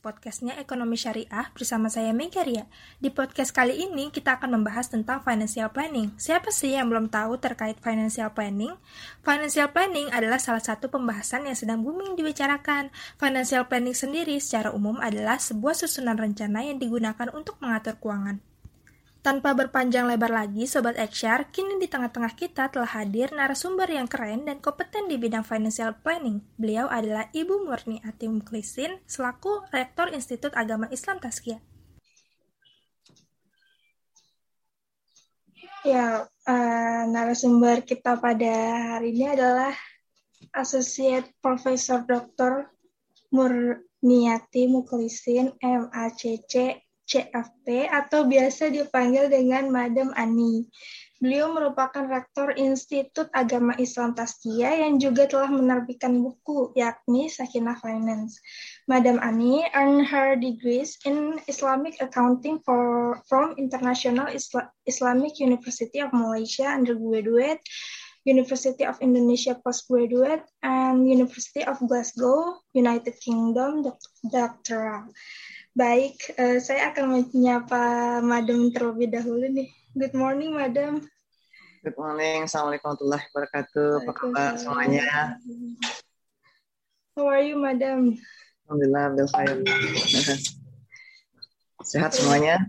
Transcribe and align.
podcastnya 0.00 0.56
Ekonomi 0.56 0.96
Syariah 0.96 1.52
bersama 1.52 1.92
saya 1.92 2.16
Megaria. 2.16 2.64
Di 2.96 3.12
podcast 3.12 3.52
kali 3.52 3.84
ini 3.84 4.08
kita 4.08 4.40
akan 4.40 4.56
membahas 4.56 4.88
tentang 4.88 5.20
financial 5.20 5.68
planning. 5.68 6.16
Siapa 6.16 6.48
sih 6.48 6.72
yang 6.72 6.88
belum 6.88 7.12
tahu 7.12 7.36
terkait 7.36 7.76
financial 7.84 8.32
planning? 8.32 8.72
Financial 9.20 9.68
planning 9.68 10.08
adalah 10.08 10.40
salah 10.40 10.64
satu 10.64 10.88
pembahasan 10.88 11.46
yang 11.46 11.54
sedang 11.54 11.84
booming 11.84 12.16
dibicarakan. 12.16 12.88
Financial 13.20 13.68
planning 13.68 13.94
sendiri 13.94 14.40
secara 14.40 14.72
umum 14.72 14.96
adalah 14.98 15.36
sebuah 15.36 15.76
susunan 15.76 16.16
rencana 16.16 16.64
yang 16.64 16.80
digunakan 16.80 17.28
untuk 17.36 17.60
mengatur 17.60 18.00
keuangan. 18.00 18.49
Tanpa 19.20 19.52
berpanjang 19.52 20.08
lebar 20.08 20.32
lagi, 20.32 20.64
Sobat 20.64 20.96
XR, 20.96 21.52
kini 21.52 21.76
di 21.76 21.84
tengah-tengah 21.84 22.32
kita 22.40 22.72
telah 22.72 22.88
hadir 22.88 23.28
narasumber 23.36 23.84
yang 23.84 24.08
keren 24.08 24.48
dan 24.48 24.64
kompeten 24.64 25.12
di 25.12 25.20
bidang 25.20 25.44
financial 25.44 25.92
planning. 26.00 26.40
Beliau 26.56 26.88
adalah 26.88 27.28
Ibu 27.28 27.68
Murni 27.68 28.00
Atim 28.00 28.40
Klisin, 28.40 28.96
selaku 29.04 29.68
Rektor 29.76 30.08
Institut 30.16 30.56
Agama 30.56 30.88
Islam 30.88 31.20
Taskia. 31.20 31.60
Ya, 35.84 36.24
uh, 36.24 37.02
narasumber 37.04 37.84
kita 37.84 38.16
pada 38.16 38.56
hari 38.96 39.12
ini 39.12 39.36
adalah 39.36 39.76
Associate 40.56 41.28
Professor 41.44 42.08
Dr. 42.08 42.72
Murniati 43.28 44.64
Muklisin, 44.64 45.52
MACC, 45.60 46.80
CFP 47.10 47.90
atau 47.90 48.22
biasa 48.30 48.70
dipanggil 48.70 49.26
dengan 49.26 49.66
Madam 49.66 50.14
Ani. 50.14 50.70
Beliau 51.20 51.52
merupakan 51.52 52.08
rektor 52.08 52.56
Institut 52.56 53.28
Agama 53.36 53.76
Islam 53.76 54.16
Taskia 54.16 54.72
yang 54.72 54.96
juga 54.96 55.28
telah 55.28 55.52
menerbitkan 55.52 56.16
buku 56.16 56.72
yakni 56.72 57.28
Sakinah 57.28 57.76
Finance. 57.76 58.40
Madam 58.88 59.20
Ani 59.20 59.60
earned 59.76 60.08
her 60.08 60.32
degrees 60.32 60.96
in 61.04 61.36
Islamic 61.44 62.00
Accounting 62.00 62.64
for, 62.64 63.20
from 63.28 63.52
International 63.60 64.32
Isla, 64.32 64.72
Islamic 64.88 65.36
University 65.36 66.00
of 66.00 66.08
Malaysia 66.16 66.72
undergraduate, 66.72 67.60
University 68.24 68.88
of 68.88 68.96
Indonesia 69.04 69.60
postgraduate, 69.60 70.48
and 70.64 71.04
University 71.04 71.68
of 71.68 71.76
Glasgow, 71.84 72.64
United 72.72 73.12
Kingdom 73.20 73.84
doctoral. 74.24 75.12
Baik, 75.70 76.34
uh, 76.34 76.58
saya 76.58 76.90
akan 76.90 77.30
menyapa 77.30 78.18
Madam 78.26 78.74
terlebih 78.74 79.06
dahulu 79.06 79.46
nih. 79.46 79.70
Good 79.94 80.18
morning, 80.18 80.58
Madam. 80.58 81.06
Good 81.86 81.94
morning, 81.94 82.42
Assalamualaikum 82.50 82.90
warahmatullahi 82.90 83.24
wabarakatuh. 83.30 83.90
Apa 84.02 84.12
kabar 84.18 84.50
semuanya? 84.58 85.38
How 87.14 87.30
are 87.30 87.46
you, 87.46 87.54
Madam? 87.54 88.18
Alhamdulillah, 88.66 89.14
khair. 89.30 89.62
Sehat 91.86 92.18
semuanya? 92.18 92.66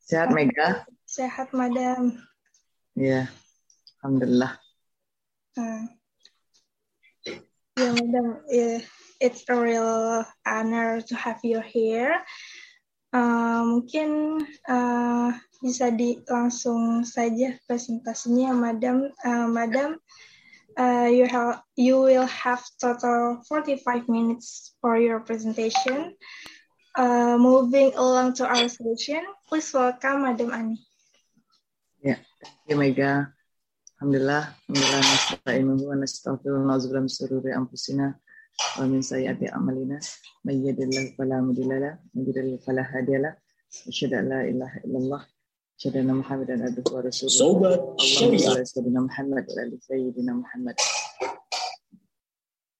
Sehat, 0.00 0.32
Mega? 0.32 0.88
Sehat, 1.04 1.52
Madam. 1.52 2.16
Iya, 2.96 3.28
Alhamdulillah. 4.00 4.56
Uh, 5.60 5.84
ya, 7.76 7.88
Madam. 7.92 8.26
Yeah 8.48 8.80
it's 9.20 9.44
a 9.48 9.56
real 9.58 10.24
honor 10.46 11.00
to 11.02 11.14
have 11.14 11.40
you 11.42 11.60
here. 11.60 12.22
Uh, 13.12 13.64
mungkin 13.64 14.40
uh, 14.68 15.32
bisa 15.64 15.90
di 15.90 16.20
langsung 16.28 17.02
saja 17.02 17.56
presentasinya, 17.66 18.52
Madam. 18.54 19.10
Uh, 19.24 19.48
Madam, 19.48 19.96
uh, 20.76 21.08
you 21.08 21.24
have 21.26 21.64
you 21.74 21.98
will 21.98 22.28
have 22.28 22.62
total 22.78 23.42
45 23.48 24.06
minutes 24.06 24.76
for 24.78 25.00
your 25.00 25.24
presentation. 25.24 26.14
Uh, 26.98 27.38
moving 27.38 27.94
along 27.94 28.34
to 28.34 28.44
our 28.44 28.66
session, 28.66 29.22
please 29.46 29.70
welcome 29.72 30.26
Madam 30.26 30.50
Ani. 30.50 30.78
Ya, 32.02 32.18
yeah, 32.66 32.76
Mega. 32.76 33.32
Alhamdulillah, 33.98 34.54
alhamdulillah 34.70 35.02
nasta'inuhu 35.02 35.82
wa 35.90 35.96
nastaghfiruhu 35.98 36.62
wa 36.62 36.78
na'udzubillahi 36.78 37.02
min 37.02 38.14
ومن 38.79 39.01
سيئات 39.01 39.41
أعمالنا 39.53 39.99
من 40.45 40.55
يهد 40.65 40.79
الله 40.81 41.05
فلا 41.17 41.41
مضل 41.41 41.71
له 41.81 41.93
ومن 42.13 42.23
يضلل 42.29 42.59
فلا 42.59 42.83
هادي 42.85 43.17
له 43.17 43.33
أشهد 43.87 44.13
أن 44.13 44.25
لا 44.29 44.41
إله 44.45 44.71
إلا 44.85 44.97
الله 44.97 45.21
أشهد 45.79 45.97
أن 45.97 46.13
محمدا 46.13 46.53
عبده 46.65 46.85
ورسوله 46.93 47.33
Sobat 47.33 47.81
Syariah 47.97 48.61
Sayyidina 48.61 49.01
Muhammad 49.01 49.43
wa 49.49 49.57
ali 49.61 49.77
Sayyidina 49.81 50.31
Muhammad 50.37 50.77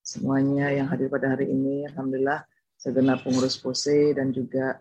semuanya 0.05 0.69
yang 0.69 0.87
hadir 0.93 1.09
pada 1.09 1.33
hari 1.33 1.49
ini 1.49 1.89
Alhamdulillah 1.89 2.45
segenap 2.77 3.25
pengurus 3.25 3.57
POSE 3.57 4.13
dan 4.13 4.29
juga 4.29 4.77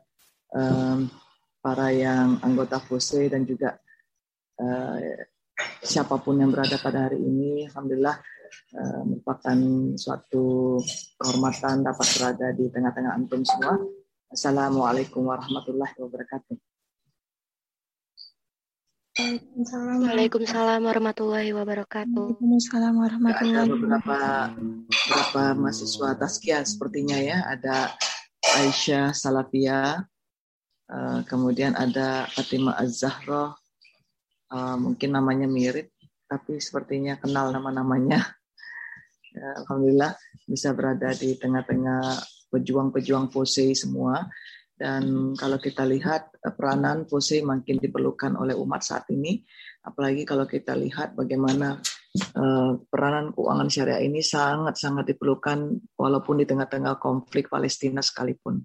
um, 0.53 1.09
para 1.65 1.89
yang 1.89 2.37
anggota 2.45 2.83
POSE 2.85 3.33
dan 3.33 3.49
juga 3.49 3.81
uh, 4.61 4.99
siapapun 5.81 6.43
yang 6.45 6.53
berada 6.53 6.77
pada 6.77 7.09
hari 7.09 7.17
ini 7.17 7.65
Alhamdulillah 7.73 8.21
uh, 8.76 9.02
merupakan 9.06 9.58
suatu 9.98 10.78
kehormatan 11.20 11.86
dapat 11.86 12.08
berada 12.18 12.48
di 12.54 12.68
tengah-tengah 12.72 13.14
antum 13.16 13.42
semua. 13.44 13.80
Assalamualaikum 14.28 15.24
warahmatullahi 15.24 15.96
wabarakatuh. 15.98 16.56
Waalaikumsalam 19.18 20.86
warahmatullahi 20.86 21.50
wabarakatuh. 21.50 22.38
Waalaikumsalam 22.38 22.94
warahmatullahi 23.02 23.66
Ada 23.66 23.74
beberapa 23.74 24.18
beberapa 24.86 25.44
mahasiswa 25.58 26.14
Taskia 26.22 26.62
sepertinya 26.62 27.18
ya. 27.18 27.42
Ada 27.50 27.98
Aisyah 28.62 29.18
Salafia, 29.18 30.06
uh, 30.94 31.20
kemudian 31.26 31.74
ada 31.74 32.30
Fatima 32.30 32.78
Az-Zahra, 32.78 33.58
uh, 34.54 34.78
mungkin 34.78 35.18
namanya 35.18 35.50
mirip, 35.50 35.90
tapi 36.30 36.62
sepertinya 36.62 37.18
kenal 37.18 37.50
nama-namanya. 37.50 38.37
Ya, 39.38 39.54
Alhamdulillah 39.62 40.18
bisa 40.50 40.74
berada 40.74 41.14
di 41.14 41.38
tengah-tengah 41.38 42.02
pejuang-pejuang 42.50 43.30
pose 43.30 43.78
semua. 43.78 44.26
Dan 44.78 45.34
kalau 45.38 45.58
kita 45.62 45.86
lihat 45.86 46.38
eh, 46.42 46.54
peranan 46.54 47.06
pose 47.06 47.42
makin 47.46 47.78
diperlukan 47.78 48.34
oleh 48.34 48.58
umat 48.58 48.82
saat 48.82 49.06
ini, 49.14 49.42
apalagi 49.86 50.26
kalau 50.26 50.50
kita 50.50 50.74
lihat 50.74 51.14
bagaimana 51.14 51.78
uh, 52.36 52.72
peranan 52.92 53.32
keuangan 53.32 53.70
syariah 53.72 54.04
ini 54.04 54.20
sangat-sangat 54.20 55.16
diperlukan 55.16 55.80
walaupun 55.96 56.42
di 56.42 56.46
tengah-tengah 56.50 57.00
konflik 57.00 57.48
Palestina 57.48 58.04
sekalipun 58.04 58.60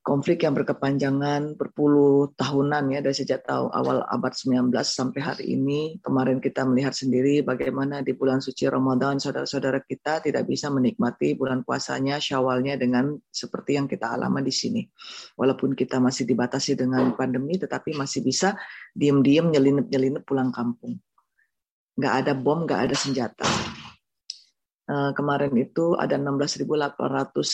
konflik 0.00 0.48
yang 0.48 0.56
berkepanjangan 0.56 1.60
berpuluh 1.60 2.32
tahunan 2.32 2.88
ya 2.88 3.00
dari 3.04 3.12
sejak 3.12 3.44
tahun 3.44 3.68
awal 3.68 4.00
abad 4.08 4.32
19 4.32 4.72
sampai 4.80 5.20
hari 5.20 5.44
ini. 5.52 6.00
Kemarin 6.00 6.40
kita 6.40 6.64
melihat 6.64 6.96
sendiri 6.96 7.44
bagaimana 7.44 8.00
di 8.00 8.16
bulan 8.16 8.40
suci 8.40 8.64
Ramadan 8.64 9.20
saudara-saudara 9.20 9.84
kita 9.84 10.24
tidak 10.24 10.48
bisa 10.48 10.72
menikmati 10.72 11.36
bulan 11.36 11.60
puasanya, 11.60 12.16
syawalnya 12.16 12.80
dengan 12.80 13.12
seperti 13.28 13.76
yang 13.76 13.84
kita 13.84 14.16
alami 14.16 14.40
di 14.40 14.54
sini. 14.54 14.82
Walaupun 15.36 15.76
kita 15.76 16.00
masih 16.00 16.24
dibatasi 16.24 16.80
dengan 16.80 17.12
pandemi 17.12 17.60
tetapi 17.60 17.92
masih 17.92 18.24
bisa 18.24 18.56
diem-diem 18.96 19.52
nyelinep-nyelinep 19.52 20.24
pulang 20.24 20.48
kampung. 20.48 20.96
Nggak 22.00 22.14
ada 22.24 22.32
bom, 22.32 22.64
nggak 22.64 22.88
ada 22.88 22.96
senjata. 22.96 23.44
Uh, 24.90 25.14
kemarin 25.14 25.54
itu 25.54 25.94
ada 25.94 26.18
16.800 26.18 26.66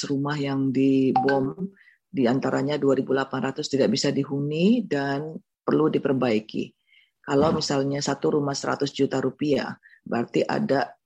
rumah 0.09 0.41
yang 0.41 0.73
dibom 0.73 1.69
di 2.17 2.25
antaranya 2.25 2.81
2.800 2.81 3.61
tidak 3.69 3.93
bisa 3.93 4.09
dihuni 4.09 4.89
dan 4.89 5.37
perlu 5.37 5.93
diperbaiki. 5.93 6.73
Kalau 7.21 7.53
misalnya 7.53 8.01
satu 8.01 8.41
rumah 8.41 8.57
100 8.57 8.89
juta 8.89 9.21
rupiah, 9.21 9.77
berarti 10.01 10.41
ada 10.41 10.97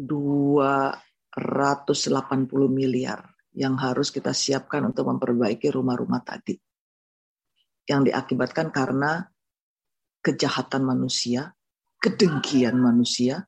280 0.00 0.96
miliar 2.72 3.20
yang 3.52 3.76
harus 3.76 4.08
kita 4.08 4.32
siapkan 4.32 4.88
untuk 4.88 5.12
memperbaiki 5.12 5.68
rumah-rumah 5.68 6.24
tadi. 6.24 6.56
Yang 7.84 8.12
diakibatkan 8.12 8.72
karena 8.72 9.28
kejahatan 10.24 10.88
manusia, 10.88 11.52
kedengkian 12.00 12.80
manusia, 12.80 13.44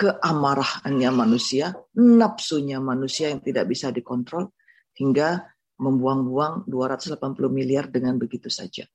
keamarahannya 0.00 1.12
manusia, 1.12 1.76
nafsunya 2.00 2.80
manusia 2.80 3.28
yang 3.28 3.44
tidak 3.44 3.68
bisa 3.68 3.92
dikontrol, 3.92 4.56
hingga 4.96 5.44
membuang-buang 5.76 6.64
280 6.64 7.20
miliar 7.52 7.92
dengan 7.92 8.16
begitu 8.16 8.48
saja. 8.48 8.88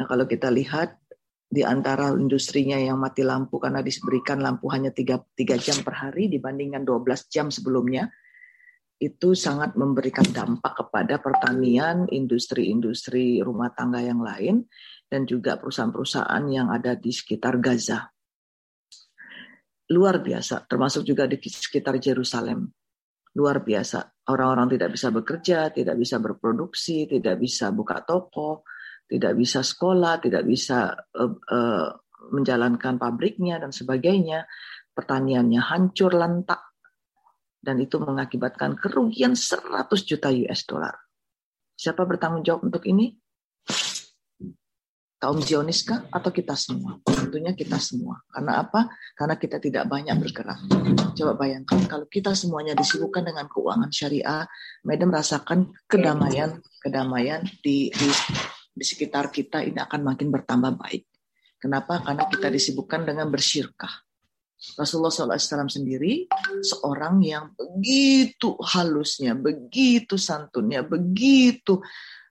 Nah 0.00 0.08
kalau 0.08 0.24
kita 0.24 0.48
lihat 0.48 0.96
di 1.46 1.60
antara 1.60 2.16
industrinya 2.16 2.80
yang 2.80 2.96
mati 2.96 3.20
lampu 3.20 3.60
karena 3.60 3.84
diberikan 3.84 4.40
lampu 4.40 4.72
hanya 4.72 4.88
3, 4.88 5.36
3 5.36 5.56
jam 5.60 5.78
per 5.84 5.94
hari 6.00 6.32
dibandingkan 6.32 6.84
12 6.84 7.28
jam 7.28 7.52
sebelumnya, 7.52 8.08
itu 8.96 9.36
sangat 9.36 9.76
memberikan 9.76 10.24
dampak 10.32 10.80
kepada 10.80 11.20
pertanian, 11.20 12.08
industri-industri 12.08 13.44
rumah 13.44 13.68
tangga 13.76 14.00
yang 14.00 14.24
lain, 14.24 14.64
dan 15.12 15.28
juga 15.28 15.60
perusahaan-perusahaan 15.60 16.44
yang 16.48 16.72
ada 16.72 16.96
di 16.96 17.12
sekitar 17.12 17.60
Gaza 17.60 18.15
luar 19.92 20.18
biasa, 20.18 20.66
termasuk 20.66 21.06
juga 21.06 21.30
di 21.30 21.38
sekitar 21.38 21.98
Jerusalem. 22.02 22.66
luar 23.36 23.60
biasa. 23.60 24.24
Orang-orang 24.32 24.80
tidak 24.80 24.96
bisa 24.96 25.12
bekerja, 25.12 25.68
tidak 25.68 26.00
bisa 26.00 26.16
berproduksi, 26.24 27.04
tidak 27.04 27.36
bisa 27.36 27.68
buka 27.68 28.00
toko, 28.00 28.64
tidak 29.04 29.36
bisa 29.36 29.60
sekolah, 29.60 30.24
tidak 30.24 30.40
bisa 30.48 30.96
uh, 30.96 31.36
uh, 31.36 31.88
menjalankan 32.32 32.96
pabriknya 32.96 33.60
dan 33.60 33.76
sebagainya. 33.76 34.48
Pertaniannya 34.88 35.60
hancur 35.60 36.16
lantak 36.16 36.80
dan 37.60 37.76
itu 37.76 38.00
mengakibatkan 38.00 38.72
kerugian 38.80 39.36
100 39.36 39.84
juta 40.08 40.32
US 40.32 40.64
dollar. 40.64 40.96
Siapa 41.76 42.08
bertanggung 42.08 42.40
jawab 42.40 42.72
untuk 42.72 42.88
ini? 42.88 43.12
Kaum 45.16 45.40
Zionis 45.40 45.82
kah 45.82 46.04
atau 46.12 46.28
kita 46.28 46.52
semua? 46.52 47.00
Tentunya 47.04 47.56
kita 47.56 47.80
semua. 47.80 48.20
Karena 48.28 48.60
apa? 48.60 48.92
Karena 49.16 49.34
kita 49.40 49.56
tidak 49.56 49.88
banyak 49.88 50.16
bergerak. 50.20 50.60
Coba 51.16 51.32
bayangkan 51.34 51.80
kalau 51.88 52.06
kita 52.06 52.36
semuanya 52.36 52.76
disibukkan 52.76 53.24
dengan 53.24 53.48
keuangan 53.48 53.88
syariah, 53.88 54.44
Madam 54.84 55.08
rasakan 55.10 55.72
kedamaian, 55.88 56.60
kedamaian 56.84 57.40
di, 57.64 57.88
di 57.90 58.08
di 58.76 58.84
sekitar 58.84 59.32
kita 59.32 59.64
ini 59.64 59.80
akan 59.80 60.04
makin 60.04 60.28
bertambah 60.28 60.76
baik. 60.76 61.08
Kenapa? 61.56 62.04
Karena 62.04 62.28
kita 62.28 62.52
disibukkan 62.52 63.08
dengan 63.08 63.32
bersyirkah. 63.32 64.04
Rasulullah 64.76 65.12
SAW 65.12 65.68
sendiri 65.68 66.28
seorang 66.60 67.24
yang 67.24 67.52
begitu 67.56 68.56
halusnya, 68.60 69.36
begitu 69.36 70.20
santunnya, 70.20 70.84
begitu 70.84 71.80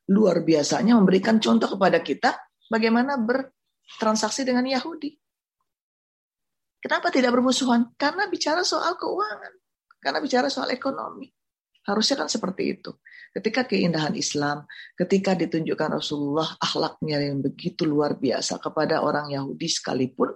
luar 0.10 0.46
biasanya 0.46 0.98
memberikan 0.98 1.42
contoh 1.42 1.78
kepada 1.78 2.02
kita 2.06 2.38
bagaimana 2.70 3.18
bertransaksi 3.20 4.46
dengan 4.46 4.66
Yahudi. 4.66 5.14
Kenapa 6.82 7.10
tidak 7.10 7.34
bermusuhan? 7.34 7.98
Karena 7.98 8.30
bicara 8.30 8.62
soal 8.62 8.94
keuangan, 8.94 9.54
karena 9.98 10.22
bicara 10.22 10.54
soal 10.54 10.70
ekonomi. 10.70 11.26
Harusnya 11.86 12.26
kan 12.26 12.30
seperti 12.30 12.78
itu. 12.78 12.94
Ketika 13.34 13.66
keindahan 13.66 14.14
Islam, 14.18 14.66
ketika 14.98 15.34
ditunjukkan 15.34 16.02
Rasulullah 16.02 16.46
akhlaknya 16.62 17.22
yang 17.22 17.42
begitu 17.42 17.86
luar 17.90 18.18
biasa 18.18 18.62
kepada 18.62 19.02
orang 19.02 19.34
Yahudi 19.34 19.66
sekalipun, 19.70 20.34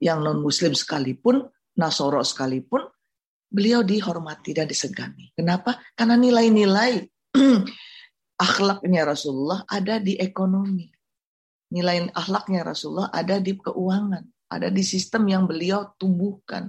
yang 0.00 0.24
non-Muslim 0.24 0.72
sekalipun, 0.72 1.44
Nasoro 1.76 2.20
sekalipun, 2.24 2.84
beliau 3.52 3.84
dihormati 3.84 4.56
dan 4.56 4.68
disegani. 4.68 5.32
Kenapa? 5.36 5.80
Karena 5.92 6.16
nilai-nilai 6.16 7.04
akhlaknya 8.48 9.08
Rasulullah 9.08 9.64
ada 9.68 10.00
di 10.00 10.16
ekonomi 10.16 10.88
nilai 11.72 12.12
akhlaknya 12.12 12.68
Rasulullah 12.68 13.08
ada 13.08 13.40
di 13.40 13.56
keuangan, 13.56 14.22
ada 14.52 14.68
di 14.68 14.84
sistem 14.84 15.24
yang 15.32 15.48
beliau 15.48 15.96
tumbuhkan. 15.96 16.68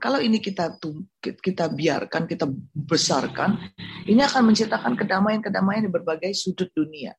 Kalau 0.00 0.16
ini 0.24 0.40
kita 0.40 0.80
kita 1.20 1.68
biarkan, 1.68 2.24
kita 2.24 2.48
besarkan, 2.72 3.60
ini 4.08 4.24
akan 4.24 4.48
menciptakan 4.48 4.96
kedamaian-kedamaian 4.96 5.84
di 5.84 5.92
berbagai 5.92 6.32
sudut 6.32 6.72
dunia. 6.72 7.12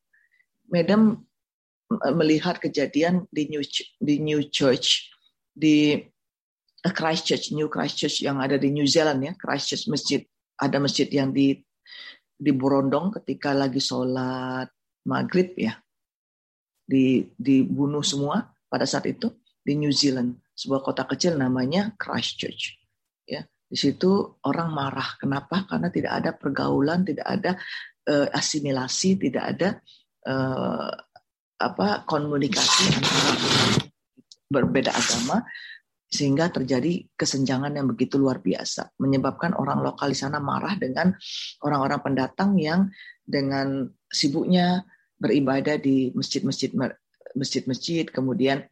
Madam 0.73 1.21
melihat 2.17 2.57
kejadian 2.57 3.29
di 3.29 3.45
New 3.53 3.61
di 4.01 4.17
New 4.17 4.49
Church 4.49 5.13
di 5.53 6.01
Christchurch, 6.81 7.53
New 7.53 7.69
Christchurch 7.69 8.25
yang 8.25 8.41
ada 8.41 8.57
di 8.57 8.73
New 8.73 8.89
Zealand 8.89 9.21
ya, 9.21 9.37
Christchurch 9.37 9.85
masjid 9.85 10.25
ada 10.57 10.81
masjid 10.81 11.05
yang 11.13 11.29
di 11.29 11.61
di 12.33 12.49
Borondong 12.49 13.13
ketika 13.21 13.53
lagi 13.53 13.77
sholat 13.77 14.65
maghrib 15.05 15.53
ya 15.53 15.77
di, 16.93 17.25
dibunuh 17.33 18.05
semua 18.05 18.53
pada 18.69 18.85
saat 18.85 19.09
itu 19.09 19.33
di 19.65 19.73
New 19.73 19.89
Zealand, 19.89 20.37
sebuah 20.53 20.85
kota 20.85 21.09
kecil 21.09 21.41
namanya 21.41 21.97
Christchurch. 21.97 22.77
Ya, 23.25 23.49
di 23.65 23.77
situ 23.79 24.37
orang 24.45 24.69
marah. 24.69 25.17
Kenapa? 25.17 25.65
Karena 25.65 25.89
tidak 25.89 26.13
ada 26.21 26.31
pergaulan, 26.37 27.01
tidak 27.01 27.25
ada 27.25 27.51
uh, 28.05 28.27
asimilasi, 28.29 29.17
tidak 29.17 29.43
ada 29.57 29.69
uh, 30.29 30.91
apa 31.57 32.03
komunikasi 32.05 32.91
antara 32.91 33.33
berbeda 34.51 34.91
agama 34.91 35.47
sehingga 36.13 36.53
terjadi 36.53 37.09
kesenjangan 37.17 37.73
yang 37.73 37.89
begitu 37.89 38.21
luar 38.21 38.37
biasa 38.37 38.93
menyebabkan 39.01 39.57
orang 39.57 39.81
lokal 39.81 40.13
di 40.13 40.17
sana 40.19 40.37
marah 40.37 40.77
dengan 40.77 41.09
orang-orang 41.65 41.99
pendatang 42.05 42.53
yang 42.61 42.85
dengan 43.25 43.89
sibuknya 44.13 44.85
beribadah 45.23 45.79
di 45.79 46.11
masjid-masjid 46.11 46.75
masjid-masjid 47.33 48.03
kemudian 48.11 48.67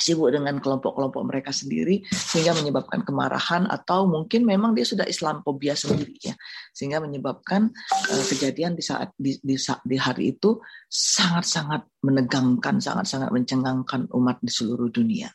sibuk 0.00 0.32
dengan 0.32 0.56
kelompok-kelompok 0.58 1.22
mereka 1.28 1.52
sendiri 1.52 2.02
sehingga 2.08 2.56
menyebabkan 2.56 3.04
kemarahan 3.04 3.68
atau 3.68 4.08
mungkin 4.08 4.48
memang 4.48 4.72
dia 4.72 4.88
sudah 4.88 5.04
Islamophobia 5.04 5.76
sendiri 5.76 6.16
ya. 6.16 6.34
Sehingga 6.72 7.04
menyebabkan 7.04 7.68
uh, 8.08 8.24
kejadian 8.26 8.74
di 8.74 8.82
saat 8.82 9.12
di, 9.14 9.36
di, 9.44 9.60
di 9.60 9.96
hari 10.00 10.34
itu 10.34 10.56
sangat-sangat 10.88 11.84
menegangkan 12.00 12.80
sangat-sangat 12.80 13.28
mencengangkan 13.28 14.08
umat 14.16 14.40
di 14.40 14.50
seluruh 14.50 14.88
dunia. 14.88 15.28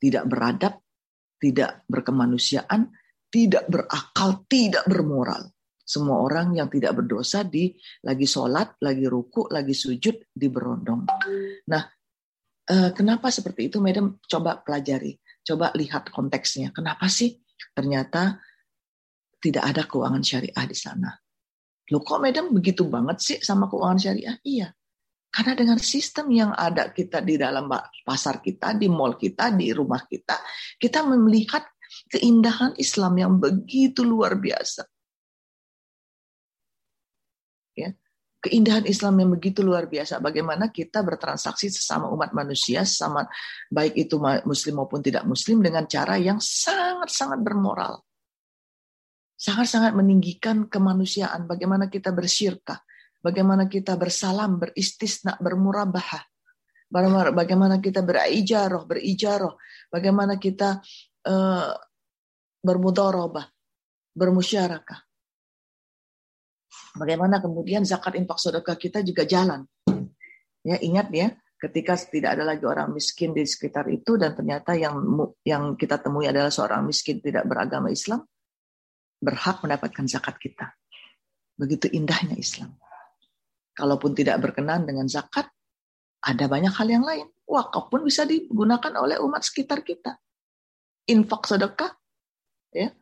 Tidak 0.00 0.24
beradab 0.24 0.80
tidak 1.36 1.84
berkemanusiaan 1.84 2.88
tidak 3.30 3.68
berakal 3.68 4.42
tidak 4.48 4.84
bermoral 4.88 5.52
semua 5.90 6.22
orang 6.22 6.54
yang 6.54 6.70
tidak 6.70 7.02
berdosa 7.02 7.42
di 7.42 7.74
lagi 8.06 8.22
sholat, 8.22 8.78
lagi 8.78 9.10
ruku, 9.10 9.50
lagi 9.50 9.74
sujud 9.74 10.30
di 10.30 10.46
berondong. 10.46 11.02
Nah, 11.66 11.82
eh, 12.70 12.90
kenapa 12.94 13.34
seperti 13.34 13.66
itu? 13.66 13.82
Madam 13.82 14.22
coba 14.22 14.62
pelajari, 14.62 15.18
coba 15.42 15.74
lihat 15.74 16.14
konteksnya. 16.14 16.70
Kenapa 16.70 17.10
sih 17.10 17.42
ternyata 17.74 18.38
tidak 19.42 19.66
ada 19.66 19.82
keuangan 19.82 20.22
syariah 20.22 20.64
di 20.70 20.76
sana? 20.78 21.10
Loh 21.90 22.06
kok 22.06 22.22
Madam 22.22 22.54
begitu 22.54 22.86
banget 22.86 23.18
sih 23.18 23.38
sama 23.42 23.66
keuangan 23.66 23.98
syariah? 23.98 24.38
Iya, 24.46 24.70
karena 25.34 25.58
dengan 25.58 25.78
sistem 25.82 26.30
yang 26.30 26.54
ada 26.54 26.94
kita 26.94 27.18
di 27.18 27.34
dalam 27.34 27.66
pasar 28.06 28.38
kita, 28.38 28.78
di 28.78 28.86
mall 28.86 29.18
kita, 29.18 29.50
di 29.58 29.74
rumah 29.74 30.06
kita, 30.06 30.38
kita 30.78 31.02
melihat 31.02 31.66
keindahan 32.06 32.78
Islam 32.78 33.18
yang 33.18 33.32
begitu 33.42 34.06
luar 34.06 34.38
biasa 34.38 34.86
ya. 37.86 37.90
Keindahan 38.40 38.88
Islam 38.88 39.20
yang 39.20 39.30
begitu 39.36 39.60
luar 39.60 39.84
biasa. 39.84 40.16
Bagaimana 40.16 40.72
kita 40.72 41.04
bertransaksi 41.04 41.68
sesama 41.68 42.08
umat 42.08 42.32
manusia, 42.32 42.88
sama 42.88 43.28
baik 43.68 44.08
itu 44.08 44.16
Muslim 44.48 44.80
maupun 44.80 45.04
tidak 45.04 45.28
Muslim 45.28 45.60
dengan 45.60 45.84
cara 45.84 46.16
yang 46.16 46.40
sangat-sangat 46.40 47.36
bermoral, 47.44 48.00
sangat-sangat 49.36 49.92
meninggikan 49.92 50.72
kemanusiaan. 50.72 51.44
Bagaimana 51.44 51.92
kita 51.92 52.16
bersyirkah, 52.16 52.80
bagaimana 53.20 53.68
kita 53.68 54.00
bersalam, 54.00 54.56
beristisna, 54.56 55.36
bermurabahah, 55.36 56.24
bagaimana 57.36 57.76
kita 57.76 58.00
berijaroh, 58.00 58.88
berijaroh, 58.88 59.60
bagaimana 59.92 60.40
kita 60.40 60.80
uh, 61.28 61.76
bermudharabah, 62.64 63.52
bermusyarakah 64.16 65.09
Bagaimana 66.90 67.38
kemudian 67.38 67.86
zakat 67.86 68.18
infak 68.18 68.42
sedekah 68.42 68.74
kita 68.74 68.98
juga 69.06 69.22
jalan. 69.22 69.62
Ya, 70.66 70.76
ingat 70.82 71.08
ya, 71.14 71.30
ketika 71.56 71.94
tidak 71.96 72.36
ada 72.36 72.44
lagi 72.44 72.64
orang 72.66 72.90
miskin 72.90 73.30
di 73.30 73.46
sekitar 73.46 73.86
itu 73.88 74.18
dan 74.18 74.34
ternyata 74.34 74.74
yang 74.74 74.98
yang 75.46 75.78
kita 75.78 76.02
temui 76.02 76.26
adalah 76.26 76.50
seorang 76.50 76.82
miskin 76.82 77.22
tidak 77.22 77.46
beragama 77.46 77.88
Islam 77.94 78.26
berhak 79.20 79.62
mendapatkan 79.62 80.04
zakat 80.10 80.36
kita. 80.40 80.74
Begitu 81.54 81.92
indahnya 81.92 82.34
Islam. 82.34 82.74
Kalaupun 83.76 84.16
tidak 84.16 84.40
berkenan 84.42 84.88
dengan 84.88 85.06
zakat, 85.06 85.46
ada 86.20 86.44
banyak 86.48 86.72
hal 86.72 86.88
yang 86.88 87.04
lain. 87.04 87.28
Wakaf 87.44 87.92
pun 87.92 88.04
bisa 88.04 88.24
digunakan 88.24 88.92
oleh 88.98 89.20
umat 89.20 89.44
sekitar 89.44 89.84
kita. 89.84 90.16
Infak 91.08 91.48
sedekah, 91.48 91.92
ya 92.72 92.92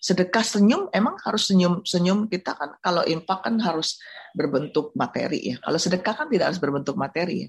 sedekah 0.00 0.40
senyum 0.40 0.88
emang 0.90 1.20
harus 1.22 1.52
senyum 1.52 1.84
senyum 1.84 2.26
kita 2.26 2.56
kan? 2.56 2.74
Kalau 2.80 3.04
infak 3.04 3.44
kan 3.44 3.60
harus 3.60 4.00
berbentuk 4.32 4.96
materi 4.96 5.54
ya. 5.54 5.56
Kalau 5.60 5.78
sedekah 5.78 6.14
kan 6.24 6.26
tidak 6.32 6.50
harus 6.50 6.60
berbentuk 6.60 6.96
materi 6.96 7.46
ya. 7.46 7.48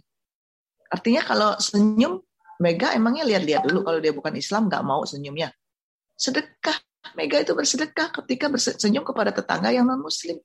Artinya 0.92 1.24
kalau 1.24 1.56
senyum 1.58 2.20
Mega 2.62 2.94
emangnya 2.94 3.26
lihat-lihat 3.26 3.66
dulu 3.66 3.82
kalau 3.82 3.98
dia 3.98 4.14
bukan 4.14 4.38
Islam 4.38 4.70
nggak 4.70 4.84
mau 4.86 5.02
senyumnya. 5.02 5.50
Sedekah 6.14 6.78
Mega 7.18 7.42
itu 7.42 7.58
bersedekah 7.58 8.14
ketika 8.22 8.46
bersenyum 8.52 9.02
kepada 9.02 9.34
tetangga 9.34 9.74
yang 9.74 9.90
non 9.90 10.04
Muslim 10.04 10.38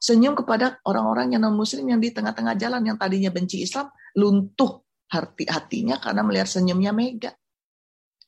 senyum 0.00 0.32
kepada 0.32 0.80
orang-orang 0.88 1.36
yang 1.36 1.44
non 1.44 1.54
Muslim 1.54 1.84
yang 1.84 2.00
di 2.00 2.10
tengah-tengah 2.10 2.56
jalan 2.56 2.82
yang 2.82 2.96
tadinya 2.96 3.28
benci 3.28 3.60
Islam 3.60 3.92
luntuh 4.16 4.80
hati 5.12 5.44
hatinya 5.44 6.00
karena 6.00 6.24
melihat 6.24 6.48
senyumnya 6.48 6.90
Mega 6.96 7.36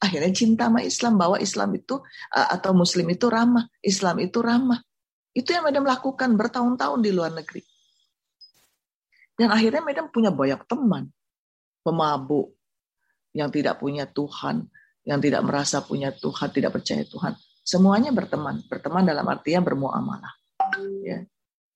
akhirnya 0.03 0.35
cinta 0.35 0.67
sama 0.67 0.83
Islam 0.83 1.15
bahwa 1.15 1.39
Islam 1.39 1.71
itu 1.79 2.03
atau 2.35 2.75
Muslim 2.75 3.07
itu 3.15 3.31
ramah, 3.31 3.71
Islam 3.79 4.19
itu 4.19 4.43
ramah. 4.43 4.83
Itu 5.33 5.55
yang 5.55 5.65
Madam 5.65 5.87
lakukan 5.87 6.35
bertahun-tahun 6.35 7.01
di 7.01 7.11
luar 7.15 7.33
negeri. 7.33 7.63
Dan 9.39 9.49
akhirnya 9.49 9.81
Madam 9.81 10.13
punya 10.13 10.29
banyak 10.29 10.67
teman, 10.69 11.09
pemabuk 11.81 12.53
yang 13.33 13.49
tidak 13.49 13.81
punya 13.81 14.05
Tuhan, 14.05 14.69
yang 15.09 15.19
tidak 15.25 15.41
merasa 15.41 15.81
punya 15.81 16.13
Tuhan, 16.13 16.53
tidak 16.53 16.77
percaya 16.77 17.07
Tuhan. 17.09 17.33
Semuanya 17.65 18.13
berteman, 18.13 18.61
berteman 18.69 19.09
dalam 19.09 19.25
artinya 19.25 19.65
bermuamalah. 19.65 20.35
Ya. 21.01 21.25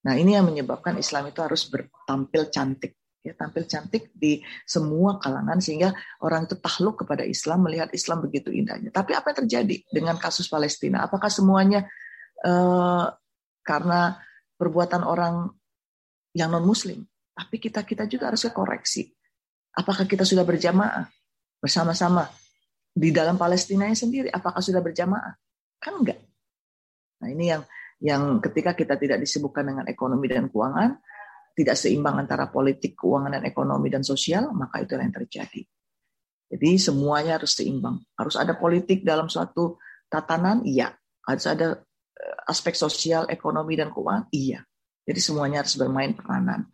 Nah 0.04 0.14
ini 0.20 0.36
yang 0.36 0.44
menyebabkan 0.46 0.98
Islam 1.00 1.32
itu 1.32 1.40
harus 1.40 1.64
bertampil 1.64 2.52
cantik, 2.52 2.92
ya 3.26 3.34
tampil 3.34 3.66
cantik 3.66 4.14
di 4.14 4.38
semua 4.62 5.18
kalangan 5.18 5.58
sehingga 5.58 5.90
orang 6.22 6.46
itu 6.46 6.54
takluk 6.62 7.02
kepada 7.02 7.26
Islam 7.26 7.66
melihat 7.66 7.90
Islam 7.90 8.22
begitu 8.22 8.54
indahnya. 8.54 8.94
Tapi 8.94 9.18
apa 9.18 9.34
yang 9.34 9.38
terjadi 9.42 9.76
dengan 9.90 10.14
kasus 10.16 10.46
Palestina? 10.46 11.02
Apakah 11.02 11.26
semuanya 11.26 11.90
uh, 12.46 13.10
karena 13.66 14.22
perbuatan 14.54 15.02
orang 15.02 15.50
yang 16.38 16.54
non 16.54 16.62
Muslim? 16.62 17.02
Tapi 17.34 17.58
kita 17.58 17.82
kita 17.82 18.06
juga 18.06 18.30
harus 18.30 18.46
koreksi. 18.54 19.10
Apakah 19.76 20.06
kita 20.06 20.22
sudah 20.24 20.46
berjamaah 20.46 21.04
bersama-sama 21.60 22.30
di 22.96 23.12
dalam 23.12 23.36
Palestina 23.36 23.90
sendiri? 23.92 24.30
Apakah 24.32 24.62
sudah 24.64 24.80
berjamaah? 24.80 25.36
Kan 25.76 26.00
enggak. 26.00 26.22
Nah, 27.20 27.28
ini 27.28 27.44
yang 27.52 27.62
yang 28.00 28.40
ketika 28.44 28.76
kita 28.76 28.94
tidak 29.00 29.18
disibukkan 29.20 29.64
dengan 29.64 29.84
ekonomi 29.88 30.28
dan 30.28 30.48
keuangan, 30.52 31.00
tidak 31.56 31.76
seimbang 31.80 32.20
antara 32.20 32.52
politik, 32.52 32.92
keuangan 32.92 33.40
dan 33.40 33.44
ekonomi 33.48 33.88
dan 33.88 34.04
sosial, 34.04 34.52
maka 34.52 34.84
itu 34.84 34.92
yang 34.92 35.08
terjadi. 35.08 35.64
Jadi 36.52 36.70
semuanya 36.76 37.40
harus 37.40 37.56
seimbang. 37.56 37.96
Harus 38.12 38.36
ada 38.36 38.54
politik 38.60 39.02
dalam 39.02 39.32
suatu 39.32 39.80
tatanan, 40.12 40.62
iya. 40.68 40.92
Harus 41.24 41.48
ada 41.48 41.80
eh, 42.12 42.50
aspek 42.52 42.76
sosial, 42.76 43.24
ekonomi 43.32 43.74
dan 43.74 43.88
keuangan, 43.88 44.28
iya. 44.36 44.60
Jadi 45.08 45.20
semuanya 45.24 45.64
harus 45.64 45.80
bermain 45.80 46.12
peranan. 46.12 46.68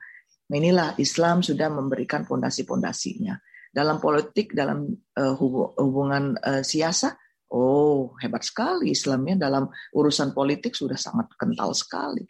Nah 0.50 0.56
inilah 0.58 0.98
Islam 0.98 1.46
sudah 1.46 1.70
memberikan 1.70 2.26
fondasi-fondasinya. 2.26 3.38
Dalam 3.72 4.04
politik, 4.04 4.52
dalam 4.52 4.84
uh, 5.16 5.32
hubungan 5.80 6.36
uh, 6.36 6.60
siasa, 6.60 7.16
Oh, 7.52 8.16
hebat 8.16 8.48
sekali 8.48 8.96
Islamnya 8.96 9.36
dalam 9.36 9.68
urusan 9.92 10.32
politik 10.32 10.72
sudah 10.72 10.96
sangat 10.96 11.36
kental 11.36 11.76
sekali. 11.76 12.24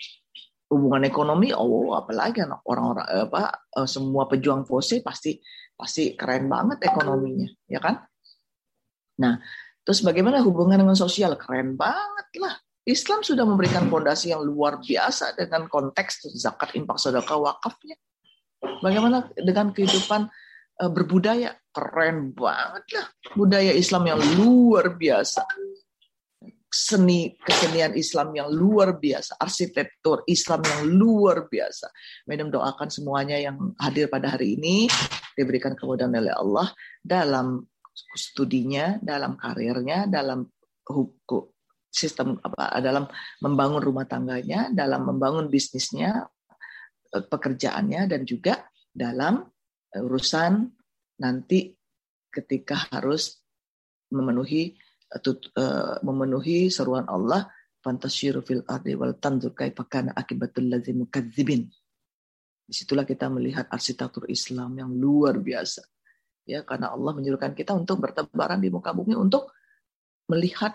Hubungan 0.73 1.05
ekonomi, 1.05 1.52
oh 1.52 1.93
apalagi 1.93 2.41
orang-orang 2.64 3.29
apa 3.29 3.69
eh, 3.76 3.88
semua 3.88 4.25
pejuang 4.25 4.64
pose 4.64 5.05
pasti 5.05 5.37
pasti 5.76 6.17
keren 6.17 6.49
banget 6.49 6.81
ekonominya, 6.88 7.49
ya 7.69 7.76
kan? 7.76 8.00
Nah, 9.21 9.37
terus 9.85 10.00
bagaimana 10.00 10.41
hubungan 10.41 10.81
dengan 10.81 10.97
sosial? 10.97 11.37
Keren 11.37 11.76
banget 11.76 12.29
lah. 12.41 12.57
Islam 12.83 13.23
sudah 13.23 13.47
memberikan 13.47 13.87
fondasi 13.87 14.35
yang 14.35 14.43
luar 14.43 14.81
biasa 14.83 15.38
dengan 15.38 15.71
konteks 15.71 16.33
zakat, 16.35 16.75
infak, 16.75 16.99
sedekah, 16.99 17.38
wakafnya. 17.38 17.95
Bagaimana 18.83 19.31
dengan 19.38 19.71
kehidupan 19.71 20.26
Eh, 20.83 20.91
berbudaya 20.91 21.55
keren 21.71 22.35
banget 22.35 22.85
lah 22.97 23.07
budaya 23.38 23.71
Islam 23.71 24.02
yang 24.09 24.21
luar 24.41 24.99
biasa 24.99 25.47
seni 26.73 27.37
kesenian 27.37 27.93
Islam 27.93 28.33
yang 28.33 28.49
luar 28.49 28.97
biasa 28.97 29.37
arsitektur 29.37 30.25
Islam 30.25 30.64
yang 30.64 30.83
luar 30.97 31.45
biasa. 31.45 31.93
Madam 32.25 32.49
doakan 32.49 32.88
semuanya 32.88 33.37
yang 33.37 33.76
hadir 33.76 34.09
pada 34.09 34.33
hari 34.33 34.57
ini 34.57 34.88
diberikan 35.37 35.76
kemudahan 35.76 36.17
oleh 36.17 36.33
Allah 36.33 36.73
dalam 37.05 37.61
studinya 38.17 38.97
dalam 39.05 39.37
karirnya 39.37 40.09
dalam 40.09 40.49
hukum 40.88 41.52
sistem 41.93 42.41
apa 42.41 42.81
dalam 42.81 43.05
membangun 43.45 43.85
rumah 43.85 44.09
tangganya 44.09 44.73
dalam 44.73 45.05
membangun 45.05 45.52
bisnisnya 45.52 46.25
eh, 47.12 47.25
pekerjaannya 47.29 48.09
dan 48.09 48.25
juga 48.25 48.64
dalam 48.88 49.45
urusan 49.93 50.73
nanti 51.21 51.76
ketika 52.33 52.88
harus 52.97 53.45
memenuhi 54.09 54.73
uh, 55.21 56.00
memenuhi 56.00 56.73
seruan 56.73 57.04
Allah 57.09 57.49
fantasyiru 57.83 58.40
fil 58.40 58.62
ardi 58.64 58.95
wal 58.95 59.19
tanzur 59.19 59.52
kaifa 59.52 59.85
kana 59.90 60.14
akibatul 60.14 60.71
ladzim 60.71 61.04
mukadzibin. 61.04 61.69
Di 62.62 62.73
situlah 62.73 63.04
kita 63.04 63.26
melihat 63.28 63.66
arsitektur 63.69 64.31
Islam 64.31 64.78
yang 64.78 64.90
luar 64.95 65.37
biasa. 65.42 65.83
Ya, 66.42 66.66
karena 66.66 66.90
Allah 66.90 67.14
menyuruhkan 67.14 67.54
kita 67.54 67.75
untuk 67.75 68.02
bertebaran 68.02 68.59
di 68.59 68.71
muka 68.71 68.90
bumi 68.90 69.14
untuk 69.14 69.54
melihat 70.26 70.75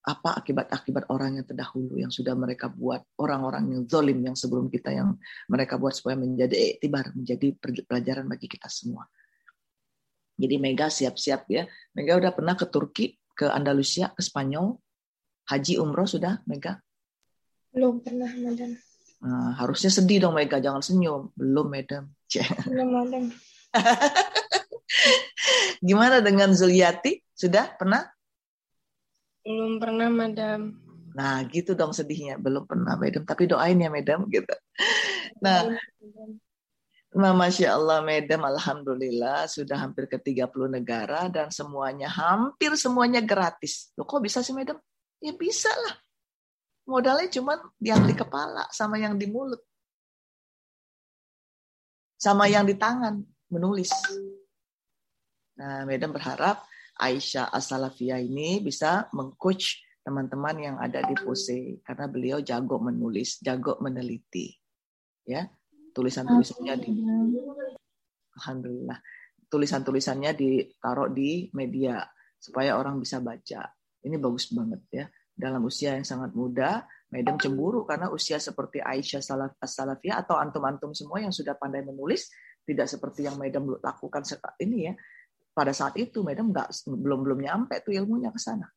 apa 0.00 0.32
akibat-akibat 0.40 1.12
orang 1.12 1.36
yang 1.38 1.46
terdahulu 1.46 2.00
yang 2.00 2.08
sudah 2.08 2.32
mereka 2.32 2.72
buat 2.72 3.04
orang-orang 3.20 3.68
yang 3.68 3.82
zolim 3.84 4.16
yang 4.24 4.32
sebelum 4.32 4.72
kita 4.72 4.96
yang 4.96 5.20
mereka 5.44 5.76
buat 5.76 5.92
supaya 5.92 6.16
menjadi 6.16 6.80
tibar 6.80 7.12
menjadi 7.12 7.52
pelajaran 7.84 8.24
bagi 8.24 8.48
kita 8.48 8.70
semua. 8.72 9.04
Jadi 10.40 10.56
Mega 10.56 10.88
siap-siap 10.88 11.52
ya. 11.52 11.68
Mega 11.92 12.16
udah 12.16 12.32
pernah 12.32 12.56
ke 12.56 12.64
Turki, 12.72 13.12
ke 13.40 13.48
Andalusia, 13.48 14.12
ke 14.12 14.20
Spanyol, 14.20 14.76
haji 15.48 15.80
umroh 15.80 16.04
sudah 16.04 16.44
Mega? 16.44 16.76
Belum 17.72 18.04
pernah, 18.04 18.28
Madam. 18.36 18.76
Nah, 19.24 19.56
harusnya 19.56 19.88
sedih 19.88 20.20
dong 20.20 20.36
Mega, 20.36 20.60
jangan 20.60 20.84
senyum. 20.84 21.32
Belum, 21.32 21.72
Madam. 21.72 22.12
Belum, 22.68 22.88
Madam. 22.92 23.32
Gimana 25.88 26.20
dengan 26.20 26.52
Zuliati? 26.52 27.24
Sudah 27.32 27.72
pernah? 27.80 28.04
Belum 29.40 29.80
pernah, 29.80 30.12
Madam. 30.12 30.76
Nah, 31.16 31.40
gitu 31.48 31.72
dong 31.72 31.96
sedihnya. 31.96 32.36
Belum 32.36 32.68
pernah, 32.68 33.00
Madam. 33.00 33.24
Tapi 33.24 33.48
doain 33.48 33.80
ya, 33.80 33.88
Madam. 33.88 34.28
Gitu. 34.28 34.52
Nah, 35.40 35.80
Nah, 37.10 37.34
Masya 37.34 37.74
Allah, 37.74 38.06
Madam, 38.06 38.46
Alhamdulillah 38.46 39.50
sudah 39.50 39.82
hampir 39.82 40.06
ke 40.06 40.14
30 40.14 40.70
negara 40.70 41.26
dan 41.26 41.50
semuanya, 41.50 42.06
hampir 42.06 42.70
semuanya 42.78 43.18
gratis. 43.18 43.90
Loh, 43.98 44.06
kok 44.06 44.22
bisa 44.22 44.46
sih, 44.46 44.54
Madam? 44.54 44.78
Ya 45.18 45.34
bisa 45.34 45.74
lah. 45.74 45.98
Modalnya 46.86 47.26
cuma 47.34 47.58
yang 47.82 48.06
di 48.06 48.14
kepala 48.14 48.70
sama 48.70 49.02
yang 49.02 49.18
di 49.18 49.26
mulut. 49.26 49.58
Sama 52.14 52.46
yang 52.46 52.62
di 52.62 52.78
tangan, 52.78 53.18
menulis. 53.50 53.90
Nah, 55.58 55.82
Madam 55.82 56.14
berharap 56.14 56.62
Aisyah 56.94 57.50
Asalafia 57.50 58.22
ini 58.22 58.62
bisa 58.62 59.10
mengcoach 59.10 59.82
teman-teman 60.06 60.56
yang 60.62 60.76
ada 60.78 61.02
di 61.02 61.18
POSE 61.18 61.82
karena 61.82 62.06
beliau 62.06 62.38
jago 62.38 62.78
menulis, 62.78 63.42
jago 63.42 63.82
meneliti. 63.82 64.54
Ya, 65.26 65.50
tulisan-tulisannya 66.00 66.74
di 66.80 66.92
Alhamdulillah. 68.40 68.98
Tulisan-tulisannya 69.50 70.32
ditaruh 70.32 71.12
di 71.12 71.52
media 71.52 72.00
supaya 72.40 72.80
orang 72.80 72.96
bisa 72.96 73.20
baca. 73.20 73.68
Ini 74.00 74.16
bagus 74.16 74.48
banget 74.56 74.80
ya. 74.88 75.04
Dalam 75.36 75.60
usia 75.68 75.96
yang 75.96 76.06
sangat 76.08 76.32
muda, 76.32 76.88
Madam 77.10 77.36
cemburu 77.36 77.84
karena 77.84 78.08
usia 78.08 78.40
seperti 78.40 78.80
Aisyah 78.80 79.20
Salaf 79.20 79.58
Salafiyah 79.60 80.24
atau 80.24 80.38
antum-antum 80.38 80.94
semua 80.94 81.20
yang 81.20 81.34
sudah 81.34 81.58
pandai 81.58 81.82
menulis 81.82 82.30
tidak 82.64 82.86
seperti 82.86 83.26
yang 83.26 83.34
Madam 83.34 83.66
lakukan 83.82 84.22
saat 84.22 84.54
ini 84.62 84.86
ya 84.86 84.94
pada 85.50 85.74
saat 85.74 85.98
itu 85.98 86.22
Madam 86.22 86.54
nggak 86.54 86.70
belum 86.86 87.20
belum 87.26 87.38
nyampe 87.42 87.82
tuh 87.82 87.92
ilmunya 87.92 88.30
ke 88.30 88.40
sana. 88.40 88.70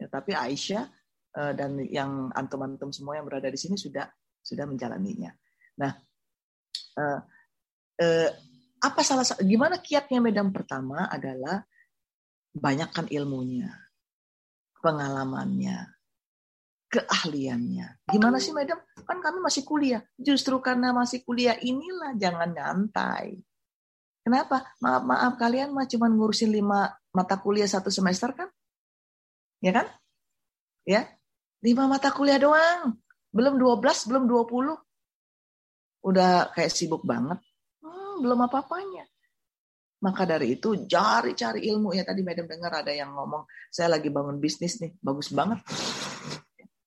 Ya, 0.00 0.08
tapi 0.08 0.32
Aisyah 0.32 0.84
uh, 1.36 1.52
dan 1.52 1.76
yang 1.84 2.32
antum-antum 2.32 2.88
semua 2.88 3.20
yang 3.20 3.28
berada 3.28 3.52
di 3.52 3.60
sini 3.60 3.76
sudah 3.76 4.08
sudah 4.40 4.64
menjalaninya. 4.64 5.28
Nah, 5.80 5.92
uh, 7.00 7.20
uh, 8.04 8.30
apa 8.80 9.00
salah 9.00 9.24
gimana 9.40 9.80
kiatnya 9.80 10.20
Madam 10.20 10.52
pertama 10.52 11.08
adalah 11.08 11.64
banyakkan 12.52 13.08
ilmunya, 13.08 13.72
pengalamannya, 14.84 15.88
keahliannya. 16.92 18.12
Gimana 18.12 18.36
sih 18.36 18.52
Madam? 18.52 18.76
Kan 19.08 19.24
kami 19.24 19.40
masih 19.40 19.64
kuliah. 19.64 20.04
Justru 20.20 20.60
karena 20.60 20.92
masih 20.92 21.24
kuliah 21.24 21.56
inilah 21.56 22.12
jangan 22.20 22.52
nyantai 22.52 23.40
Kenapa? 24.20 24.76
Maaf 24.84 25.02
maaf 25.08 25.32
kalian 25.40 25.72
mah 25.72 25.88
cuma 25.88 26.06
ngurusin 26.06 26.52
lima 26.52 26.92
mata 27.10 27.40
kuliah 27.40 27.64
satu 27.64 27.88
semester 27.88 28.36
kan? 28.36 28.48
Ya 29.64 29.72
kan? 29.72 29.86
Ya, 30.84 31.08
lima 31.64 31.88
mata 31.88 32.12
kuliah 32.12 32.36
doang. 32.36 33.00
Belum 33.32 33.56
12, 33.56 34.08
belum 34.10 34.24
20. 34.28 34.76
Udah 36.04 36.52
kayak 36.52 36.72
sibuk 36.72 37.04
banget. 37.04 37.38
Hmm, 37.84 38.24
belum 38.24 38.46
apa-apanya. 38.48 39.04
Maka 40.00 40.24
dari 40.24 40.56
itu 40.56 40.88
cari-cari 40.88 41.68
ilmu 41.68 41.92
ya 41.92 42.08
tadi 42.08 42.24
Madam 42.24 42.48
dengar 42.48 42.72
ada 42.72 42.88
yang 42.88 43.12
ngomong 43.12 43.44
saya 43.68 43.92
lagi 44.00 44.08
bangun 44.08 44.40
bisnis 44.40 44.80
nih, 44.80 44.96
bagus 44.96 45.28
banget. 45.28 45.60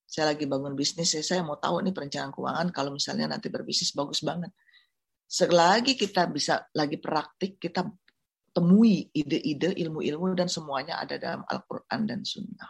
Saya 0.10 0.34
lagi 0.34 0.46
bangun 0.50 0.74
bisnis, 0.74 1.14
saya 1.22 1.46
mau 1.46 1.58
tahu 1.62 1.86
nih 1.86 1.94
perencanaan 1.94 2.34
keuangan 2.34 2.68
kalau 2.74 2.94
misalnya 2.94 3.30
nanti 3.30 3.54
berbisnis 3.54 3.94
bagus 3.94 4.26
banget 4.26 4.50
selagi 5.34 5.98
kita 5.98 6.30
bisa 6.30 6.62
lagi 6.78 7.02
praktik, 7.02 7.58
kita 7.58 7.90
temui 8.54 9.10
ide-ide, 9.10 9.74
ilmu-ilmu, 9.74 10.38
dan 10.38 10.46
semuanya 10.46 11.02
ada 11.02 11.18
dalam 11.18 11.42
Al-Quran 11.50 12.02
dan 12.06 12.22
Sunnah. 12.22 12.70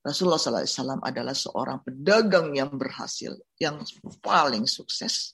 Rasulullah 0.00 0.40
SAW 0.40 1.04
adalah 1.04 1.36
seorang 1.36 1.84
pedagang 1.84 2.56
yang 2.56 2.72
berhasil, 2.72 3.36
yang 3.60 3.84
paling 4.24 4.64
sukses. 4.64 5.33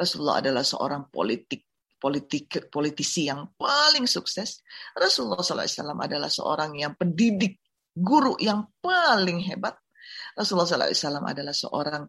Rasulullah 0.00 0.40
adalah 0.40 0.64
seorang 0.64 1.12
politik, 1.12 1.68
politik 2.00 2.72
politisi 2.72 3.28
yang 3.28 3.52
paling 3.52 4.08
sukses. 4.08 4.64
Rasulullah 4.96 5.44
SAW 5.44 6.00
adalah 6.00 6.32
seorang 6.32 6.80
yang 6.80 6.96
pendidik, 6.96 7.60
guru 7.92 8.40
yang 8.40 8.64
paling 8.80 9.44
hebat. 9.44 9.76
Rasulullah 10.32 10.64
SAW 10.64 11.20
adalah 11.28 11.52
seorang 11.52 12.08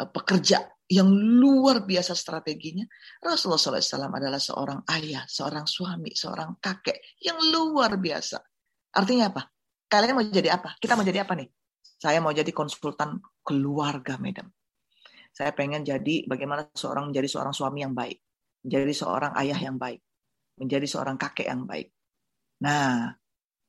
uh, 0.00 0.08
pekerja 0.08 0.64
yang 0.88 1.12
luar 1.12 1.84
biasa 1.84 2.16
strateginya. 2.16 2.88
Rasulullah 3.20 3.60
SAW 3.60 4.08
adalah 4.08 4.40
seorang 4.40 4.80
ayah, 4.96 5.28
seorang 5.28 5.68
suami, 5.68 6.16
seorang 6.16 6.56
kakek 6.56 7.20
yang 7.20 7.36
luar 7.52 8.00
biasa. 8.00 8.40
Artinya 8.96 9.28
apa? 9.28 9.44
Kalian 9.86 10.16
mau 10.16 10.24
jadi 10.24 10.56
apa? 10.56 10.72
Kita 10.80 10.96
mau 10.96 11.04
jadi 11.04 11.20
apa 11.20 11.36
nih? 11.36 11.52
Saya 12.00 12.18
mau 12.24 12.32
jadi 12.32 12.48
konsultan 12.50 13.20
keluarga, 13.44 14.16
madam. 14.16 14.55
Saya 15.36 15.52
pengen 15.52 15.84
jadi 15.84 16.24
bagaimana 16.24 16.64
seorang 16.72 17.12
menjadi 17.12 17.28
seorang 17.28 17.52
suami 17.52 17.84
yang 17.84 17.92
baik, 17.92 18.16
menjadi 18.64 18.94
seorang 18.96 19.36
ayah 19.36 19.60
yang 19.60 19.76
baik, 19.76 20.00
menjadi 20.56 20.86
seorang 20.88 21.20
kakek 21.20 21.52
yang 21.52 21.68
baik. 21.68 21.92
Nah, 22.64 23.12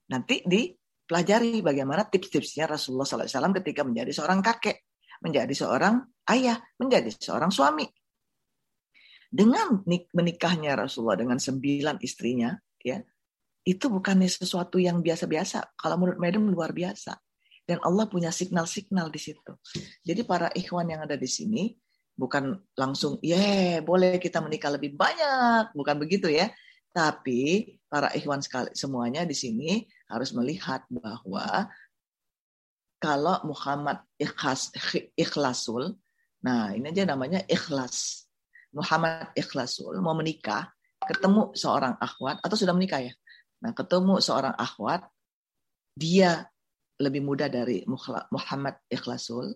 nanti 0.08 0.48
dipelajari 0.48 1.60
bagaimana 1.60 2.08
tips-tipsnya 2.08 2.72
Rasulullah 2.72 3.04
SAW 3.04 3.52
ketika 3.60 3.84
menjadi 3.84 4.16
seorang 4.16 4.40
kakek, 4.40 4.88
menjadi 5.28 5.52
seorang 5.52 6.08
ayah, 6.32 6.56
menjadi 6.80 7.12
seorang 7.12 7.52
suami. 7.52 7.84
Dengan 9.28 9.84
menikahnya 10.16 10.80
Rasulullah 10.80 11.20
dengan 11.20 11.36
sembilan 11.36 12.00
istrinya, 12.00 12.56
ya 12.80 12.96
itu 13.68 13.92
bukannya 13.92 14.32
sesuatu 14.32 14.80
yang 14.80 15.04
biasa-biasa. 15.04 15.76
Kalau 15.76 16.00
menurut 16.00 16.16
Madam 16.16 16.48
luar 16.48 16.72
biasa. 16.72 17.27
Dan 17.68 17.84
Allah 17.84 18.08
punya 18.08 18.32
signal-signal 18.32 19.12
di 19.12 19.20
situ. 19.20 19.52
Jadi 20.00 20.24
para 20.24 20.48
ikhwan 20.56 20.88
yang 20.88 21.04
ada 21.04 21.20
di 21.20 21.28
sini 21.28 21.76
bukan 22.16 22.56
langsung, 22.80 23.20
ya 23.20 23.36
yeah, 23.36 23.84
boleh 23.84 24.18
kita 24.24 24.40
menikah 24.40 24.72
lebih 24.72 24.96
banyak, 24.96 25.76
bukan 25.76 25.96
begitu 26.00 26.32
ya. 26.32 26.48
Tapi 26.96 27.76
para 27.92 28.08
ikhwan 28.16 28.40
sekali 28.40 28.72
semuanya 28.72 29.28
di 29.28 29.36
sini 29.36 29.84
harus 30.08 30.32
melihat 30.32 30.88
bahwa 30.88 31.68
kalau 32.98 33.38
Muhammad 33.46 34.02
ikhlas, 34.18 34.74
ikhlasul, 35.14 35.94
nah 36.42 36.74
ini 36.74 36.90
aja 36.90 37.06
namanya 37.06 37.44
ikhlas. 37.46 38.26
Muhammad 38.74 39.30
ikhlasul 39.38 39.94
mau 40.02 40.18
menikah, 40.18 40.74
ketemu 41.04 41.54
seorang 41.54 42.00
akhwat 42.02 42.42
atau 42.42 42.58
sudah 42.58 42.74
menikah 42.74 43.06
ya. 43.06 43.14
Nah, 43.62 43.74
ketemu 43.74 44.22
seorang 44.22 44.54
akhwat, 44.54 45.06
dia 45.98 46.46
lebih 46.98 47.22
muda 47.22 47.46
dari 47.46 47.86
Muhammad 48.34 48.82
Ikhlasul, 48.90 49.54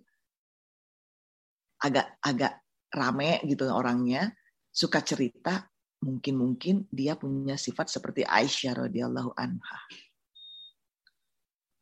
agak 1.82 2.22
agak 2.22 2.62
rame 2.94 3.42
gitu 3.50 3.66
orangnya, 3.66 4.30
suka 4.70 5.02
cerita, 5.02 5.66
mungkin-mungkin 6.06 6.86
dia 6.94 7.18
punya 7.18 7.58
sifat 7.58 7.90
seperti 7.90 8.22
Aisyah 8.26 8.86
radhiyallahu 8.88 9.34
anha. 9.38 9.80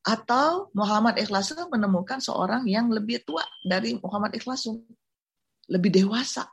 Atau 0.07 0.71
Muhammad 0.73 1.19
Ikhlasul 1.19 1.67
menemukan 1.67 2.23
seorang 2.23 2.63
yang 2.65 2.87
lebih 2.87 3.21
tua 3.27 3.43
dari 3.59 3.99
Muhammad 3.99 4.31
Ikhlasul, 4.39 4.79
lebih 5.67 5.91
dewasa. 5.91 6.47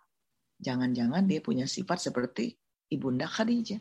Jangan-jangan 0.58 1.24
dia 1.30 1.38
punya 1.38 1.68
sifat 1.68 2.02
seperti 2.02 2.52
Ibunda 2.90 3.30
Khadijah. 3.30 3.80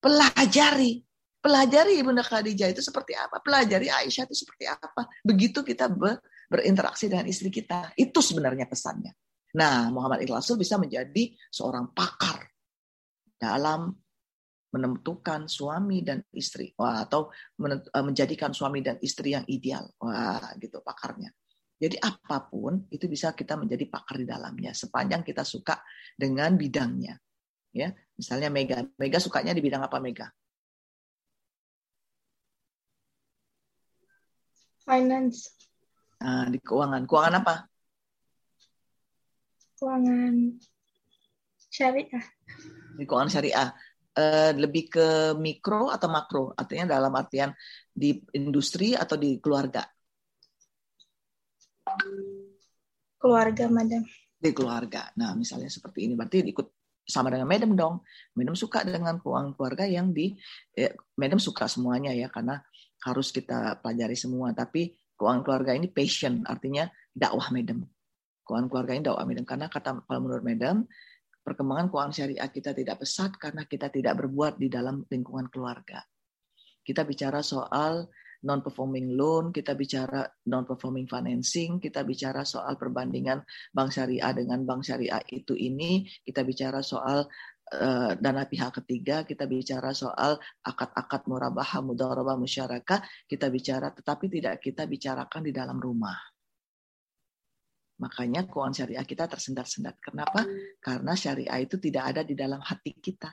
Pelajari 0.00 1.00
Pelajari 1.44 2.00
Ibunda 2.00 2.24
Khadijah 2.24 2.72
itu 2.72 2.80
seperti 2.80 3.12
apa, 3.12 3.36
pelajari 3.44 3.92
Aisyah 3.92 4.24
itu 4.24 4.32
seperti 4.32 4.64
apa. 4.64 5.04
Begitu 5.20 5.60
kita 5.60 5.92
ber, 5.92 6.24
berinteraksi 6.48 7.04
dengan 7.12 7.28
istri 7.28 7.52
kita. 7.52 7.92
Itu 8.00 8.24
sebenarnya 8.24 8.64
pesannya. 8.64 9.12
Nah, 9.60 9.92
Muhammad 9.92 10.24
Ikhlasul 10.24 10.56
bisa 10.56 10.80
menjadi 10.80 11.36
seorang 11.52 11.92
pakar 11.92 12.48
dalam 13.36 13.92
menentukan 14.74 15.46
suami 15.46 16.02
dan 16.02 16.24
istri, 16.34 16.74
Wah, 16.74 17.06
atau 17.06 17.30
eh, 17.60 18.02
menjadikan 18.02 18.50
suami 18.50 18.80
dan 18.80 18.96
istri 19.04 19.36
yang 19.36 19.44
ideal. 19.46 19.84
Wah, 20.00 20.56
gitu 20.56 20.80
pakarnya. 20.80 21.28
Jadi 21.78 22.00
apa 22.00 22.48
pun 22.48 22.88
itu 22.88 23.04
bisa 23.04 23.36
kita 23.36 23.60
menjadi 23.60 23.86
pakar 23.92 24.16
di 24.16 24.26
dalamnya 24.26 24.72
sepanjang 24.72 25.20
kita 25.20 25.44
suka 25.44 25.76
dengan 26.16 26.56
bidangnya. 26.56 27.14
Ya, 27.74 27.90
misalnya 28.16 28.48
Mega, 28.48 28.86
Mega 28.96 29.18
sukanya 29.18 29.52
di 29.52 29.60
bidang 29.60 29.82
apa 29.82 29.98
Mega? 29.98 30.30
Finance. 34.84 35.56
Nah, 36.20 36.48
di 36.52 36.60
keuangan. 36.60 37.08
Keuangan 37.08 37.34
apa? 37.40 37.54
Keuangan 39.80 40.60
syariah. 41.72 42.24
Di 42.96 43.04
keuangan 43.08 43.32
syariah. 43.32 43.72
Uh, 44.14 44.54
lebih 44.54 44.86
ke 44.92 45.34
mikro 45.34 45.90
atau 45.90 46.06
makro? 46.06 46.54
Artinya 46.54 46.94
dalam 46.94 47.10
artian 47.18 47.50
di 47.90 48.14
industri 48.36 48.94
atau 48.94 49.18
di 49.18 49.42
keluarga? 49.42 49.82
Keluarga, 53.18 53.64
madam. 53.72 54.04
Di 54.38 54.50
keluarga. 54.52 55.10
Nah, 55.18 55.34
misalnya 55.34 55.72
seperti 55.72 56.06
ini. 56.06 56.14
Berarti 56.14 56.44
ikut 56.44 56.68
sama 57.04 57.32
dengan 57.32 57.48
madam 57.48 57.72
dong. 57.74 57.94
Madam 58.36 58.54
suka 58.54 58.84
dengan 58.84 59.16
keuangan 59.18 59.56
keluarga 59.56 59.84
yang 59.88 60.12
di... 60.12 60.36
Eh, 60.76 60.92
madam 61.18 61.40
suka 61.40 61.66
semuanya 61.66 62.14
ya, 62.14 62.28
karena 62.28 62.62
harus 63.04 63.28
kita 63.30 63.78
pelajari 63.84 64.16
semua. 64.16 64.56
Tapi 64.56 64.96
keuangan 65.14 65.42
keluarga 65.44 65.72
ini 65.76 65.92
passion, 65.92 66.42
artinya 66.48 66.88
dakwah 67.12 67.52
medem. 67.52 67.84
Keuangan 68.44 68.68
keluarga 68.72 68.92
ini 68.96 69.02
dakwah 69.04 69.24
medem. 69.28 69.44
Karena 69.44 69.66
kata 69.68 70.04
kalau 70.08 70.20
menurut 70.24 70.44
medem, 70.44 70.88
perkembangan 71.44 71.92
keuangan 71.92 72.14
syariah 72.16 72.48
kita 72.48 72.72
tidak 72.72 73.04
pesat 73.04 73.36
karena 73.36 73.68
kita 73.68 73.92
tidak 73.92 74.16
berbuat 74.24 74.56
di 74.56 74.72
dalam 74.72 75.04
lingkungan 75.04 75.52
keluarga. 75.52 76.00
Kita 76.84 77.04
bicara 77.04 77.40
soal 77.44 78.08
non-performing 78.44 79.16
loan, 79.16 79.48
kita 79.56 79.72
bicara 79.72 80.20
non-performing 80.52 81.08
financing, 81.08 81.80
kita 81.80 82.04
bicara 82.04 82.44
soal 82.44 82.76
perbandingan 82.76 83.40
bank 83.72 83.88
syariah 83.88 84.36
dengan 84.36 84.68
bank 84.68 84.84
syariah 84.84 85.24
itu 85.32 85.56
ini, 85.56 86.04
kita 86.20 86.44
bicara 86.44 86.84
soal 86.84 87.24
Eh, 87.74 88.12
dana 88.22 88.46
pihak 88.46 88.70
ketiga, 88.82 89.26
kita 89.26 89.50
bicara 89.50 89.90
soal 89.90 90.38
akad-akad 90.62 91.26
murabah, 91.26 91.66
mudarabah, 91.82 92.38
musyarakah, 92.38 93.02
kita 93.26 93.50
bicara, 93.50 93.90
tetapi 93.90 94.30
tidak 94.30 94.62
kita 94.62 94.86
bicarakan 94.86 95.42
di 95.42 95.50
dalam 95.50 95.82
rumah. 95.82 96.14
Makanya 97.98 98.46
keuangan 98.46 98.74
syariah 98.74 99.06
kita 99.06 99.26
tersendat-sendat. 99.26 99.98
Kenapa? 99.98 100.46
Karena 100.78 101.18
syariah 101.18 101.62
itu 101.62 101.78
tidak 101.82 102.14
ada 102.14 102.22
di 102.22 102.34
dalam 102.38 102.62
hati 102.62 102.94
kita. 102.94 103.30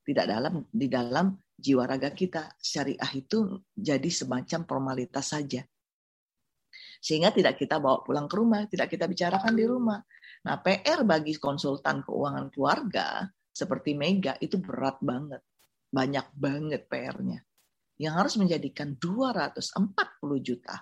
Tidak 0.00 0.26
dalam 0.26 0.66
di 0.70 0.86
dalam 0.90 1.34
jiwa 1.54 1.86
raga 1.86 2.10
kita. 2.10 2.58
Syariah 2.58 3.10
itu 3.14 3.58
jadi 3.74 4.10
semacam 4.10 4.66
formalitas 4.66 5.34
saja. 5.34 5.62
Sehingga 7.02 7.30
tidak 7.34 7.58
kita 7.58 7.78
bawa 7.82 8.02
pulang 8.02 8.26
ke 8.26 8.34
rumah, 8.38 8.66
tidak 8.66 8.90
kita 8.92 9.06
bicarakan 9.06 9.54
di 9.54 9.64
rumah. 9.66 9.98
Nah, 10.46 10.58
PR 10.62 11.06
bagi 11.06 11.38
konsultan 11.38 12.02
keuangan 12.02 12.50
keluarga 12.50 13.30
seperti 13.50 13.98
Mega 13.98 14.38
itu 14.38 14.56
berat 14.58 15.02
banget. 15.02 15.42
Banyak 15.90 16.32
banget 16.34 16.86
PR-nya. 16.86 17.42
Yang 18.00 18.14
harus 18.16 18.34
menjadikan 18.40 18.96
240 18.96 20.40
juta 20.40 20.76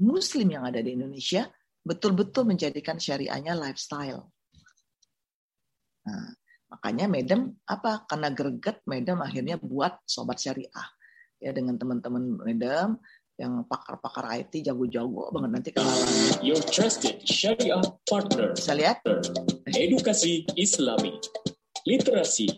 muslim 0.00 0.50
yang 0.50 0.66
ada 0.66 0.82
di 0.82 0.98
Indonesia 0.98 1.46
betul-betul 1.84 2.48
menjadikan 2.48 2.98
syariahnya 2.98 3.54
lifestyle. 3.54 4.32
Nah, 6.04 6.32
makanya 6.72 7.06
Medem 7.06 7.54
apa? 7.68 8.08
Karena 8.08 8.32
greget 8.32 8.82
Medem 8.88 9.20
akhirnya 9.20 9.60
buat 9.60 10.02
sobat 10.08 10.40
syariah. 10.40 10.88
Ya 11.38 11.52
dengan 11.52 11.76
teman-teman 11.76 12.40
Medem 12.40 12.96
yang 13.34 13.66
pakar-pakar 13.66 14.30
IT 14.40 14.62
jago-jago 14.62 15.28
banget 15.34 15.50
nanti 15.50 15.70
kenalan. 15.74 16.08
Your 16.40 16.62
trusted 16.62 17.18
Syariah 17.26 17.82
partner. 18.06 18.54
Bisa 18.54 18.72
lihat? 18.78 19.02
Edukasi 19.74 20.46
Islami 20.54 21.18
literasi, 21.84 22.48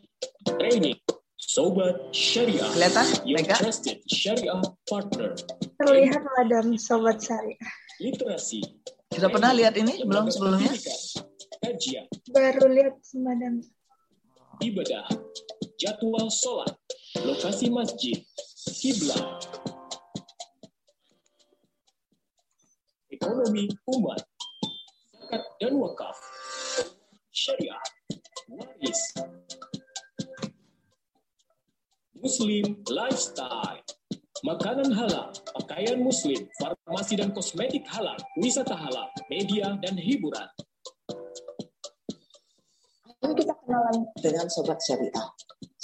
training, 0.59 0.99
Sobat 1.37 2.11
Syariah. 2.11 2.69
Kelihatan? 2.75 3.07
Your 3.29 3.39
Mega? 3.43 3.55
trusted 3.61 3.99
Syariah 4.09 4.61
partner. 4.89 5.33
Terlihat 5.79 6.23
madam 6.37 6.75
Sobat 6.77 7.23
Syariah. 7.23 7.61
Literasi. 8.03 8.61
Sudah 9.12 9.31
pernah 9.31 9.53
lihat 9.55 9.79
ini 9.79 10.03
belum 10.05 10.29
sebelumnya? 10.29 10.73
Kajian, 11.62 12.05
Baru 12.31 12.69
lihat 12.69 13.01
madam. 13.17 13.65
ibadah, 14.61 15.09
jadwal 15.81 16.29
sholat, 16.29 16.73
lokasi 17.25 17.69
masjid, 17.69 18.17
kiblat, 18.77 19.41
ekonomi 23.09 23.69
umat, 23.89 24.21
zakat 25.12 25.43
dan 25.61 25.73
wakaf, 25.81 26.17
syariah, 27.33 27.81
waris, 28.48 29.02
Muslim 32.16 32.80
lifestyle, 32.90 33.82
makanan 34.42 34.90
halal, 34.94 35.30
pakaian 35.59 35.98
muslim, 36.00 36.46
farmasi 36.59 37.18
dan 37.18 37.30
kosmetik 37.35 37.85
halal, 37.90 38.16
wisata 38.40 38.74
halal, 38.74 39.06
media 39.30 39.74
dan 39.82 39.94
hiburan. 39.98 40.48
Ini 43.24 43.33
kita 43.33 43.55
kenalan. 43.64 43.96
Dengan 44.20 44.46
sobat 44.52 44.79
syariah. 44.85 45.29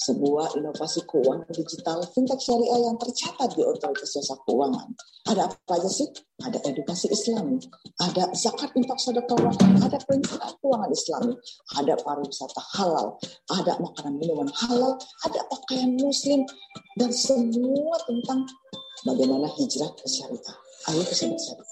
sebuah 0.03 0.59
inovasi 0.59 1.07
keuangan 1.07 1.47
digital 1.55 2.03
fintech 2.11 2.43
syariah 2.43 2.91
yang 2.91 2.99
tercatat 2.99 3.55
di 3.55 3.63
otoritas 3.63 4.19
jasa 4.19 4.35
keuangan. 4.43 4.91
Ada 5.31 5.47
apa 5.47 5.73
aja 5.79 5.87
sih? 5.87 6.11
Ada 6.43 6.59
edukasi 6.67 7.07
Islam, 7.15 7.63
ada 8.03 8.27
zakat 8.35 8.75
infak 8.75 8.99
sedekah 8.99 9.39
ada 9.79 9.99
prinsip 10.03 10.43
keuangan 10.59 10.91
Islam, 10.91 11.39
ada 11.79 11.95
pariwisata 12.03 12.63
halal, 12.75 13.15
ada 13.55 13.79
makanan 13.79 14.19
minuman 14.19 14.51
halal, 14.51 14.99
ada 15.23 15.41
pakaian 15.47 15.95
muslim, 15.95 16.43
dan 16.99 17.15
semua 17.15 17.95
tentang 18.03 18.43
bagaimana 19.07 19.47
hijrah 19.55 19.91
ke 19.95 20.07
syariah. 20.11 20.57
Ayo 20.91 21.03
ke 21.07 21.15
syariah. 21.15 21.63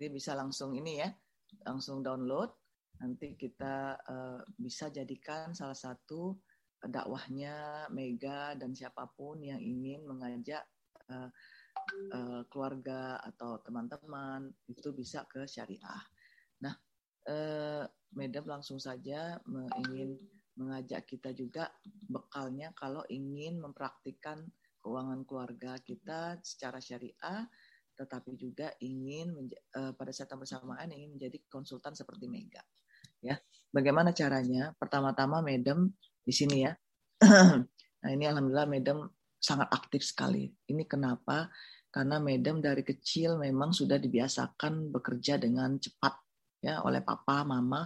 Jadi 0.00 0.16
bisa 0.16 0.32
langsung 0.32 0.72
ini 0.72 0.96
ya, 0.96 1.12
langsung 1.68 2.00
download. 2.00 2.48
Nanti 3.04 3.36
kita 3.36 4.00
uh, 4.00 4.40
bisa 4.56 4.88
jadikan 4.88 5.52
salah 5.52 5.76
satu 5.76 6.40
dakwahnya 6.80 7.84
Mega 7.92 8.56
dan 8.56 8.72
siapa 8.72 9.12
pun 9.12 9.44
yang 9.44 9.60
ingin 9.60 10.08
mengajak 10.08 10.64
uh, 11.12 11.28
uh, 12.16 12.40
keluarga 12.48 13.20
atau 13.28 13.60
teman-teman 13.60 14.48
itu 14.72 14.88
bisa 14.96 15.28
ke 15.28 15.44
syariah. 15.44 16.00
Nah, 16.64 16.72
uh, 17.28 17.84
Medem 18.16 18.48
langsung 18.48 18.80
saja 18.80 19.36
ingin 19.84 20.16
mengajak 20.56 21.04
kita 21.12 21.36
juga 21.36 21.68
bekalnya 22.08 22.72
kalau 22.72 23.04
ingin 23.12 23.60
mempraktikkan 23.60 24.48
keuangan 24.80 25.28
keluarga 25.28 25.76
kita 25.84 26.40
secara 26.40 26.80
syariah 26.80 27.44
tetapi 28.00 28.32
juga 28.40 28.72
ingin 28.80 29.52
uh, 29.76 29.92
pada 29.92 30.08
saat 30.08 30.32
yang 30.32 30.40
bersamaan 30.40 30.88
ingin 30.88 31.20
menjadi 31.20 31.36
konsultan 31.52 31.92
seperti 31.92 32.32
Mega. 32.32 32.64
Ya, 33.20 33.36
bagaimana 33.68 34.16
caranya? 34.16 34.72
Pertama-tama 34.80 35.44
Medem 35.44 35.92
di 36.24 36.32
sini 36.32 36.64
ya. 36.64 36.72
nah 38.00 38.08
ini 38.08 38.24
alhamdulillah 38.24 38.64
Medem 38.72 39.04
sangat 39.36 39.68
aktif 39.68 40.00
sekali. 40.00 40.48
Ini 40.48 40.88
kenapa? 40.88 41.52
Karena 41.92 42.16
Medem 42.16 42.64
dari 42.64 42.80
kecil 42.80 43.36
memang 43.36 43.76
sudah 43.76 44.00
dibiasakan 44.00 44.88
bekerja 44.88 45.36
dengan 45.36 45.76
cepat 45.76 46.16
ya 46.64 46.80
oleh 46.80 47.04
papa, 47.04 47.44
mama. 47.44 47.84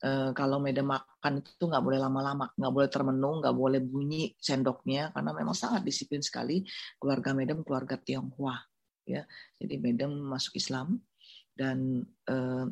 E, 0.00 0.32
kalau 0.32 0.64
Medem 0.64 0.88
makan 0.88 1.44
itu 1.44 1.64
nggak 1.68 1.84
boleh 1.84 2.00
lama-lama, 2.00 2.48
nggak 2.56 2.72
boleh 2.72 2.88
termenung, 2.88 3.44
nggak 3.44 3.56
boleh 3.56 3.84
bunyi 3.84 4.32
sendoknya 4.40 5.12
karena 5.12 5.36
memang 5.36 5.52
sangat 5.52 5.84
disiplin 5.84 6.24
sekali 6.24 6.64
keluarga 6.96 7.36
Medem 7.36 7.60
keluarga 7.60 8.00
Tionghoa 8.00 8.56
ya. 9.06 9.22
Jadi 9.56 9.74
Medem 9.78 10.12
masuk 10.12 10.58
Islam 10.58 10.98
dan 11.54 12.02
eh, 12.26 12.66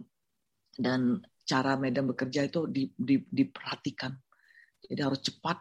dan 0.74 1.00
cara 1.46 1.78
Medem 1.78 2.10
bekerja 2.10 2.44
itu 2.44 2.66
di, 2.66 2.90
di, 2.92 3.22
diperhatikan. 3.22 4.12
Jadi 4.84 5.00
harus 5.00 5.20
cepat 5.22 5.58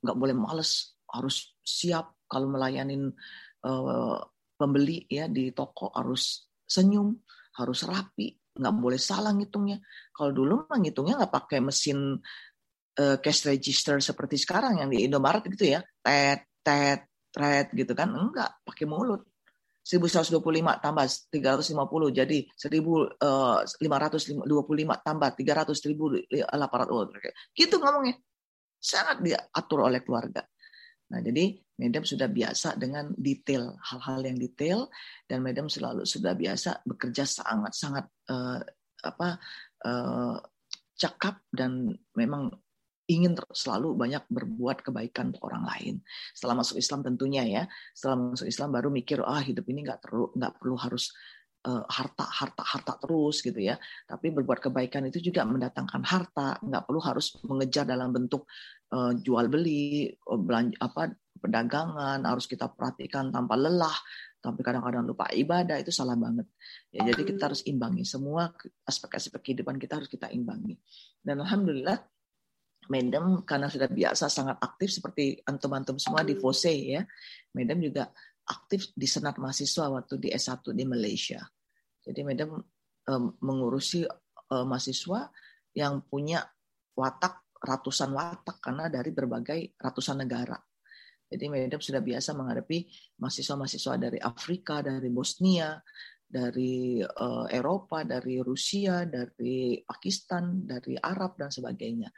nggak 0.00 0.16
boleh 0.16 0.34
males 0.34 0.96
harus 1.12 1.52
siap 1.60 2.24
kalau 2.24 2.48
melayanin 2.48 3.12
eh, 3.64 4.18
pembeli 4.56 5.04
ya 5.06 5.28
di 5.28 5.52
toko 5.52 5.92
harus 5.92 6.48
senyum 6.64 7.12
harus 7.56 7.84
rapi 7.84 8.40
nggak 8.56 8.74
boleh 8.76 9.00
salah 9.00 9.32
ngitungnya. 9.32 9.78
Kalau 10.10 10.34
dulu 10.34 10.66
mah 10.66 10.78
ngitungnya 10.80 11.14
nggak 11.22 11.32
pakai 11.32 11.58
mesin 11.62 12.18
uh, 12.98 13.16
cash 13.22 13.46
register 13.46 14.02
seperti 14.02 14.36
sekarang 14.36 14.82
yang 14.82 14.90
di 14.90 15.06
Indomaret 15.06 15.46
gitu 15.46 15.78
ya. 15.78 15.80
Tet 16.02 16.50
tet 16.60 17.06
tet 17.30 17.70
gitu 17.72 17.92
kan. 17.94 18.10
Enggak 18.10 18.60
pakai 18.66 18.84
mulut 18.84 19.29
1125 19.90 20.38
tambah 20.78 21.04
350 21.34 22.14
jadi 22.14 22.38
1525 22.54 23.18
eh, 24.86 24.98
tambah 25.02 25.30
300 25.34 26.46
1800 26.46 27.58
gitu 27.58 27.76
ngomongnya. 27.82 28.14
Sangat 28.78 29.18
diatur 29.20 29.90
oleh 29.90 30.00
keluarga. 30.06 30.46
Nah 31.10 31.18
jadi 31.18 31.58
Medem 31.80 32.04
sudah 32.06 32.30
biasa 32.30 32.78
dengan 32.78 33.10
detail 33.18 33.74
hal-hal 33.82 34.20
yang 34.22 34.38
detail 34.38 34.86
dan 35.26 35.42
Medem 35.42 35.66
selalu 35.66 36.06
sudah 36.06 36.38
biasa 36.38 36.86
bekerja 36.86 37.26
sangat 37.26 37.72
sangat 37.74 38.04
uh, 38.30 38.62
apa 39.00 39.28
uh, 39.88 40.36
cakap 40.94 41.42
dan 41.50 41.90
memang 42.14 42.52
ingin 43.10 43.34
selalu 43.50 43.98
banyak 43.98 44.22
berbuat 44.30 44.86
kebaikan 44.86 45.34
untuk 45.34 45.50
orang 45.50 45.66
lain. 45.66 45.94
Setelah 46.30 46.62
masuk 46.62 46.78
Islam 46.78 47.02
tentunya 47.02 47.42
ya, 47.42 47.62
setelah 47.90 48.30
masuk 48.32 48.46
Islam 48.46 48.68
baru 48.70 48.88
mikir 48.94 49.18
ah 49.26 49.42
hidup 49.42 49.66
ini 49.66 49.82
nggak 49.82 50.00
perlu 50.06 50.30
nggak 50.38 50.52
perlu 50.62 50.76
harus 50.78 51.10
uh, 51.66 51.82
harta 51.90 52.24
harta 52.24 52.62
harta 52.62 52.92
terus 53.02 53.42
gitu 53.42 53.58
ya. 53.58 53.74
Tapi 54.06 54.30
berbuat 54.30 54.62
kebaikan 54.70 55.10
itu 55.10 55.18
juga 55.18 55.42
mendatangkan 55.42 56.02
harta, 56.06 56.62
nggak 56.62 56.82
perlu 56.86 57.00
harus 57.02 57.34
mengejar 57.42 57.82
dalam 57.82 58.14
bentuk 58.14 58.46
uh, 58.94 59.10
jual 59.18 59.50
beli, 59.50 60.06
uh, 60.30 60.38
belanja 60.38 60.78
apa 60.78 61.10
perdagangan 61.40 62.20
harus 62.28 62.44
kita 62.44 62.68
perhatikan 62.68 63.32
tanpa 63.32 63.56
lelah 63.56 63.96
tapi 64.40 64.64
kadang-kadang 64.64 65.04
lupa 65.04 65.28
ibadah 65.32 65.80
itu 65.80 65.92
salah 65.92 66.16
banget 66.16 66.48
ya 66.92 67.04
jadi 67.12 67.22
kita 67.28 67.52
harus 67.52 67.64
imbangi 67.68 68.04
semua 68.08 68.52
aspek-aspek 68.88 69.40
kehidupan 69.40 69.76
kita 69.80 70.00
harus 70.00 70.08
kita 70.08 70.32
imbangi 70.32 70.76
dan 71.24 71.40
alhamdulillah 71.40 72.00
Medem 72.88 73.44
karena 73.44 73.68
sudah 73.68 73.86
biasa 73.86 74.32
sangat 74.32 74.56
aktif 74.62 74.90
seperti 74.96 75.38
antum-antum 75.44 76.00
semua 76.00 76.24
di 76.24 76.34
FOSE 76.38 76.72
ya. 76.72 77.02
Medem 77.52 77.84
juga 77.84 78.08
aktif 78.48 78.90
di 78.96 79.06
senat 79.06 79.36
mahasiswa 79.36 79.92
waktu 79.92 80.16
di 80.18 80.28
S1 80.32 80.74
di 80.74 80.84
Malaysia. 80.88 81.44
Jadi 82.00 82.20
Medem 82.24 82.56
um, 83.06 83.24
mengurusi 83.44 84.02
um, 84.50 84.66
mahasiswa 84.66 85.30
yang 85.76 86.02
punya 86.08 86.42
watak 86.96 87.46
ratusan 87.60 88.10
watak 88.10 88.58
karena 88.58 88.88
dari 88.88 89.10
berbagai 89.12 89.76
ratusan 89.76 90.24
negara. 90.24 90.56
Jadi 91.30 91.46
Medem 91.46 91.78
sudah 91.78 92.02
biasa 92.02 92.34
menghadapi 92.34 92.90
mahasiswa-mahasiswa 93.22 93.94
dari 94.02 94.18
Afrika, 94.18 94.82
dari 94.82 95.06
Bosnia, 95.14 95.78
dari 96.26 96.98
uh, 97.02 97.46
Eropa, 97.46 98.02
dari 98.02 98.42
Rusia, 98.42 99.06
dari 99.06 99.78
Pakistan, 99.82 100.66
dari 100.66 100.98
Arab 100.98 101.38
dan 101.38 101.54
sebagainya. 101.54 102.10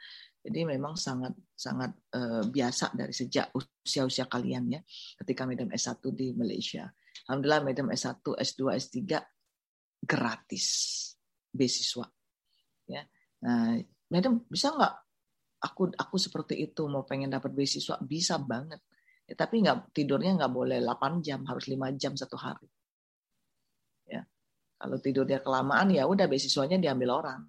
Jadi 0.43 0.59
memang 0.67 0.99
sangat 0.99 1.31
sangat 1.55 1.95
uh, 2.19 2.43
biasa 2.43 2.91
dari 2.91 3.15
sejak 3.15 3.55
usia-usia 3.55 4.27
kalian 4.27 4.75
ya 4.75 4.81
ketika 5.23 5.47
Medem 5.47 5.71
S1 5.71 6.03
di 6.11 6.35
Malaysia. 6.35 6.83
Alhamdulillah 7.31 7.63
Medem 7.63 7.87
S1, 7.87 8.19
S2, 8.19 8.61
S3 8.75 8.99
gratis 10.03 10.67
beasiswa. 11.47 12.03
Ya. 12.91 13.07
Nah, 13.47 13.79
Medem 14.11 14.43
bisa 14.51 14.75
nggak 14.75 14.93
aku 15.63 15.95
aku 15.95 16.15
seperti 16.19 16.59
itu 16.59 16.83
mau 16.91 17.07
pengen 17.07 17.31
dapat 17.31 17.55
beasiswa 17.55 17.95
bisa 18.03 18.35
banget. 18.35 18.83
Ya, 19.23 19.39
tapi 19.39 19.63
nggak 19.63 19.95
tidurnya 19.95 20.35
nggak 20.35 20.51
boleh 20.51 20.83
8 20.83 21.23
jam, 21.23 21.47
harus 21.47 21.71
5 21.71 21.95
jam 21.95 22.19
satu 22.19 22.35
hari. 22.35 22.67
Ya. 24.11 24.27
Kalau 24.75 24.99
tidurnya 24.99 25.39
kelamaan 25.39 25.87
ya 25.95 26.03
udah 26.03 26.27
beasiswanya 26.27 26.75
diambil 26.75 27.23
orang. 27.23 27.47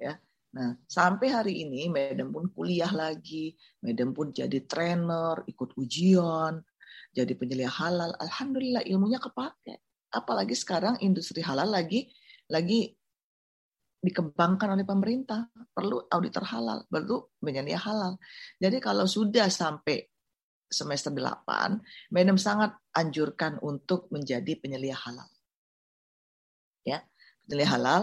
Ya. 0.00 0.16
Nah, 0.56 0.72
sampai 0.88 1.28
hari 1.28 1.54
ini 1.68 1.92
Medem 1.92 2.32
pun 2.32 2.48
kuliah 2.48 2.88
lagi, 2.88 3.52
Medem 3.84 4.16
pun 4.16 4.32
jadi 4.32 4.64
trainer, 4.64 5.44
ikut 5.44 5.76
ujian, 5.76 6.64
jadi 7.12 7.32
penyelia 7.36 7.68
halal. 7.68 8.16
Alhamdulillah 8.16 8.80
ilmunya 8.88 9.20
kepake. 9.20 9.84
Apalagi 10.16 10.56
sekarang 10.56 10.96
industri 11.04 11.44
halal 11.44 11.68
lagi 11.68 12.08
lagi 12.48 12.88
dikembangkan 14.00 14.80
oleh 14.80 14.88
pemerintah. 14.88 15.52
Perlu 15.52 16.08
auditor 16.08 16.48
halal, 16.48 16.88
perlu 16.88 17.36
penyelia 17.36 17.76
halal. 17.76 18.16
Jadi 18.56 18.80
kalau 18.80 19.04
sudah 19.04 19.52
sampai 19.52 20.08
semester 20.72 21.12
8, 21.12 22.16
Medem 22.16 22.40
sangat 22.40 22.80
anjurkan 22.96 23.60
untuk 23.60 24.08
menjadi 24.08 24.56
penyelia 24.56 24.96
halal. 24.96 25.28
Ya, 26.80 27.04
penyelia 27.44 27.68
halal, 27.76 28.02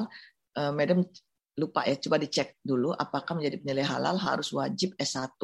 eh, 0.54 0.70
Medem 0.70 1.02
lupa 1.58 1.86
ya, 1.86 1.96
coba 2.02 2.18
dicek 2.18 2.58
dulu 2.66 2.94
apakah 2.94 3.38
menjadi 3.38 3.62
penyelia 3.62 3.88
halal 3.94 4.18
harus 4.18 4.50
wajib 4.54 4.98
S1. 4.98 5.38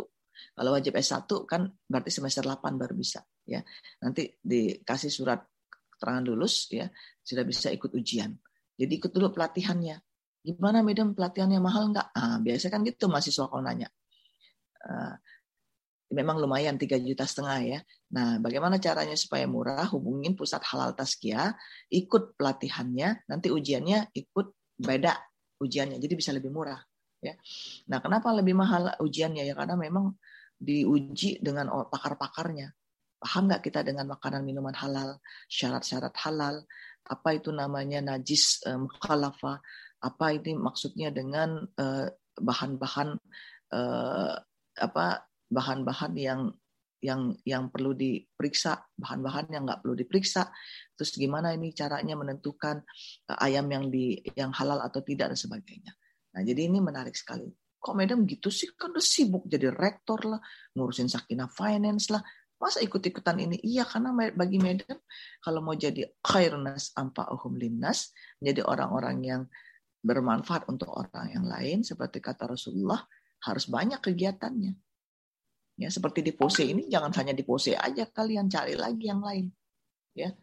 Kalau 0.56 0.72
wajib 0.74 0.96
S1 0.96 1.30
kan 1.46 1.68
berarti 1.86 2.12
semester 2.12 2.44
8 2.44 2.80
baru 2.80 2.96
bisa 2.98 3.22
ya. 3.46 3.62
Nanti 4.02 4.28
dikasih 4.42 5.12
surat 5.12 5.40
keterangan 5.96 6.24
lulus 6.26 6.72
ya, 6.72 6.90
sudah 7.22 7.44
bisa 7.46 7.70
ikut 7.70 7.92
ujian. 7.94 8.34
Jadi 8.80 8.94
ikut 8.98 9.12
dulu 9.12 9.36
pelatihannya. 9.36 10.00
Gimana 10.40 10.80
medium 10.80 11.12
pelatihannya 11.12 11.60
mahal 11.60 11.92
nggak? 11.92 12.08
Ah, 12.16 12.40
biasa 12.40 12.72
kan 12.72 12.82
gitu 12.88 13.12
mahasiswa 13.12 13.52
kalau 13.52 13.60
nanya. 13.60 13.92
Uh, 14.80 15.12
memang 16.16 16.42
lumayan 16.42 16.80
3 16.80 16.98
juta 17.04 17.28
setengah 17.28 17.60
ya. 17.62 17.80
Nah, 18.16 18.42
bagaimana 18.42 18.82
caranya 18.82 19.14
supaya 19.14 19.46
murah? 19.46 19.86
Hubungin 19.92 20.34
pusat 20.34 20.64
halal 20.66 20.96
Taskia, 20.98 21.54
ikut 21.92 22.40
pelatihannya, 22.40 23.30
nanti 23.30 23.54
ujiannya 23.54 24.16
ikut 24.16 24.48
beda 24.80 25.29
ujiannya, 25.60 26.00
jadi 26.00 26.14
bisa 26.16 26.32
lebih 26.32 26.52
murah. 26.52 26.80
Ya. 27.20 27.36
Nah, 27.92 28.00
kenapa 28.00 28.32
lebih 28.32 28.56
mahal 28.56 28.96
ujiannya 29.04 29.44
ya? 29.44 29.54
Karena 29.54 29.76
memang 29.76 30.16
diuji 30.56 31.44
dengan 31.44 31.68
pakar-pakarnya. 31.88 32.72
Paham 33.20 33.52
nggak 33.52 33.68
kita 33.68 33.84
dengan 33.84 34.08
makanan 34.08 34.48
minuman 34.48 34.72
halal, 34.72 35.20
syarat-syarat 35.52 36.16
halal, 36.24 36.64
apa 37.04 37.30
itu 37.36 37.52
namanya 37.52 38.00
najis 38.00 38.64
khalafa, 39.04 39.60
apa 40.00 40.26
ini 40.32 40.56
maksudnya 40.56 41.12
dengan 41.12 41.68
bahan-bahan 42.40 43.20
uh, 43.76 44.36
apa 44.80 45.28
bahan-bahan 45.52 46.14
yang 46.16 46.42
yang 47.00 47.36
yang 47.48 47.72
perlu 47.72 47.96
diperiksa, 47.96 48.80
bahan-bahan 48.96 49.56
yang 49.56 49.64
nggak 49.68 49.82
perlu 49.84 49.96
diperiksa. 49.96 50.52
Terus 50.96 51.16
gimana 51.16 51.56
ini 51.56 51.72
caranya 51.72 52.16
menentukan 52.20 52.84
uh, 53.32 53.40
ayam 53.40 53.68
yang 53.72 53.88
di 53.88 54.20
yang 54.36 54.52
halal 54.52 54.84
atau 54.84 55.00
tidak 55.04 55.32
dan 55.34 55.40
sebagainya. 55.40 55.92
Nah, 56.36 56.42
jadi 56.46 56.68
ini 56.68 56.80
menarik 56.84 57.16
sekali. 57.16 57.50
Kok 57.80 57.96
madam 57.96 58.28
gitu 58.28 58.52
sih? 58.52 58.76
Kan 58.76 58.92
udah 58.92 59.04
sibuk 59.04 59.48
jadi 59.48 59.72
rektor 59.72 60.20
lah, 60.28 60.40
ngurusin 60.76 61.08
Sakina 61.08 61.48
Finance 61.48 62.12
lah, 62.12 62.20
Masa 62.60 62.84
ikut-ikutan 62.84 63.40
ini? 63.40 63.56
Iya, 63.64 63.88
karena 63.88 64.12
bagi 64.36 64.60
Medan 64.60 65.00
kalau 65.40 65.64
mau 65.64 65.80
jadi 65.80 66.12
khairnas 66.20 66.92
uhum 67.00 67.56
linnas, 67.56 68.12
menjadi 68.44 68.68
orang-orang 68.68 69.18
yang 69.24 69.42
bermanfaat 70.04 70.68
untuk 70.68 70.92
orang 70.92 71.32
yang 71.32 71.48
lain, 71.48 71.88
seperti 71.88 72.20
kata 72.20 72.52
Rasulullah, 72.52 73.00
harus 73.48 73.72
banyak 73.72 74.04
kegiatannya. 74.04 74.76
Ya, 75.80 75.88
seperti 75.88 76.20
di 76.20 76.36
pose 76.36 76.68
ini 76.68 76.92
jangan 76.92 77.16
hanya 77.16 77.32
di 77.32 77.48
pose 77.48 77.72
aja 77.72 78.04
kalian 78.12 78.52
cari 78.52 78.76
lagi 78.76 79.08
yang 79.08 79.24
lain. 79.24 79.48
Ya. 80.12 80.36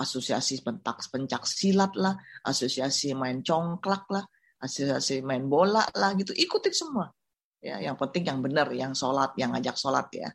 Asosiasi 0.00 0.64
pentak 0.64 1.04
pencak 1.12 1.44
silat 1.44 1.92
lah, 2.00 2.16
asosiasi 2.48 3.12
main 3.12 3.44
congklak 3.44 4.08
lah, 4.08 4.24
asosiasi 4.64 5.20
main 5.20 5.44
bola 5.46 5.84
lah 5.92 6.16
gitu, 6.16 6.32
ikutin 6.32 6.72
semua. 6.72 7.12
Ya, 7.60 7.76
yang 7.78 8.00
penting 8.00 8.24
yang 8.24 8.40
benar, 8.40 8.72
yang 8.72 8.96
sholat, 8.96 9.36
yang 9.36 9.52
ngajak 9.52 9.76
sholat 9.76 10.08
ya. 10.16 10.32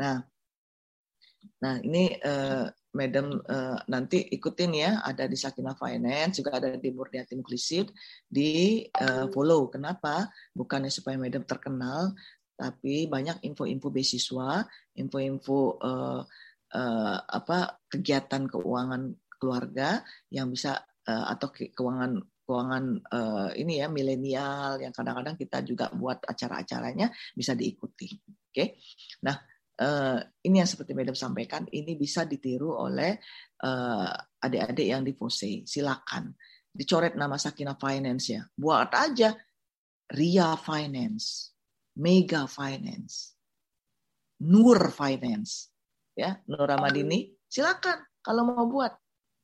Nah, 0.00 0.24
nah 1.60 1.76
ini 1.84 2.16
uh, 2.16 2.64
Madam 2.90 3.38
uh, 3.46 3.78
nanti 3.86 4.26
ikutin 4.26 4.72
ya, 4.74 4.90
ada 5.06 5.30
di 5.30 5.38
Sakina 5.38 5.78
Finance, 5.78 6.42
juga 6.42 6.58
ada 6.58 6.74
di 6.74 6.90
Murniati 6.90 7.38
Inklusif, 7.38 7.92
di 8.26 8.82
uh, 8.82 9.30
follow. 9.30 9.70
Kenapa? 9.70 10.26
Bukannya 10.50 10.90
supaya 10.90 11.14
Madam 11.14 11.46
terkenal, 11.46 12.10
tapi 12.60 13.08
banyak 13.08 13.40
info-info 13.40 13.88
beasiswa, 13.88 14.60
info-info 15.00 15.80
uh, 15.80 16.20
uh, 16.76 17.16
apa 17.24 17.80
kegiatan 17.88 18.44
keuangan 18.44 19.16
keluarga 19.40 20.04
yang 20.28 20.52
bisa 20.52 20.76
uh, 21.08 21.26
atau 21.32 21.48
ke 21.48 21.72
keuangan 21.72 22.20
keuangan 22.44 22.84
uh, 23.08 23.48
ini 23.56 23.80
ya 23.80 23.88
milenial 23.88 24.76
yang 24.76 24.92
kadang-kadang 24.92 25.40
kita 25.40 25.64
juga 25.64 25.88
buat 25.88 26.20
acara-acaranya 26.20 27.08
bisa 27.32 27.56
diikuti. 27.56 28.12
Oke. 28.20 28.52
Okay? 28.52 28.68
Nah, 29.24 29.40
uh, 29.80 30.20
ini 30.44 30.60
yang 30.60 30.68
seperti 30.68 30.92
Madam 30.92 31.16
sampaikan, 31.16 31.64
ini 31.72 31.96
bisa 31.96 32.28
ditiru 32.28 32.76
oleh 32.76 33.16
uh, 33.64 34.12
adik-adik 34.44 34.84
yang 34.84 35.00
di 35.00 35.16
Pose. 35.16 35.64
Silakan 35.64 36.36
dicoret 36.70 37.16
nama 37.16 37.40
Sakina 37.40 37.74
Finance 37.74 38.26
ya. 38.30 38.42
Buat 38.50 38.90
aja 38.94 39.34
Ria 40.10 40.58
Finance, 40.58 41.49
Mega 42.00 42.48
Finance, 42.48 43.36
Nur 44.48 44.88
Finance, 44.88 45.68
ya 46.16 46.40
Nur 46.48 46.64
Ramadini. 46.64 47.28
Silakan 47.44 48.00
kalau 48.24 48.48
mau 48.48 48.64
buat 48.64 48.96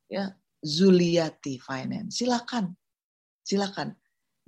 ya 0.09 0.33
Zuliati 0.64 1.61
Finance. 1.61 2.25
Silakan, 2.25 2.73
silakan. 3.45 3.92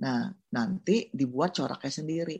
Nah 0.01 0.33
nanti 0.49 1.13
dibuat 1.13 1.53
coraknya 1.53 1.93
sendiri. 1.93 2.37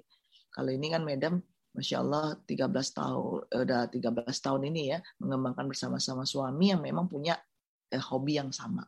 Kalau 0.49 0.73
ini 0.73 0.89
kan 0.89 1.05
Madam 1.05 1.38
Masya 1.69 2.01
Allah 2.01 2.34
13 2.49 2.65
tahun 2.73 3.45
eh, 3.53 3.62
udah 3.62 3.82
13 3.93 4.25
tahun 4.25 4.62
ini 4.73 4.82
ya 4.89 4.99
mengembangkan 5.21 5.69
bersama-sama 5.69 6.25
suami 6.25 6.73
yang 6.73 6.82
memang 6.82 7.05
punya 7.05 7.38
eh, 7.93 8.01
hobi 8.01 8.41
yang 8.41 8.49
sama, 8.49 8.82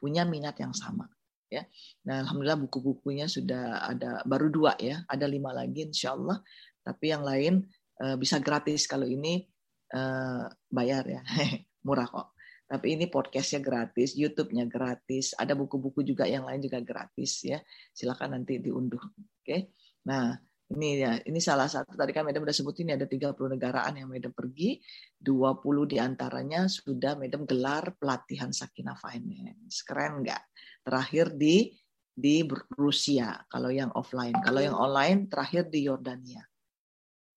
punya 0.00 0.24
minat 0.24 0.56
yang 0.56 0.72
sama 0.72 1.04
ya. 1.50 1.62
Nah 2.08 2.24
alhamdulillah 2.24 2.60
buku-bukunya 2.68 3.26
sudah 3.26 3.88
ada 3.88 4.20
baru 4.24 4.48
dua 4.52 4.72
ya, 4.80 5.02
ada 5.08 5.26
lima 5.28 5.50
lagi 5.52 5.88
insya 5.88 6.14
Allah. 6.16 6.40
Tapi 6.84 7.04
yang 7.10 7.24
lain 7.24 7.64
eh, 8.02 8.16
bisa 8.20 8.40
gratis 8.40 8.84
kalau 8.88 9.08
ini 9.08 9.44
eh, 9.92 10.44
bayar 10.68 11.04
ya, 11.08 11.22
murah 11.86 12.08
kok. 12.08 12.34
Tapi 12.64 12.96
ini 12.96 13.06
podcastnya 13.12 13.60
gratis, 13.60 14.16
YouTube-nya 14.16 14.64
gratis, 14.66 15.36
ada 15.36 15.52
buku-buku 15.52 16.00
juga 16.00 16.24
yang 16.24 16.48
lain 16.48 16.64
juga 16.64 16.80
gratis 16.80 17.44
ya. 17.44 17.60
Silakan 17.92 18.40
nanti 18.40 18.56
diunduh. 18.56 19.04
Oke. 19.04 19.44
Okay? 19.44 19.60
Nah, 20.08 20.32
ini 20.72 21.04
ya, 21.04 21.20
ini 21.28 21.38
salah 21.44 21.68
satu 21.68 21.92
tadi 21.92 22.16
kan 22.16 22.24
Medem 22.24 22.40
udah 22.40 22.56
sebut 22.56 22.72
ini 22.80 22.96
ada 22.96 23.04
30 23.04 23.36
negaraan 23.36 24.00
yang 24.00 24.08
Medem 24.08 24.32
pergi, 24.32 24.80
20 25.20 25.60
di 25.92 26.00
antaranya 26.00 26.64
sudah 26.64 27.20
Medem 27.20 27.44
gelar 27.44 27.92
pelatihan 28.00 28.48
Sakina 28.48 28.96
Finance. 28.96 29.84
Keren 29.84 30.24
nggak? 30.24 30.42
Terakhir 30.84 31.32
di 31.34 31.72
di 32.14 32.46
Rusia 32.78 33.34
kalau 33.50 33.74
yang 33.74 33.90
offline. 33.98 34.38
Kalau 34.38 34.62
yang 34.62 34.78
online 34.78 35.26
terakhir 35.26 35.66
di 35.66 35.90
Yordania. 35.90 36.46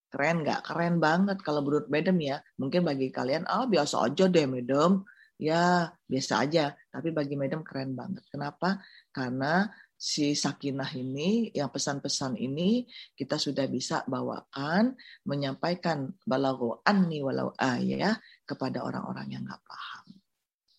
Keren 0.07 0.45
nggak? 0.45 0.61
Keren 0.63 1.01
banget 1.01 1.41
kalau 1.41 1.65
menurut 1.65 1.89
Medem 1.89 2.15
ya. 2.21 2.37
Mungkin 2.61 2.85
bagi 2.85 3.11
kalian, 3.11 3.43
ah 3.49 3.65
biasa 3.65 4.05
aja 4.07 4.29
deh 4.29 4.45
Medem. 4.45 5.03
Ya 5.41 5.91
biasa 6.05 6.45
aja. 6.45 6.77
Tapi 6.93 7.09
bagi 7.11 7.35
Medem 7.35 7.65
keren 7.65 7.97
banget. 7.97 8.23
Kenapa? 8.29 8.79
Karena 9.09 9.67
si 9.97 10.37
sakinah 10.37 10.93
ini, 10.93 11.49
yang 11.51 11.73
pesan-pesan 11.73 12.37
ini 12.37 12.85
kita 13.17 13.41
sudah 13.41 13.65
bisa 13.65 14.05
bawakan, 14.05 14.93
menyampaikan 15.25 16.13
balago 16.21 16.85
anni 16.85 17.25
walau 17.25 17.51
ayah 17.57 18.15
kepada 18.45 18.85
orang-orang 18.85 19.33
yang 19.33 19.43
nggak 19.43 19.61
paham. 19.65 20.05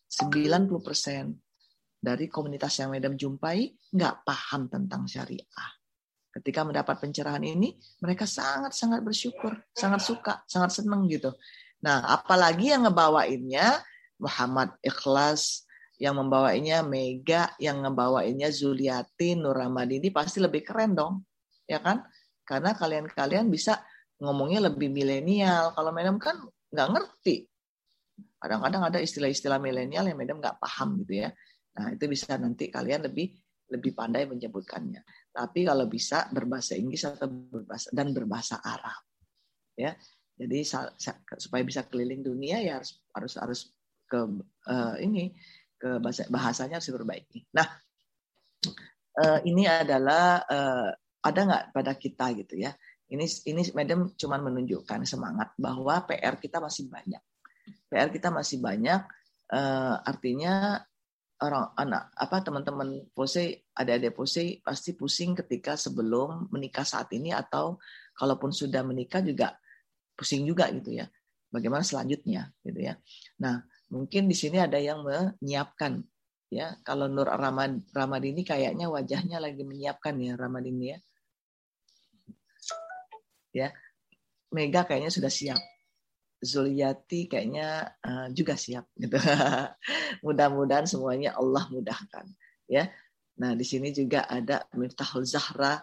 90% 0.09 1.48
dari 1.99 2.31
komunitas 2.31 2.79
yang 2.79 2.95
Madam 2.95 3.19
jumpai 3.19 3.75
nggak 3.91 4.15
paham 4.23 4.71
tentang 4.71 5.05
syariah. 5.11 5.71
Ketika 6.31 6.63
mendapat 6.63 7.03
pencerahan 7.03 7.43
ini, 7.43 7.75
mereka 7.99 8.23
sangat-sangat 8.23 9.03
bersyukur, 9.03 9.59
sangat 9.75 10.07
suka, 10.07 10.47
sangat 10.47 10.71
senang 10.79 11.11
gitu. 11.11 11.35
Nah, 11.83 12.07
apalagi 12.07 12.71
yang 12.71 12.87
ngebawainnya 12.87 13.83
Muhammad 14.23 14.75
Ikhlas, 14.83 15.67
yang 15.99 16.15
membawainya 16.15 16.87
Mega, 16.87 17.51
yang 17.59 17.83
ngebawainnya 17.83 18.55
Zuliati, 18.55 19.35
Nur 19.35 19.59
Ramadini 19.59 20.15
pasti 20.15 20.39
lebih 20.39 20.63
keren 20.63 20.95
dong, 20.95 21.27
ya 21.67 21.83
kan? 21.83 22.07
Karena 22.47 22.71
kalian-kalian 22.75 23.51
bisa 23.51 23.83
ngomongnya 24.23 24.71
lebih 24.71 24.91
milenial. 24.95 25.75
Kalau 25.75 25.91
Madam 25.91 26.23
kan 26.23 26.39
nggak 26.71 26.89
ngerti. 26.95 27.37
Kadang-kadang 28.39 28.83
ada 28.87 28.99
istilah-istilah 29.03 29.59
milenial 29.59 30.07
yang 30.07 30.19
Madam 30.19 30.39
nggak 30.39 30.59
paham 30.63 31.03
gitu 31.03 31.27
ya. 31.27 31.31
Nah 31.79 31.95
itu 31.95 32.05
bisa 32.11 32.35
nanti 32.37 32.69
kalian 32.69 33.07
lebih 33.07 33.31
lebih 33.69 33.93
pandai 33.93 34.25
menyebutkannya. 34.25 35.31
Tapi 35.31 35.69
kalau 35.69 35.87
bisa 35.87 36.27
berbahasa 36.33 36.75
Inggris 36.75 37.05
atau 37.05 37.29
berbahasa 37.29 37.93
dan 37.93 38.11
berbahasa 38.11 38.59
Arab, 38.65 39.05
ya. 39.77 39.93
Jadi 40.39 40.63
supaya 41.39 41.63
bisa 41.67 41.83
keliling 41.91 42.23
dunia 42.23 42.63
ya 42.63 42.79
harus 42.79 43.03
harus 43.11 43.35
harus 43.43 43.61
ke 44.07 44.19
uh, 44.71 44.97
ini 45.03 45.35
ke 45.75 45.99
bahasa 45.99 46.31
bahasanya 46.31 46.79
harus 46.79 46.89
diperbaiki. 46.91 47.51
Nah, 47.55 47.67
uh, 49.19 49.39
ini 49.43 49.67
adalah 49.67 50.43
uh, 50.47 50.91
ada 51.23 51.41
nggak 51.43 51.65
pada 51.75 51.93
kita 51.99 52.39
gitu 52.39 52.55
ya? 52.55 52.71
Ini 53.09 53.25
ini 53.51 53.63
Madam 53.75 54.15
cuma 54.15 54.39
menunjukkan 54.39 55.03
semangat 55.09 55.59
bahwa 55.59 56.07
PR 56.07 56.39
kita 56.39 56.63
masih 56.63 56.87
banyak. 56.87 57.23
PR 57.91 58.09
kita 58.13 58.31
masih 58.31 58.63
banyak, 58.63 59.01
uh, 59.53 59.97
artinya 60.07 60.79
orang 61.39 61.71
anak 61.79 62.11
apa 62.19 62.37
teman-teman 62.43 63.07
pose 63.15 63.71
ada-ada 63.75 64.11
pose 64.11 64.59
pasti 64.63 64.95
pusing 64.99 65.39
ketika 65.39 65.79
sebelum 65.79 66.51
menikah 66.51 66.83
saat 66.83 67.11
ini 67.15 67.31
atau 67.31 67.79
kalaupun 68.19 68.51
sudah 68.51 68.83
menikah 68.83 69.23
juga 69.23 69.55
pusing 70.19 70.43
juga 70.43 70.67
gitu 70.75 70.99
ya 70.99 71.07
bagaimana 71.49 71.87
selanjutnya 71.87 72.51
gitu 72.67 72.91
ya 72.91 72.99
nah 73.39 73.63
Mungkin 73.89 74.29
di 74.29 74.37
sini 74.37 74.61
ada 74.61 74.77
yang 74.77 75.01
menyiapkan 75.01 76.05
ya. 76.53 76.77
Kalau 76.85 77.09
Nur 77.09 77.29
Ramad 77.29 77.89
Ramadini 77.97 78.45
kayaknya 78.45 78.93
wajahnya 78.93 79.41
lagi 79.41 79.65
menyiapkan 79.65 80.15
ya 80.21 80.37
Ramadini 80.37 80.93
ya. 80.93 80.99
Ya. 83.57 83.69
Mega 84.53 84.85
kayaknya 84.85 85.13
sudah 85.13 85.33
siap. 85.33 85.61
Zuliyati 86.39 87.27
kayaknya 87.27 87.99
uh, 88.03 88.29
juga 88.31 88.55
siap 88.55 88.87
gitu. 88.95 89.19
Mudah-mudahan 90.27 90.87
semuanya 90.87 91.35
Allah 91.35 91.67
mudahkan 91.71 92.27
ya. 92.71 92.87
Nah, 93.39 93.55
di 93.55 93.63
sini 93.63 93.95
juga 93.95 94.27
ada 94.27 94.67
Miftahul 94.75 95.23
Zahra 95.23 95.79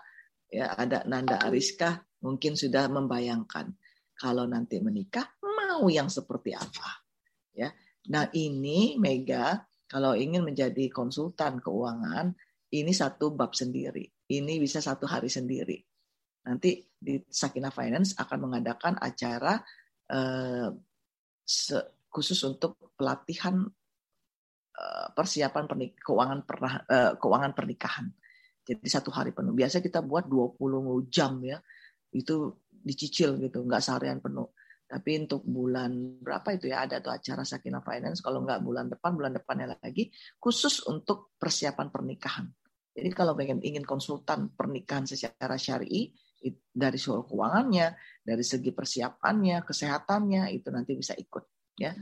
ya, 0.51 0.75
ada 0.75 1.03
Nanda 1.07 1.39
Ariska 1.43 2.03
mungkin 2.23 2.55
sudah 2.55 2.87
membayangkan 2.87 3.71
kalau 4.15 4.47
nanti 4.47 4.79
menikah 4.79 5.27
mau 5.43 5.91
yang 5.91 6.07
seperti 6.07 6.55
apa. 6.55 7.03
Ya. 7.51 7.71
Nah 8.11 8.31
ini 8.31 8.95
Mega 8.95 9.59
kalau 9.91 10.15
ingin 10.15 10.43
menjadi 10.47 10.87
konsultan 10.87 11.59
keuangan 11.59 12.31
ini 12.71 12.91
satu 12.91 13.35
bab 13.35 13.51
sendiri. 13.53 14.07
Ini 14.25 14.57
bisa 14.57 14.81
satu 14.81 15.05
hari 15.05 15.29
sendiri. 15.29 15.77
Nanti 16.45 16.81
di 16.95 17.21
Sakina 17.29 17.69
Finance 17.69 18.17
akan 18.17 18.49
mengadakan 18.49 18.97
acara 18.97 19.57
eh, 20.11 20.69
khusus 22.09 22.39
untuk 22.47 22.95
pelatihan 22.95 23.59
uh, 24.75 25.07
persiapan 25.11 25.63
pernik 25.67 25.99
keuangan 25.99 26.39
pernah 26.47 26.73
uh, 26.87 27.11
keuangan 27.19 27.51
pernikahan. 27.51 28.07
Jadi 28.65 28.87
satu 28.89 29.13
hari 29.13 29.35
penuh. 29.35 29.53
Biasa 29.53 29.83
kita 29.83 30.01
buat 30.01 30.25
20 30.25 30.57
jam 31.11 31.37
ya. 31.43 31.59
Itu 32.09 32.65
dicicil 32.71 33.37
gitu, 33.37 33.61
nggak 33.61 33.83
seharian 33.83 34.23
penuh. 34.23 34.49
Tapi 34.85 35.25
untuk 35.25 35.41
bulan 35.43 36.21
berapa 36.21 36.55
itu 36.55 36.69
ya 36.69 36.85
ada 36.85 37.01
tuh 37.01 37.09
acara 37.09 37.41
Sakina 37.41 37.81
Finance 37.81 38.21
kalau 38.21 38.45
nggak 38.45 38.61
bulan 38.61 38.85
depan 38.85 39.17
bulan 39.17 39.33
depannya 39.33 39.73
lagi 39.81 40.13
khusus 40.37 40.85
untuk 40.85 41.33
persiapan 41.41 41.89
pernikahan. 41.89 42.45
Jadi 42.95 43.09
kalau 43.11 43.33
pengen 43.33 43.59
ingin 43.65 43.81
konsultan 43.83 44.53
pernikahan 44.53 45.09
secara 45.09 45.57
syari 45.57 46.13
dari 46.53 46.99
soal 46.99 47.25
keuangannya, 47.25 47.95
dari 48.21 48.43
segi 48.45 48.69
persiapannya, 48.75 49.65
kesehatannya 49.65 50.51
itu 50.53 50.67
nanti 50.69 50.93
bisa 50.93 51.17
ikut 51.17 51.43
ya. 51.79 51.93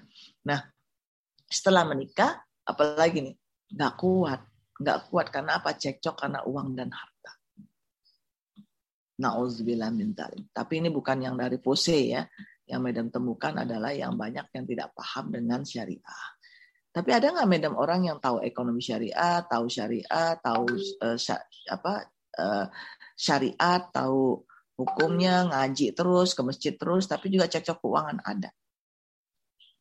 Nah 0.47 0.59
setelah 1.47 1.85
menikah 1.85 2.41
apalagi 2.65 3.21
nih 3.21 3.35
nggak 3.73 3.93
kuat 3.99 4.41
nggak 4.79 4.99
kuat 5.09 5.27
karena 5.29 5.61
apa 5.61 5.77
cekcok 5.77 6.15
karena 6.17 6.39
uang 6.43 6.73
dan 6.73 6.89
harta. 6.89 7.31
Nauzubillah 9.13 9.93
min 9.93 10.17
Tapi 10.49 10.73
ini 10.81 10.89
bukan 10.89 11.21
yang 11.21 11.37
dari 11.37 11.61
pose 11.61 11.97
ya 12.09 12.25
yang 12.65 12.81
Madam 12.81 13.11
temukan 13.11 13.53
adalah 13.53 13.91
yang 13.93 14.15
banyak 14.17 14.49
yang 14.55 14.65
tidak 14.65 14.95
paham 14.97 15.29
dengan 15.29 15.61
syariah. 15.61 16.23
Tapi 16.93 17.09
ada 17.09 17.33
nggak 17.33 17.49
Madam 17.49 17.73
orang 17.77 18.05
yang 18.05 18.17
tahu 18.21 18.41
ekonomi 18.41 18.81
syariah, 18.81 19.41
tahu 19.45 19.65
syariah, 19.65 20.37
tahu 20.41 20.65
uh, 21.01 21.17
apa 21.69 21.93
uh, 22.37 22.65
syariah, 23.23 23.79
tahu 23.95 24.43
hukumnya, 24.75 25.47
ngaji 25.47 25.95
terus, 25.95 26.35
ke 26.35 26.43
masjid 26.43 26.75
terus, 26.75 27.07
tapi 27.07 27.31
juga 27.31 27.47
cocok 27.47 27.79
keuangan 27.79 28.19
ada. 28.27 28.51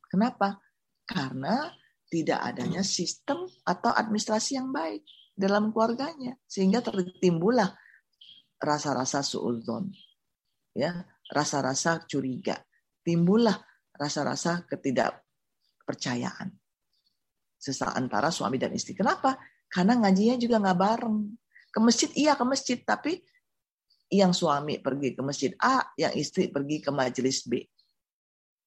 Kenapa? 0.06 0.62
Karena 1.02 1.66
tidak 2.06 2.38
adanya 2.44 2.86
sistem 2.86 3.48
atau 3.66 3.90
administrasi 3.90 4.60
yang 4.60 4.70
baik 4.70 5.02
dalam 5.32 5.72
keluarganya 5.72 6.36
sehingga 6.44 6.84
tertimbullah 6.84 7.72
rasa-rasa 8.60 9.24
suudzon 9.24 9.88
ya 10.76 10.92
rasa-rasa 11.32 12.04
curiga 12.04 12.60
timbullah 13.00 13.56
rasa-rasa 13.96 14.68
ketidakpercayaan 14.68 16.52
sesaat 17.62 17.94
antara 17.94 18.34
suami 18.34 18.58
dan 18.58 18.74
istri. 18.74 18.98
Kenapa? 18.98 19.38
Karena 19.70 19.94
ngajinya 20.02 20.34
juga 20.34 20.58
nggak 20.58 20.78
bareng. 20.82 21.16
Ke 21.70 21.78
masjid 21.78 22.10
iya 22.18 22.34
ke 22.34 22.42
masjid, 22.42 22.82
tapi 22.82 23.22
yang 24.12 24.36
suami 24.36 24.76
pergi 24.84 25.16
ke 25.16 25.22
masjid 25.24 25.52
A, 25.56 25.80
yang 25.96 26.12
istri 26.12 26.52
pergi 26.52 26.84
ke 26.84 26.92
majelis 26.92 27.48
B. 27.48 27.64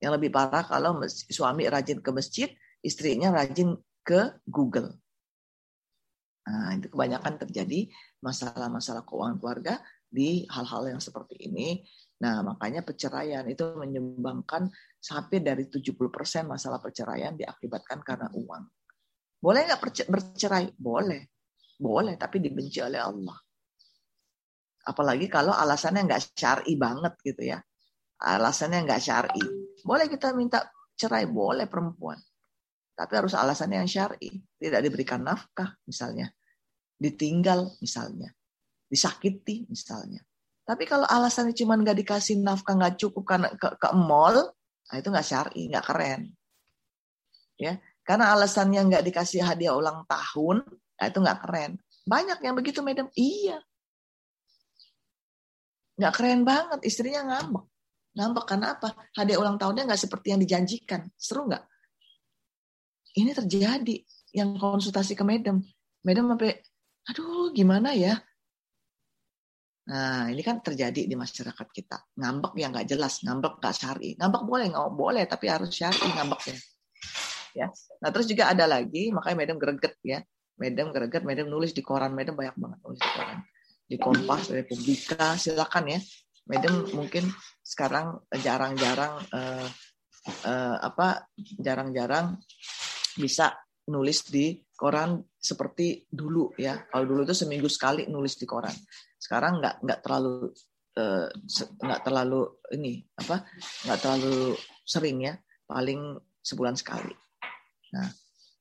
Yang 0.02 0.12
lebih 0.18 0.30
parah 0.34 0.66
kalau 0.66 0.98
suami 1.30 1.70
rajin 1.70 2.02
ke 2.02 2.10
masjid, 2.10 2.50
istrinya 2.82 3.30
rajin 3.30 3.78
ke 4.02 4.42
Google. 4.50 4.98
Nah, 6.46 6.78
itu 6.78 6.90
kebanyakan 6.90 7.42
terjadi 7.42 7.90
masalah-masalah 8.22 9.06
keuangan 9.06 9.38
keluarga 9.42 9.82
di 10.10 10.46
hal-hal 10.50 10.94
yang 10.94 11.02
seperti 11.02 11.50
ini 11.50 11.82
Nah, 12.16 12.40
makanya 12.48 12.80
perceraian 12.80 13.44
itu 13.44 13.76
menyumbangkan 13.76 14.72
sampai 15.04 15.44
dari 15.44 15.68
70% 15.68 16.48
masalah 16.48 16.80
perceraian 16.80 17.36
diakibatkan 17.36 18.00
karena 18.00 18.32
uang. 18.32 18.64
Boleh 19.44 19.68
nggak 19.68 20.08
bercerai? 20.08 20.72
Boleh. 20.80 21.28
Boleh, 21.76 22.16
tapi 22.16 22.40
dibenci 22.40 22.80
oleh 22.80 23.04
Allah. 23.04 23.36
Apalagi 24.86 25.26
kalau 25.26 25.52
alasannya 25.52 26.06
nggak 26.06 26.38
syari 26.38 26.74
banget 26.78 27.14
gitu 27.26 27.42
ya. 27.52 27.60
Alasannya 28.22 28.86
nggak 28.86 29.02
syari. 29.02 29.44
Boleh 29.82 30.06
kita 30.06 30.32
minta 30.38 30.70
cerai, 30.94 31.26
boleh 31.26 31.66
perempuan. 31.66 32.22
Tapi 32.96 33.12
harus 33.18 33.34
alasannya 33.34 33.84
yang 33.84 33.92
syari. 33.92 34.30
Tidak 34.56 34.80
diberikan 34.86 35.26
nafkah 35.26 35.74
misalnya. 35.90 36.30
Ditinggal 36.96 37.82
misalnya. 37.82 38.30
Disakiti 38.86 39.66
misalnya 39.68 40.22
tapi 40.66 40.90
kalau 40.90 41.06
alasannya 41.06 41.54
cuma 41.54 41.78
nggak 41.78 42.02
dikasih 42.02 42.42
nafkah 42.42 42.74
nggak 42.74 42.98
cukup 42.98 43.24
karena 43.24 43.54
ke, 43.54 43.78
ke 43.78 43.90
mall, 43.94 44.50
nah 44.90 44.96
itu 44.98 45.08
nggak 45.14 45.28
syari, 45.30 45.70
nggak 45.70 45.86
keren. 45.86 46.22
Ya, 47.62 47.78
karena 48.02 48.34
alasannya 48.34 48.82
nggak 48.90 49.06
dikasih 49.06 49.46
hadiah 49.46 49.78
ulang 49.78 50.10
tahun, 50.10 50.66
nah 50.98 51.06
itu 51.06 51.18
nggak 51.22 51.40
keren. 51.46 51.78
Banyak 52.10 52.42
yang 52.42 52.58
begitu, 52.58 52.82
madam. 52.82 53.14
Iya. 53.14 53.62
Nggak 55.96 56.14
keren 56.16 56.42
banget, 56.44 56.80
istrinya 56.84 57.22
ngambek. 57.24 57.66
Ngambek 58.16 58.46
karena 58.48 58.68
apa? 58.76 58.90
Hadiah 59.16 59.40
ulang 59.40 59.60
tahunnya 59.60 59.88
nggak 59.88 60.02
seperti 60.02 60.36
yang 60.36 60.42
dijanjikan. 60.44 61.08
Seru 61.16 61.48
nggak? 61.48 61.64
Ini 63.16 63.32
terjadi 63.32 63.96
yang 64.36 64.60
konsultasi 64.60 65.16
ke 65.16 65.24
madam. 65.24 65.64
Madam 66.04 66.36
sampai, 66.36 66.60
aduh 67.08 67.50
gimana 67.56 67.96
ya? 67.96 68.20
Nah, 69.86 70.34
ini 70.34 70.42
kan 70.42 70.60
terjadi 70.60 71.06
di 71.06 71.16
masyarakat 71.16 71.68
kita. 71.70 71.98
Ngambek 72.18 72.58
yang 72.58 72.74
nggak 72.74 72.90
jelas, 72.90 73.22
ngambek 73.22 73.62
nggak 73.62 73.76
syari. 73.78 74.18
Ngambek 74.18 74.44
boleh, 74.44 74.66
nggak 74.74 74.92
boleh, 74.98 75.24
tapi 75.30 75.46
harus 75.48 75.70
syari 75.72 76.10
ngambeknya. 76.10 76.58
Ya. 77.56 77.68
Nah, 78.04 78.10
terus 78.12 78.28
juga 78.28 78.52
ada 78.52 78.68
lagi, 78.68 79.14
makanya 79.16 79.48
Madam 79.48 79.58
greget 79.62 79.96
ya. 80.04 80.20
Madam 80.60 80.92
greget, 80.92 81.24
Madam 81.24 81.48
nulis 81.48 81.72
di 81.72 81.80
koran, 81.86 82.12
Madam 82.12 82.36
banyak 82.36 82.58
banget 82.58 82.80
nulis 82.84 83.00
di 83.00 83.12
koran. 83.14 83.40
Di 83.86 84.02
Kompas, 84.02 84.50
Republika, 84.50 85.38
silakan 85.38 85.86
ya. 85.94 86.00
Madam 86.46 86.86
mungkin 86.94 87.26
sekarang 87.66 88.22
jarang-jarang 88.34 89.18
uh, 89.34 89.68
uh, 90.46 90.78
apa 90.78 91.30
jarang-jarang 91.58 92.38
bisa 93.18 93.54
nulis 93.90 94.26
di 94.30 94.62
koran 94.74 95.22
seperti 95.34 96.06
dulu 96.10 96.54
ya. 96.58 96.86
Kalau 96.90 97.06
dulu 97.06 97.26
itu 97.26 97.34
seminggu 97.34 97.70
sekali 97.70 98.06
nulis 98.10 98.38
di 98.38 98.46
koran 98.46 98.74
sekarang 99.26 99.58
nggak 99.58 99.76
nggak 99.82 100.00
terlalu 100.06 100.54
eh, 100.94 101.28
nggak 101.82 102.02
terlalu 102.06 102.42
ini 102.78 103.02
apa 103.18 103.42
nggak 103.90 104.00
terlalu 104.00 104.54
sering 104.86 105.18
ya 105.26 105.34
paling 105.66 106.22
sebulan 106.46 106.78
sekali 106.78 107.10
nah 107.90 108.06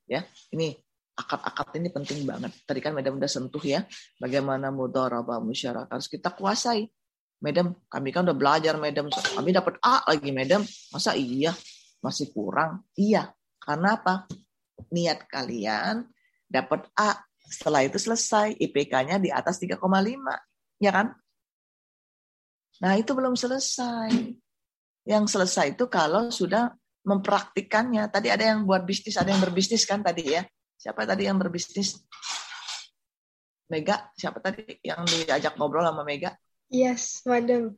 ya 0.09 0.25
ini 0.57 0.73
akad-akad 1.15 1.79
ini 1.79 1.89
penting 1.95 2.27
banget. 2.27 2.51
Tadi 2.67 2.81
kan 2.83 2.93
Madam 2.93 3.17
udah 3.17 3.31
sentuh 3.31 3.63
ya 3.63 3.87
bagaimana 4.19 4.75
mudharabah 4.75 5.39
masyarakat 5.41 5.91
harus 5.91 6.11
kita 6.11 6.35
kuasai. 6.35 6.91
Madam 7.43 7.77
kami 7.87 8.11
kan 8.11 8.27
udah 8.27 8.37
belajar 8.37 8.75
Madam. 8.77 9.11
Kami 9.11 9.51
dapat 9.55 9.79
A 9.85 10.03
lagi 10.11 10.31
Madam. 10.35 10.67
Masa 10.91 11.15
iya? 11.15 11.55
Masih 12.03 12.35
kurang? 12.35 12.83
Iya. 12.99 13.31
Karena 13.63 13.97
apa? 13.97 14.27
Niat 14.91 15.31
kalian 15.31 16.09
dapat 16.51 16.91
A. 16.99 17.21
Setelah 17.45 17.85
itu 17.85 18.01
selesai. 18.01 18.57
IPK-nya 18.57 19.21
di 19.21 19.29
atas 19.29 19.61
3,5 19.61 19.81
Ya 20.83 20.91
kan? 20.91 21.15
Nah, 22.83 22.99
itu 22.99 23.15
belum 23.15 23.39
selesai. 23.39 24.11
Yang 25.05 25.25
selesai 25.37 25.77
itu 25.77 25.85
kalau 25.87 26.33
sudah 26.33 26.73
mempraktikannya. 27.05 28.09
Tadi 28.09 28.33
ada 28.33 28.57
yang 28.57 28.65
buat 28.65 28.83
bisnis, 28.83 29.21
ada 29.21 29.31
yang 29.31 29.45
berbisnis 29.45 29.85
kan 29.85 30.01
tadi 30.01 30.35
ya. 30.35 30.43
Siapa 30.75 31.09
tadi 31.09 31.27
yang 31.27 31.41
berbisnis? 31.41 32.01
Mega, 33.73 34.13
siapa 34.13 34.39
tadi 34.45 34.79
yang 34.85 35.09
diajak 35.09 35.57
ngobrol 35.57 35.87
sama 35.89 36.05
Mega? 36.05 36.37
Yes, 36.69 37.25
madam. 37.25 37.77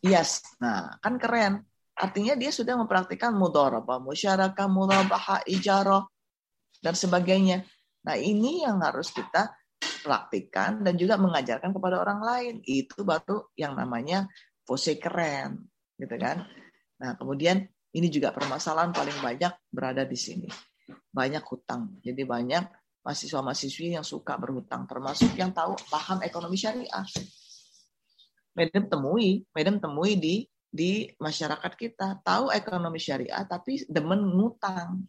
Yes. 0.00 0.40
Nah, 0.60 0.96
kan 1.00 1.20
keren. 1.20 1.64
Artinya 2.00 2.32
dia 2.32 2.48
sudah 2.48 2.80
mempraktikkan 2.80 3.36
mudharabah, 3.36 4.00
musyarakah, 4.00 4.68
murabahah, 4.72 5.44
ijarah, 5.44 6.08
dan 6.80 6.96
sebagainya. 6.96 7.60
Nah, 8.08 8.16
ini 8.16 8.64
yang 8.64 8.80
harus 8.80 9.12
kita 9.12 9.52
praktikkan 10.00 10.80
dan 10.80 10.96
juga 10.96 11.20
mengajarkan 11.20 11.76
kepada 11.76 12.00
orang 12.00 12.20
lain. 12.24 12.54
Itu 12.64 13.04
baru 13.04 13.52
yang 13.52 13.76
namanya 13.76 14.24
pose 14.64 14.96
keren, 14.96 15.60
gitu 16.00 16.16
kan? 16.16 16.48
Nah, 17.00 17.20
kemudian 17.20 17.68
ini 17.92 18.08
juga 18.08 18.32
permasalahan 18.32 18.96
paling 18.96 19.20
banyak 19.20 19.52
berada 19.68 20.08
di 20.08 20.16
sini. 20.16 20.48
Banyak 21.10 21.44
hutang. 21.46 21.98
Jadi 22.02 22.22
banyak 22.26 22.64
mahasiswa-mahasiswi 23.00 23.96
yang 23.96 24.04
suka 24.04 24.36
berhutang, 24.36 24.84
termasuk 24.84 25.32
yang 25.36 25.50
tahu 25.50 25.76
paham 25.88 26.20
ekonomi 26.20 26.56
syariah. 26.60 27.06
Madam 28.52 28.84
temui, 28.90 29.46
madam 29.56 29.80
temui 29.80 30.18
di 30.18 30.36
di 30.70 31.10
masyarakat 31.18 31.72
kita 31.74 32.22
tahu 32.22 32.54
ekonomi 32.54 33.02
syariah 33.02 33.42
tapi 33.42 33.82
demen 33.90 34.22
ngutang. 34.22 35.02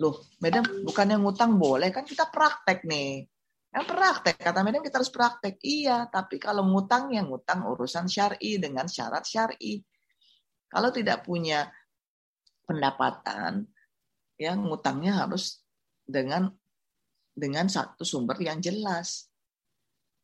Loh, 0.00 0.16
madam 0.40 0.64
bukannya 0.84 1.16
ngutang 1.20 1.56
boleh 1.56 1.88
kan 1.92 2.04
kita 2.04 2.28
praktek 2.28 2.84
nih. 2.84 3.24
Yang 3.70 3.86
praktek, 3.86 4.34
kata 4.42 4.66
Medan 4.66 4.82
kita 4.82 4.98
harus 4.98 5.14
praktek. 5.14 5.62
Iya, 5.62 6.10
tapi 6.10 6.42
kalau 6.42 6.66
ngutang 6.66 7.14
yang 7.14 7.30
ngutang 7.30 7.62
urusan 7.70 8.10
syari 8.10 8.58
dengan 8.58 8.90
syarat 8.90 9.22
syari. 9.22 9.78
Kalau 10.66 10.90
tidak 10.90 11.22
punya 11.22 11.70
pendapatan, 12.66 13.62
yang 14.40 14.64
ngutangnya 14.64 15.20
harus 15.20 15.60
dengan 16.08 16.48
dengan 17.36 17.68
satu 17.68 18.02
sumber 18.02 18.40
yang 18.40 18.56
jelas. 18.64 19.28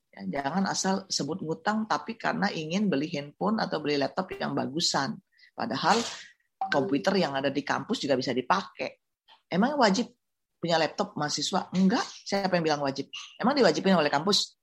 Ya, 0.09 0.41
jangan 0.41 0.65
asal 0.65 1.05
sebut 1.13 1.45
ngutang 1.45 1.85
tapi 1.85 2.17
karena 2.17 2.49
ingin 2.49 2.89
beli 2.89 3.13
handphone 3.13 3.61
atau 3.61 3.85
beli 3.85 4.01
laptop 4.01 4.33
yang 4.33 4.57
bagusan. 4.57 5.21
Padahal 5.53 6.01
komputer 6.73 7.21
yang 7.21 7.37
ada 7.37 7.53
di 7.53 7.61
kampus 7.61 8.01
juga 8.01 8.17
bisa 8.17 8.33
dipakai. 8.33 9.05
Emang 9.53 9.77
wajib 9.77 10.09
punya 10.57 10.81
laptop 10.81 11.13
mahasiswa? 11.15 11.69
Enggak. 11.77 12.03
Siapa 12.25 12.57
yang 12.57 12.65
bilang 12.65 12.83
wajib? 12.83 13.13
Emang 13.37 13.53
diwajibin 13.53 13.95
oleh 13.95 14.09
kampus? 14.09 14.57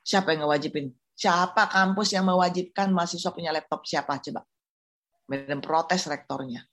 Siapa 0.00 0.32
yang 0.32 0.48
ngewajibin? 0.48 0.90
Siapa 1.12 1.68
kampus 1.68 2.16
yang 2.16 2.24
mewajibkan 2.24 2.92
mahasiswa 2.92 3.30
punya 3.32 3.52
laptop? 3.52 3.84
Siapa? 3.84 4.18
Coba. 4.20 4.42
Medan 5.28 5.60
protes 5.60 6.08
rektornya. 6.08 6.64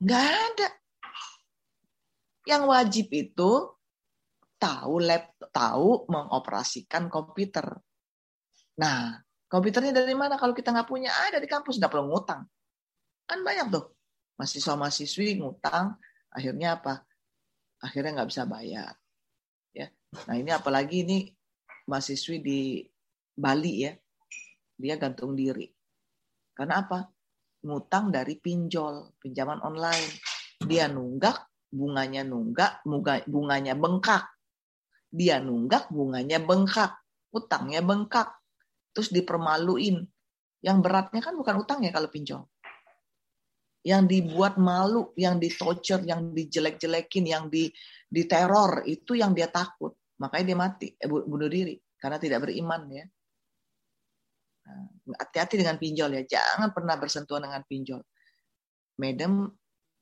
Enggak 0.00 0.24
ada. 0.24 0.68
Yang 2.44 2.62
wajib 2.68 3.06
itu 3.12 3.52
tahu 4.60 4.94
laptop, 5.00 5.44
tahu 5.54 6.10
mengoperasikan 6.10 7.06
komputer. 7.06 7.62
Nah, 8.80 9.22
komputernya 9.46 9.94
dari 9.94 10.18
mana 10.18 10.34
kalau 10.34 10.50
kita 10.50 10.74
nggak 10.74 10.90
punya? 10.90 11.14
Ada 11.30 11.38
di 11.38 11.46
kampus, 11.46 11.78
nggak 11.78 11.92
perlu 11.94 12.10
ngutang. 12.10 12.42
Kan 13.24 13.40
banyak 13.46 13.70
tuh 13.70 13.94
mahasiswa-mahasiswi 14.34 15.38
ngutang, 15.38 15.94
akhirnya 16.34 16.82
apa? 16.82 17.06
Akhirnya 17.78 18.18
nggak 18.18 18.30
bisa 18.34 18.42
bayar. 18.50 18.92
Ya, 19.70 19.90
nah 20.26 20.34
ini 20.34 20.50
apalagi 20.50 21.06
ini 21.06 21.30
mahasiswi 21.86 22.42
di 22.42 22.60
Bali 23.34 23.86
ya, 23.86 23.92
dia 24.74 24.94
gantung 24.98 25.38
diri. 25.38 25.70
Karena 26.50 26.82
apa? 26.82 27.06
Ngutang 27.62 28.10
dari 28.10 28.38
pinjol, 28.38 29.18
pinjaman 29.22 29.62
online. 29.62 30.10
Dia 30.64 30.90
nunggak, 30.90 31.53
bunganya 31.74 32.22
nunggak, 32.22 32.86
bunganya 33.26 33.74
bengkak. 33.74 34.30
Dia 35.10 35.42
nunggak, 35.42 35.90
bunganya 35.90 36.38
bengkak. 36.38 36.94
Utangnya 37.34 37.82
bengkak. 37.82 38.30
Terus 38.94 39.10
dipermaluin. 39.10 40.06
Yang 40.62 40.78
beratnya 40.80 41.20
kan 41.20 41.34
bukan 41.34 41.60
utangnya 41.60 41.90
kalau 41.90 42.06
pinjol 42.08 42.46
yang 43.84 44.08
dibuat 44.08 44.56
malu, 44.56 45.12
yang 45.12 45.36
ditorture, 45.36 46.00
yang 46.08 46.32
dijelek-jelekin, 46.32 47.24
yang 47.28 47.52
di 47.52 47.68
diteror 48.08 48.88
itu 48.88 49.12
yang 49.12 49.36
dia 49.36 49.52
takut. 49.52 49.92
Makanya 50.16 50.44
dia 50.48 50.58
mati, 50.58 50.86
eh, 50.96 51.04
bunuh 51.04 51.52
diri 51.52 51.76
karena 52.00 52.16
tidak 52.16 52.48
beriman 52.48 52.88
ya. 52.88 53.04
Nah, 54.64 54.88
hati-hati 55.20 55.60
dengan 55.60 55.76
pinjol 55.76 56.16
ya, 56.16 56.22
jangan 56.24 56.72
pernah 56.72 56.96
bersentuhan 56.96 57.44
dengan 57.44 57.60
pinjol. 57.68 58.00
Medem 58.96 59.52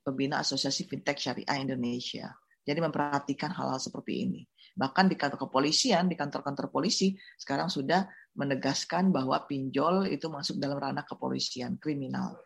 pembina 0.02 0.42
Asosiasi 0.42 0.84
Fintech 0.90 1.18
Syariah 1.18 1.62
Indonesia. 1.62 2.34
Jadi 2.62 2.78
memperhatikan 2.78 3.50
hal-hal 3.54 3.82
seperti 3.82 4.26
ini. 4.26 4.42
Bahkan 4.74 5.10
di 5.10 5.18
kantor 5.18 5.48
kepolisian, 5.48 6.06
di 6.06 6.14
kantor-kantor 6.14 6.70
polisi 6.70 7.14
sekarang 7.34 7.66
sudah 7.66 8.06
menegaskan 8.38 9.10
bahwa 9.10 9.42
pinjol 9.46 10.06
itu 10.06 10.30
masuk 10.30 10.62
dalam 10.62 10.78
ranah 10.78 11.02
kepolisian 11.02 11.76
kriminal 11.82 12.38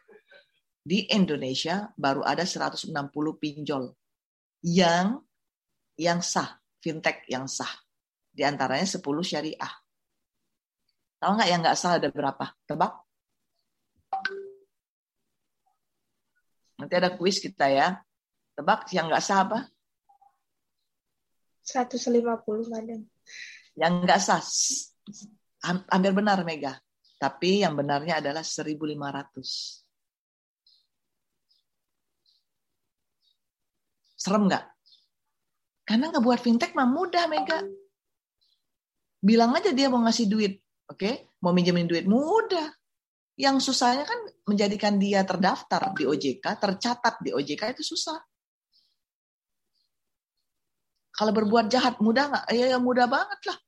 di 0.86 1.11
Indonesia 1.11 1.90
baru 1.98 2.22
ada 2.22 2.46
160 2.46 2.94
pinjol 3.42 3.90
yang 4.62 5.18
yang 5.98 6.22
sah, 6.22 6.62
fintech 6.78 7.26
yang 7.26 7.50
sah. 7.50 7.82
Di 8.30 8.46
antaranya 8.46 8.86
10 8.86 9.02
syariah. 9.26 9.72
Tahu 11.18 11.32
nggak 11.34 11.50
yang 11.50 11.61
nggak 11.66 11.74
sah 11.74 11.98
ada 11.98 12.07
berapa? 12.07 12.54
Tebak? 12.70 13.05
Nanti 16.77 16.95
ada 16.97 17.12
kuis 17.16 17.41
kita 17.41 17.68
ya. 17.68 17.97
Tebak 18.57 18.89
yang 18.93 19.09
nggak 19.09 19.24
sah 19.24 19.45
apa? 19.45 19.68
150 21.66 22.72
badan. 22.72 23.03
Yang 23.77 23.93
nggak 24.05 24.20
sah. 24.20 24.41
Hampir 25.66 26.12
benar 26.14 26.41
Mega. 26.47 26.79
Tapi 27.16 27.64
yang 27.64 27.74
benarnya 27.77 28.20
adalah 28.20 28.45
1500. 28.45 29.85
Serem 34.16 34.49
nggak? 34.49 34.64
Karena 35.87 36.11
nggak 36.11 36.24
buat 36.24 36.41
fintech 36.43 36.74
mah 36.74 36.89
mudah, 36.89 37.24
Mega. 37.31 37.62
Bilang 39.22 39.55
aja 39.57 39.70
dia 39.72 39.89
mau 39.89 40.03
ngasih 40.05 40.27
duit, 40.29 40.61
oke? 40.91 40.99
Okay? 40.99 41.14
Mau 41.41 41.55
minjemin 41.55 41.89
duit, 41.89 42.05
mudah. 42.05 42.74
Yang 43.37 43.68
susahnya 43.68 44.09
kan 44.09 44.20
menjadikan 44.49 44.97
dia 44.97 45.20
terdaftar 45.20 45.93
di 45.93 46.09
OJK, 46.09 46.45
tercatat 46.57 47.20
di 47.20 47.37
OJK 47.37 47.76
itu 47.76 47.84
susah. 47.84 48.16
Kalau 51.12 51.32
berbuat 51.32 51.68
jahat 51.68 52.01
mudah 52.01 52.32
nggak? 52.32 52.45
Ya, 52.53 52.76
ya 52.76 52.78
mudah 52.80 53.09
banget 53.09 53.41
lah. 53.49 53.59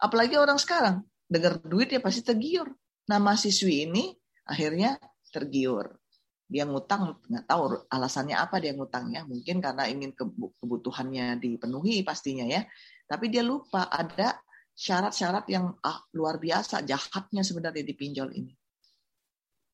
Apalagi 0.00 0.36
orang 0.36 0.56
sekarang 0.56 1.04
dengar 1.28 1.60
duit 1.64 1.92
ya 1.92 2.00
pasti 2.00 2.24
tergiur. 2.24 2.68
Nah 3.08 3.20
mahasiswi 3.20 3.88
ini 3.88 4.12
akhirnya 4.48 4.96
tergiur 5.32 6.00
dia 6.44 6.68
ngutang 6.68 7.24
nggak 7.24 7.46
tahu 7.48 7.88
alasannya 7.88 8.36
apa 8.36 8.60
dia 8.60 8.76
ngutangnya 8.76 9.24
mungkin 9.24 9.64
karena 9.64 9.88
ingin 9.88 10.12
kebutuhannya 10.12 11.40
dipenuhi 11.40 12.04
pastinya 12.04 12.44
ya 12.44 12.62
tapi 13.08 13.32
dia 13.32 13.40
lupa 13.40 13.88
ada 13.88 14.36
syarat-syarat 14.76 15.48
yang 15.48 15.72
ah, 15.80 16.04
luar 16.12 16.36
biasa 16.36 16.84
jahatnya 16.84 17.40
sebenarnya 17.40 17.80
di 17.80 17.94
pinjol 17.96 18.28
ini 18.36 18.52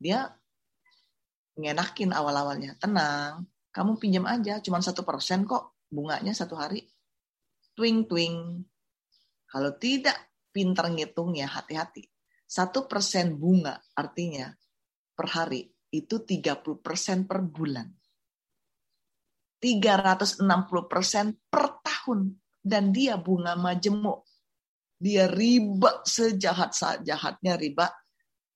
dia 0.00 0.32
ngenakin 1.60 2.16
awal-awalnya 2.16 2.80
tenang 2.80 3.44
kamu 3.70 4.00
pinjam 4.00 4.24
aja 4.24 4.58
cuma 4.64 4.80
satu 4.80 5.04
persen 5.04 5.44
kok 5.44 5.84
bunganya 5.92 6.32
satu 6.32 6.56
hari 6.56 6.88
twing 7.76 8.08
twing 8.08 8.64
kalau 9.46 9.76
tidak 9.76 10.16
pinter 10.50 10.88
ngitungnya 10.88 11.46
hati-hati 11.46 12.08
satu 12.48 12.88
persen 12.88 13.36
bunga 13.36 13.78
artinya 13.94 14.48
per 15.14 15.28
hari 15.36 15.62
itu 15.90 16.22
30% 16.22 17.26
per 17.26 17.42
bulan. 17.42 17.86
360% 19.60 21.50
per 21.50 21.66
tahun. 21.84 22.32
Dan 22.60 22.94
dia 22.94 23.18
bunga 23.18 23.58
majemuk. 23.58 24.24
Dia 25.00 25.28
riba 25.28 26.00
sejahat-jahatnya 26.06 27.56
riba. 27.58 27.86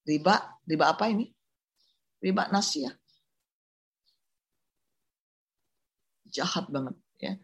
Riba, 0.05 0.34
riba 0.64 0.84
apa 0.88 1.05
ini? 1.11 1.28
Riba 2.25 2.49
nasia. 2.49 2.89
Jahat 6.25 6.72
banget 6.72 6.97
ya. 7.20 7.37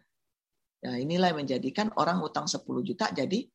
Nah, 0.81 0.97
inilah 0.97 1.29
yang 1.29 1.45
menjadikan 1.45 1.93
orang 1.93 2.17
utang 2.25 2.49
10 2.49 2.65
juta 2.81 3.13
jadi 3.13 3.45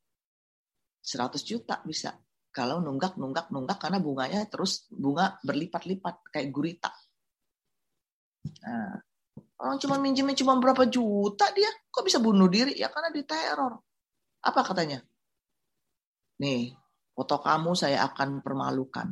100 1.03 1.43
juta 1.43 1.83
bisa 1.83 2.15
kalau 2.55 2.79
nunggak 2.79 3.19
nunggak 3.19 3.51
nunggak 3.51 3.77
karena 3.77 3.99
bunganya 3.99 4.47
terus 4.47 4.87
bunga 4.87 5.35
berlipat-lipat 5.43 6.31
kayak 6.31 6.49
gurita. 6.55 6.89
Nah, 8.63 8.95
orang 9.59 9.77
cuma 9.83 9.99
minjemin 9.99 10.39
cuma 10.39 10.55
berapa 10.55 10.87
juta 10.87 11.51
dia 11.51 11.67
kok 11.91 12.07
bisa 12.07 12.23
bunuh 12.23 12.47
diri 12.47 12.79
ya 12.79 12.87
karena 12.87 13.11
diteror. 13.11 13.83
Apa 14.47 14.63
katanya? 14.63 15.03
Nih, 16.39 16.71
foto 17.11 17.43
kamu 17.43 17.75
saya 17.75 18.07
akan 18.07 18.39
permalukan. 18.39 19.11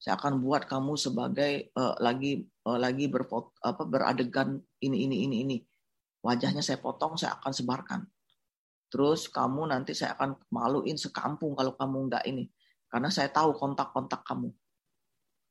Saya 0.00 0.16
akan 0.16 0.40
buat 0.40 0.64
kamu 0.64 0.96
sebagai 0.96 1.76
uh, 1.76 1.92
lagi 2.00 2.40
uh, 2.64 2.80
lagi 2.80 3.04
berfoto 3.12 3.52
apa 3.60 3.84
beradegan 3.84 4.56
ini 4.80 5.04
ini 5.04 5.16
ini 5.28 5.36
ini. 5.44 5.58
Wajahnya 6.24 6.64
saya 6.64 6.80
potong, 6.80 7.20
saya 7.20 7.36
akan 7.36 7.52
sebarkan. 7.52 8.00
Terus 8.88 9.28
kamu 9.28 9.68
nanti 9.68 9.92
saya 9.92 10.16
akan 10.16 10.40
maluin 10.48 10.96
sekampung 10.96 11.52
kalau 11.52 11.76
kamu 11.76 12.08
enggak 12.08 12.24
ini. 12.24 12.48
Karena 12.88 13.12
saya 13.12 13.28
tahu 13.28 13.52
kontak-kontak 13.54 14.24
kamu. 14.24 14.48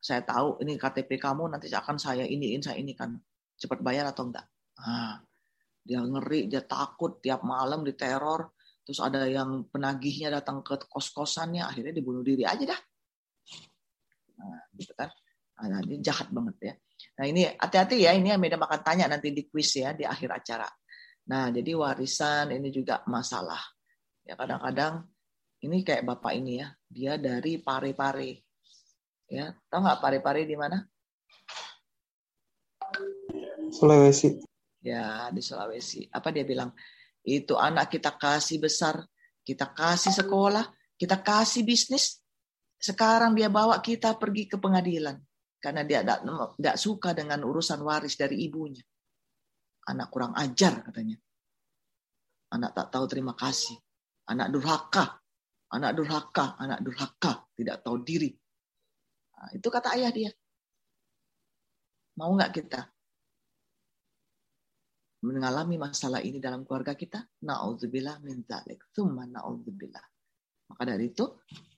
Saya 0.01 0.25
tahu 0.25 0.57
ini 0.65 0.75
KTP 0.81 1.21
kamu 1.21 1.53
nanti 1.53 1.69
akan 1.69 2.01
saya 2.01 2.25
iniin, 2.25 2.59
saya 2.65 2.81
ini 2.81 2.97
kan 2.97 3.15
cepat 3.53 3.85
bayar 3.85 4.09
atau 4.09 4.27
enggak. 4.27 4.49
Nah, 4.81 5.21
dia 5.85 6.01
ngeri, 6.01 6.49
dia 6.49 6.65
takut 6.65 7.21
tiap 7.21 7.45
malam 7.45 7.85
diteror. 7.85 8.57
Terus 8.81 8.97
ada 8.97 9.29
yang 9.29 9.69
penagihnya 9.69 10.33
datang 10.33 10.65
ke 10.65 10.89
kos-kosannya, 10.89 11.61
akhirnya 11.69 11.93
dibunuh 11.93 12.25
diri 12.25 12.43
aja 12.43 12.73
dah. 12.73 12.81
Nah, 14.39 14.63
gitu 14.79 14.95
kan. 14.95 15.11
Nah, 15.59 15.83
ini 15.83 15.99
jahat 15.99 16.31
banget 16.31 16.55
ya. 16.63 16.73
Nah 17.19 17.25
ini 17.27 17.43
hati-hati 17.47 18.07
ya, 18.07 18.15
ini 18.15 18.31
yang 18.31 18.39
beda 18.39 18.55
makan 18.55 18.79
tanya 18.79 19.05
nanti 19.11 19.31
di 19.35 19.47
quiz 19.47 19.75
ya 19.75 19.91
di 19.91 20.07
akhir 20.07 20.29
acara. 20.31 20.67
Nah 21.31 21.51
jadi 21.51 21.71
warisan 21.75 22.55
ini 22.55 22.71
juga 22.71 23.03
masalah. 23.11 23.59
Ya 24.23 24.39
kadang-kadang 24.39 25.03
ini 25.59 25.83
kayak 25.83 26.07
bapak 26.07 26.31
ini 26.39 26.63
ya, 26.63 26.67
dia 26.87 27.13
dari 27.19 27.59
Pare-Pare. 27.59 28.31
Ya, 29.29 29.51
tahu 29.67 29.79
nggak 29.83 29.99
Pare-Pare 29.99 30.47
di 30.47 30.55
mana? 30.55 30.79
Sulawesi. 33.69 34.39
Ya, 34.79 35.27
di 35.29 35.43
Sulawesi. 35.43 36.07
Apa 36.09 36.31
dia 36.31 36.47
bilang? 36.47 36.71
Itu 37.19 37.59
anak 37.59 37.91
kita 37.91 38.15
kasih 38.15 38.63
besar, 38.63 39.03
kita 39.43 39.75
kasih 39.75 40.15
sekolah, 40.15 40.65
kita 40.95 41.19
kasih 41.19 41.67
bisnis. 41.67 42.18
Sekarang 42.79 43.35
dia 43.35 43.51
bawa 43.51 43.83
kita 43.83 44.15
pergi 44.15 44.47
ke 44.47 44.55
pengadilan 44.55 45.19
karena 45.59 45.83
dia 45.83 45.99
tidak 46.01 46.77
suka 46.79 47.11
dengan 47.11 47.43
urusan 47.43 47.83
waris 47.83 48.15
dari 48.15 48.47
ibunya. 48.47 48.81
Anak 49.91 50.07
kurang 50.07 50.31
ajar 50.39 50.87
katanya. 50.87 51.19
Anak 52.55 52.71
tak 52.73 52.87
tahu 52.95 53.05
terima 53.11 53.35
kasih. 53.35 53.75
Anak 54.31 54.49
durhaka. 54.55 55.19
Anak 55.69 56.01
durhaka, 56.01 56.57
anak 56.57 56.81
durhaka, 56.81 57.45
tidak 57.53 57.85
tahu 57.85 58.01
diri. 58.01 58.33
Nah, 59.37 59.53
itu 59.53 59.69
kata 59.69 59.93
ayah 59.93 60.09
dia. 60.09 60.31
Mau 62.17 62.33
nggak 62.33 62.51
kita 62.57 62.89
mengalami 65.21 65.77
masalah 65.77 66.25
ini 66.25 66.41
dalam 66.41 66.65
keluarga 66.65 66.97
kita? 66.97 67.21
Na'udzubillah 67.45 68.17
min 68.25 68.41
dzalik. 68.49 68.89
Tsumma 68.89 69.29
na'udzubillah. 69.29 70.01
Maka 70.69 70.83
dari 70.85 71.09
itu, 71.09 71.25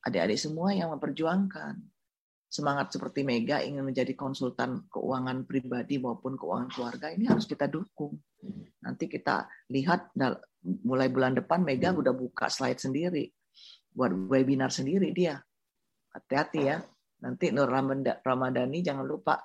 adik-adik 0.03 0.37
semua 0.37 0.75
yang 0.75 0.91
memperjuangkan 0.93 1.79
semangat 2.51 2.91
seperti 2.91 3.23
Mega 3.23 3.63
ingin 3.63 3.87
menjadi 3.87 4.11
konsultan 4.11 4.83
keuangan 4.91 5.47
pribadi 5.47 5.95
maupun 6.03 6.35
keuangan 6.35 6.67
keluarga 6.67 7.07
ini 7.07 7.23
harus 7.23 7.47
kita 7.47 7.71
dukung. 7.71 8.19
Nanti 8.83 9.07
kita 9.07 9.47
lihat 9.71 10.11
mulai 10.83 11.07
bulan 11.07 11.39
depan 11.39 11.63
Mega 11.63 11.95
udah 11.95 12.11
buka 12.11 12.51
slide 12.51 12.83
sendiri 12.83 13.31
buat 13.95 14.11
webinar 14.11 14.67
sendiri 14.67 15.15
dia. 15.15 15.39
Hati-hati 16.11 16.59
ya. 16.59 16.83
Nanti 17.23 17.55
Nur 17.55 17.71
Ramadhani 17.71 18.83
jangan 18.83 19.07
lupa 19.07 19.39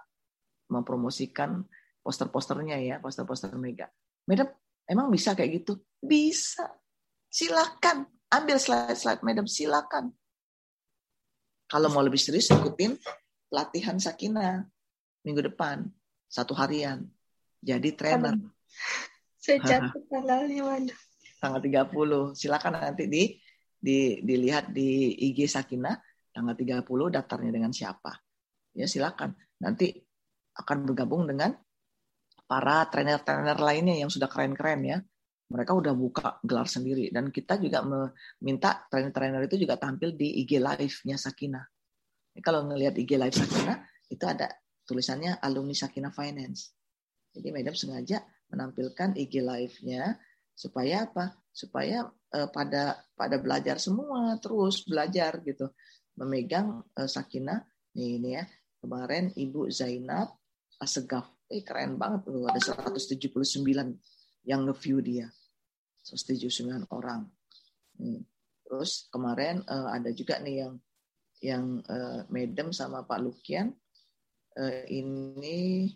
mempromosikan 0.66 1.62
poster-posternya 2.02 2.82
ya, 2.82 2.96
poster-poster 2.98 3.54
Mega. 3.54 3.86
Madam, 4.26 4.50
emang 4.82 5.14
bisa 5.14 5.38
kayak 5.38 5.62
gitu? 5.62 5.78
Bisa. 6.02 6.66
Silakan. 7.30 8.15
Ambil 8.32 8.58
slide-slide 8.58 9.22
Madam, 9.22 9.46
silakan. 9.46 10.10
Kalau 11.66 11.90
mau 11.90 12.02
lebih 12.02 12.18
serius, 12.18 12.50
ikutin 12.50 12.98
pelatihan 13.50 13.98
Sakina 13.98 14.66
minggu 15.22 15.46
depan. 15.46 15.86
Satu 16.26 16.54
harian. 16.58 17.06
Jadi 17.62 17.94
trainer. 17.94 18.34
Sejak 19.38 19.94
tanggalnya, 20.10 20.62
Madam. 20.62 20.98
Tanggal 21.38 21.60
30. 21.62 22.38
Silakan 22.38 22.72
nanti 22.78 23.04
di, 23.06 23.22
di 23.78 24.22
dilihat 24.22 24.74
di 24.74 25.14
IG 25.30 25.46
Sakina 25.46 25.94
tanggal 26.34 26.54
30 26.54 26.82
daftarnya 27.14 27.50
dengan 27.54 27.70
siapa. 27.70 28.12
Ya 28.74 28.90
silakan. 28.90 29.32
Nanti 29.62 29.94
akan 30.56 30.84
bergabung 30.88 31.24
dengan 31.24 31.56
para 32.46 32.86
trainer-trainer 32.86 33.58
lainnya 33.58 33.96
yang 33.98 34.10
sudah 34.10 34.30
keren-keren 34.30 34.80
ya. 34.86 34.98
Mereka 35.46 35.72
udah 35.78 35.94
buka 35.94 36.42
gelar 36.42 36.66
sendiri 36.66 37.14
dan 37.14 37.30
kita 37.30 37.54
juga 37.62 37.86
meminta 37.86 38.82
trainer-trainer 38.90 39.46
itu 39.46 39.62
juga 39.62 39.78
tampil 39.78 40.18
di 40.18 40.42
IG 40.42 40.58
live-nya 40.58 41.14
Sakina. 41.14 41.62
Ini 42.34 42.42
kalau 42.42 42.66
ngelihat 42.66 42.98
IG 42.98 43.14
live 43.14 43.36
Sakina 43.36 43.78
itu 44.10 44.26
ada 44.26 44.50
tulisannya 44.82 45.38
alumni 45.38 45.74
Sakina 45.74 46.10
Finance. 46.10 46.74
Jadi 47.30 47.54
Madam 47.54 47.78
sengaja 47.78 48.26
menampilkan 48.50 49.14
IG 49.14 49.38
live-nya 49.38 50.18
supaya 50.50 51.06
apa? 51.06 51.38
Supaya 51.54 52.10
uh, 52.10 52.48
pada 52.50 52.98
pada 53.14 53.36
belajar 53.38 53.78
semua 53.78 54.34
terus 54.42 54.82
belajar 54.82 55.38
gitu. 55.46 55.70
Memegang 56.18 56.82
uh, 56.98 57.06
Sakina 57.06 57.62
nih 57.94 58.18
ini 58.18 58.30
ya. 58.34 58.44
Kemarin 58.82 59.30
Ibu 59.30 59.70
Zainab 59.70 60.34
Asegaf 60.82 61.36
eh 61.46 61.62
keren 61.62 61.94
banget 61.94 62.26
tuh 62.26 62.46
ada 62.50 62.58
179 62.58 63.62
yang 64.46 64.60
nge-view 64.66 64.98
dia 64.98 65.26
179 66.06 66.86
orang 66.94 67.26
nih. 67.98 68.22
terus 68.62 69.10
kemarin 69.10 69.62
uh, 69.66 69.90
ada 69.90 70.14
juga 70.14 70.38
nih 70.38 70.62
yang 70.62 70.74
yang 71.42 71.64
uh, 71.90 72.22
Medem 72.30 72.70
sama 72.70 73.02
Pak 73.02 73.20
Lukian 73.20 73.74
uh, 74.56 74.82
ini 74.86 75.90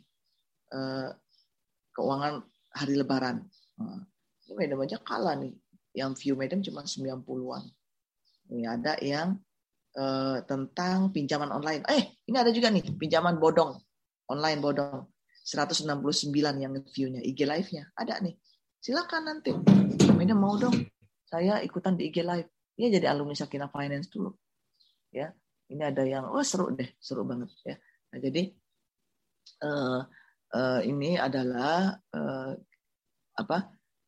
uh, 0.75 1.15
keuangan 1.95 2.43
hari 2.75 2.95
Lebaran 2.99 3.47
uh, 3.79 4.01
ini 4.51 4.55
Medem 4.59 4.83
aja 4.83 4.99
kalah 4.99 5.39
nih 5.39 5.55
yang 5.95 6.19
view 6.19 6.35
Medem 6.35 6.63
cuma 6.63 6.83
90-an 6.83 7.65
ini 8.51 8.67
ada 8.67 8.99
yang 8.99 9.39
uh, 9.95 10.43
tentang 10.45 11.15
pinjaman 11.15 11.55
online 11.55 11.87
eh 11.87 12.19
ini 12.27 12.37
ada 12.37 12.51
juga 12.51 12.71
nih 12.71 12.99
pinjaman 12.99 13.39
bodong 13.39 13.79
online 14.27 14.59
bodong 14.59 15.07
169 15.51 16.31
yang 16.63 16.73
view-nya 16.95 17.21
IG 17.25 17.43
live-nya. 17.43 17.91
Ada 17.97 18.23
nih. 18.23 18.39
Silakan 18.81 19.23
nanti. 19.27 19.53
Ini 20.21 20.37
mau 20.37 20.53
dong. 20.61 20.77
Saya 21.25 21.65
ikutan 21.65 21.97
di 21.97 22.13
IG 22.13 22.21
live. 22.21 22.49
Ya 22.77 22.89
jadi 22.93 23.09
alumni 23.09 23.33
Sakina 23.33 23.73
Finance 23.73 24.13
dulu. 24.13 24.37
Ya. 25.09 25.33
Ini 25.71 25.83
ada 25.87 26.03
yang 26.05 26.29
oh, 26.29 26.45
seru 26.45 26.75
deh, 26.75 26.93
seru 26.99 27.23
banget 27.25 27.49
ya. 27.63 27.79
Nah, 28.11 28.19
jadi 28.19 28.43
uh, 29.63 30.03
uh, 30.51 30.81
ini 30.83 31.15
adalah 31.15 31.95
uh, 32.11 32.53
apa 33.39 33.59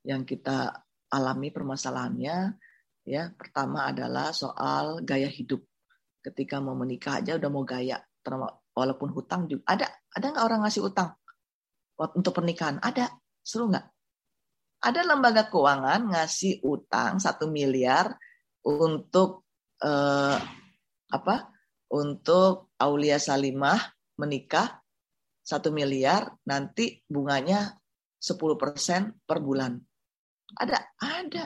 yang 0.02 0.26
kita 0.26 0.84
alami 1.08 1.48
permasalahannya 1.54 2.58
ya. 3.06 3.22
Pertama 3.32 3.88
adalah 3.88 4.34
soal 4.34 5.06
gaya 5.06 5.30
hidup. 5.30 5.62
Ketika 6.20 6.58
mau 6.58 6.74
menikah 6.74 7.22
aja 7.22 7.38
udah 7.38 7.50
mau 7.50 7.64
gaya. 7.64 8.02
Walaupun 8.72 9.10
hutang 9.14 9.46
juga 9.46 9.62
ada 9.70 9.86
ada 10.12 10.26
nggak 10.28 10.44
orang 10.44 10.60
ngasih 10.66 10.84
utang? 10.86 11.14
untuk 12.02 12.34
pernikahan? 12.34 12.82
Ada. 12.82 13.06
Seru 13.42 13.70
nggak? 13.70 13.91
Ada 14.82 15.06
lembaga 15.06 15.46
keuangan 15.46 16.10
ngasih 16.10 16.66
utang 16.66 17.22
satu 17.22 17.46
miliar 17.46 18.18
untuk 18.66 19.46
eh, 19.78 20.36
apa? 21.12 21.36
Untuk 21.92 22.72
Aulia 22.80 23.20
Salimah 23.20 23.78
menikah 24.18 24.80
satu 25.44 25.70
miliar, 25.70 26.34
nanti 26.48 27.04
bunganya 27.04 27.78
10% 28.16 29.26
per 29.26 29.38
bulan. 29.44 29.76
Ada, 30.56 30.78
ada. 30.98 31.44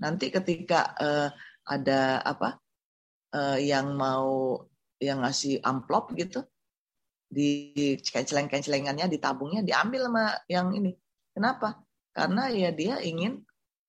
Nanti 0.00 0.30
ketika 0.32 0.94
eh, 0.96 1.28
ada 1.68 2.00
apa 2.24 2.60
eh, 3.34 3.58
yang 3.66 3.92
mau 3.92 4.56
yang 5.02 5.20
ngasih 5.20 5.60
amplop 5.60 6.16
gitu, 6.16 6.48
di 7.34 7.74
kenceleng-kencelengannya, 7.98 9.10
ditabungnya, 9.10 9.60
diambil 9.66 10.06
sama 10.06 10.24
yang 10.46 10.70
ini. 10.72 10.94
Kenapa? 11.34 11.82
Karena 12.14 12.46
ya 12.54 12.70
dia 12.70 13.02
ingin 13.02 13.42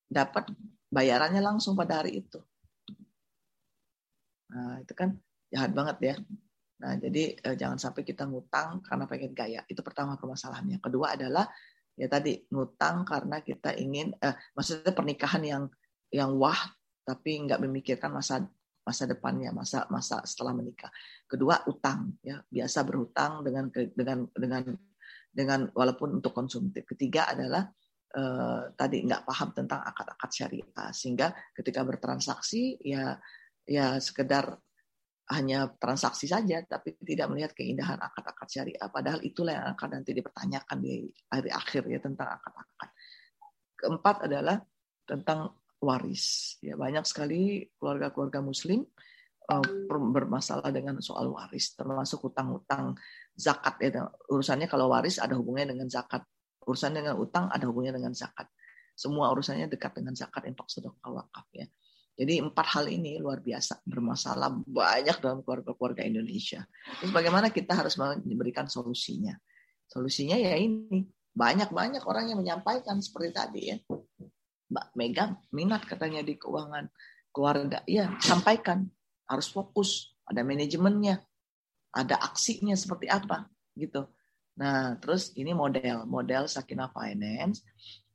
dapat 0.09 0.49
bayarannya 0.89 1.39
langsung 1.45 1.77
pada 1.77 2.01
hari 2.01 2.25
itu. 2.25 2.41
Nah, 4.49 4.81
itu 4.81 4.93
kan 4.97 5.13
jahat 5.53 5.71
banget 5.77 5.97
ya. 6.01 6.15
Nah, 6.81 6.93
jadi 6.97 7.37
eh, 7.37 7.55
jangan 7.55 7.77
sampai 7.77 8.01
kita 8.01 8.25
ngutang 8.25 8.81
karena 8.81 9.05
pengen 9.05 9.31
gaya. 9.37 9.61
Itu 9.69 9.85
pertama 9.85 10.17
permasalahannya. 10.17 10.81
Kedua 10.81 11.13
adalah 11.13 11.45
ya 11.95 12.11
tadi 12.11 12.43
ngutang 12.51 13.07
karena 13.07 13.39
kita 13.45 13.77
ingin 13.77 14.11
eh, 14.19 14.35
maksudnya 14.57 14.91
pernikahan 14.91 15.43
yang 15.45 15.63
yang 16.11 16.35
wah 16.35 16.57
tapi 17.05 17.45
nggak 17.45 17.61
memikirkan 17.61 18.09
masa 18.09 18.41
masa 18.85 19.09
depannya, 19.09 19.49
masa 19.49 19.89
masa 19.89 20.21
setelah 20.25 20.53
menikah. 20.53 20.93
Kedua, 21.25 21.65
utang 21.65 22.13
ya, 22.21 22.37
biasa 22.45 22.85
berhutang 22.85 23.41
dengan 23.41 23.65
dengan 23.73 24.29
dengan 24.33 24.63
dengan 25.33 25.59
walaupun 25.73 26.21
untuk 26.21 26.31
konsumtif. 26.31 26.85
Ketiga 26.85 27.33
adalah 27.33 27.65
eh, 28.15 28.61
tadi 28.73 29.03
nggak 29.03 29.27
paham 29.27 29.49
tentang 29.51 29.83
akad-akad 29.83 30.31
syariah 30.31 30.89
sehingga 30.95 31.35
ketika 31.51 31.83
bertransaksi 31.83 32.79
ya 32.81 33.19
ya 33.67 33.99
sekedar 33.99 34.55
hanya 35.25 35.73
transaksi 35.81 36.29
saja 36.29 36.61
tapi 36.69 36.93
tidak 37.01 37.33
melihat 37.33 37.51
keindahan 37.57 37.97
akad-akad 37.97 38.45
syariah 38.45 38.87
padahal 38.93 39.19
itulah 39.25 39.57
yang 39.57 39.67
akan 39.73 39.89
nanti 40.01 40.13
dipertanyakan 40.13 40.77
di 40.77 41.09
hari 41.33 41.49
akhir 41.49 41.83
ya 41.89 41.97
tentang 41.97 42.29
akad-akad. 42.37 42.89
Keempat 43.75 44.15
adalah 44.29 44.61
tentang 45.09 45.57
waris. 45.81 46.57
Ya, 46.61 46.77
banyak 46.77 47.05
sekali 47.05 47.69
keluarga-keluarga 47.77 48.41
muslim 48.41 48.85
uh, 49.49 49.65
bermasalah 49.89 50.73
dengan 50.73 51.01
soal 51.01 51.29
waris, 51.29 51.77
termasuk 51.77 52.25
hutang-hutang 52.25 52.97
zakat 53.37 53.75
ya. 53.81 54.09
Urusannya 54.29 54.65
kalau 54.65 54.89
waris 54.89 55.21
ada 55.21 55.37
hubungannya 55.37 55.77
dengan 55.77 55.89
zakat. 55.89 56.25
Urusannya 56.65 57.05
dengan 57.05 57.17
utang 57.21 57.45
ada 57.53 57.63
hubungannya 57.69 58.01
dengan 58.01 58.13
zakat. 58.17 58.49
Semua 58.95 59.29
urusannya 59.31 59.69
dekat 59.69 60.01
dengan 60.01 60.17
zakat, 60.17 60.49
infak, 60.49 60.67
sedekah, 60.71 61.11
wakaf 61.11 61.47
ya. 61.53 61.67
Jadi 62.15 62.39
empat 62.39 62.79
hal 62.79 62.87
ini 62.87 63.19
luar 63.19 63.43
biasa 63.43 63.83
bermasalah 63.83 64.63
banyak 64.63 65.19
dalam 65.19 65.43
keluarga-keluarga 65.43 66.07
Indonesia. 66.07 66.63
Terus 67.03 67.11
bagaimana 67.11 67.51
kita 67.51 67.75
harus 67.75 67.99
memberikan 67.99 68.71
solusinya? 68.71 69.35
Solusinya 69.91 70.39
ya 70.39 70.55
ini 70.55 71.03
banyak-banyak 71.35 72.07
orang 72.07 72.31
yang 72.31 72.39
menyampaikan 72.39 73.03
seperti 73.03 73.29
tadi 73.35 73.61
ya. 73.67 73.77
Mbak 74.71 74.87
Mega 74.95 75.35
minat 75.51 75.83
katanya 75.83 76.23
di 76.23 76.39
keuangan 76.39 76.87
keluarga. 77.35 77.83
Ya, 77.83 78.15
sampaikan. 78.23 78.87
Harus 79.27 79.51
fokus. 79.51 80.15
Ada 80.23 80.41
manajemennya. 80.47 81.19
Ada 81.91 82.15
aksinya 82.31 82.73
seperti 82.79 83.11
apa. 83.11 83.51
gitu. 83.75 84.07
Nah, 84.55 84.95
terus 84.99 85.35
ini 85.35 85.51
model. 85.51 86.07
Model 86.07 86.47
Sakina 86.47 86.87
Finance 86.91 87.63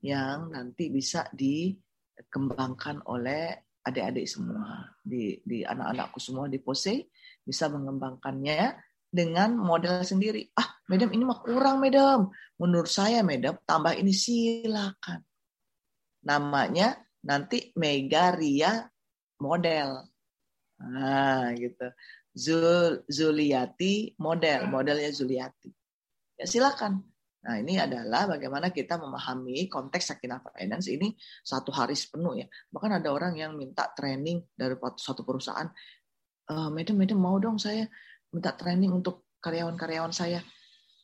yang 0.00 0.52
nanti 0.52 0.88
bisa 0.88 1.28
dikembangkan 1.32 3.04
oleh 3.04 3.56
adik-adik 3.84 4.24
semua. 4.24 4.96
Di, 5.04 5.40
di 5.44 5.64
anak-anakku 5.64 6.20
semua 6.20 6.48
di 6.48 6.56
POSE 6.60 7.12
bisa 7.44 7.68
mengembangkannya 7.68 8.76
dengan 9.10 9.56
model 9.58 10.00
sendiri. 10.06 10.48
Ah, 10.56 10.80
Madam 10.88 11.10
ini 11.12 11.24
mah 11.26 11.40
kurang, 11.44 11.84
Madam. 11.84 12.32
Menurut 12.56 12.88
saya, 12.88 13.20
Madam, 13.20 13.60
tambah 13.66 13.92
ini 13.96 14.12
silakan 14.14 15.24
namanya 16.24 17.00
nanti 17.24 17.72
Mega 17.76 18.32
Ria 18.36 18.84
model. 19.40 20.04
Nah, 20.80 21.52
gitu. 21.56 21.88
Zul, 22.30 23.04
Zuliati 23.10 24.14
model, 24.16 24.70
modelnya 24.70 25.10
Zuliati. 25.12 25.68
Ya 26.40 26.48
silakan. 26.48 27.04
Nah, 27.40 27.56
ini 27.56 27.80
adalah 27.80 28.28
bagaimana 28.28 28.68
kita 28.68 29.00
memahami 29.00 29.64
konteks 29.68 30.12
sakinah 30.12 30.44
finance 30.52 30.92
ini 30.92 31.16
satu 31.40 31.72
hari 31.72 31.96
sepenuh 31.96 32.36
ya. 32.36 32.46
Bahkan 32.68 33.00
ada 33.00 33.08
orang 33.12 33.32
yang 33.36 33.56
minta 33.56 33.88
training 33.96 34.44
dari 34.52 34.76
suatu 35.00 35.24
perusahaan. 35.24 35.64
E, 36.44 36.54
madam, 36.68 37.00
madam 37.00 37.16
mau 37.16 37.40
dong 37.40 37.56
saya 37.56 37.88
minta 38.28 38.52
training 38.52 38.92
untuk 38.92 39.24
karyawan-karyawan 39.40 40.12
saya. 40.12 40.44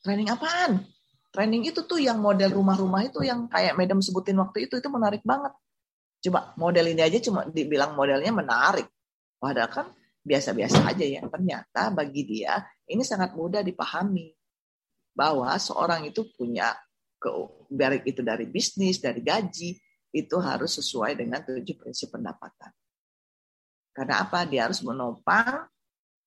Training 0.04 0.28
apaan? 0.28 0.84
Training 1.32 1.72
itu 1.72 1.88
tuh 1.88 2.04
yang 2.04 2.20
model 2.20 2.52
rumah-rumah 2.52 3.08
itu 3.08 3.24
yang 3.24 3.48
kayak 3.48 3.72
madam 3.72 4.04
sebutin 4.04 4.36
waktu 4.36 4.68
itu, 4.68 4.76
itu 4.76 4.88
menarik 4.92 5.24
banget. 5.24 5.56
Coba 6.20 6.52
model 6.60 6.92
ini 6.92 7.00
aja 7.00 7.16
cuma 7.16 7.48
dibilang 7.48 7.96
modelnya 7.96 8.32
menarik. 8.36 8.84
Padahal 9.40 9.72
kan 9.72 9.86
biasa-biasa 10.20 10.84
aja 10.84 11.04
ya. 11.04 11.24
Ternyata 11.24 11.96
bagi 11.96 12.28
dia 12.28 12.60
ini 12.92 13.00
sangat 13.00 13.32
mudah 13.32 13.64
dipahami 13.64 14.35
bahwa 15.16 15.48
seorang 15.56 16.04
itu 16.04 16.28
punya 16.36 16.76
baik 17.72 18.04
itu 18.04 18.20
dari 18.20 18.44
bisnis, 18.46 19.00
dari 19.00 19.24
gaji, 19.24 19.72
itu 20.12 20.36
harus 20.38 20.76
sesuai 20.76 21.16
dengan 21.16 21.40
tujuh 21.40 21.76
prinsip 21.80 22.12
pendapatan. 22.12 22.70
Karena 23.96 24.28
apa? 24.28 24.44
Dia 24.44 24.68
harus 24.68 24.84
menopang 24.84 25.64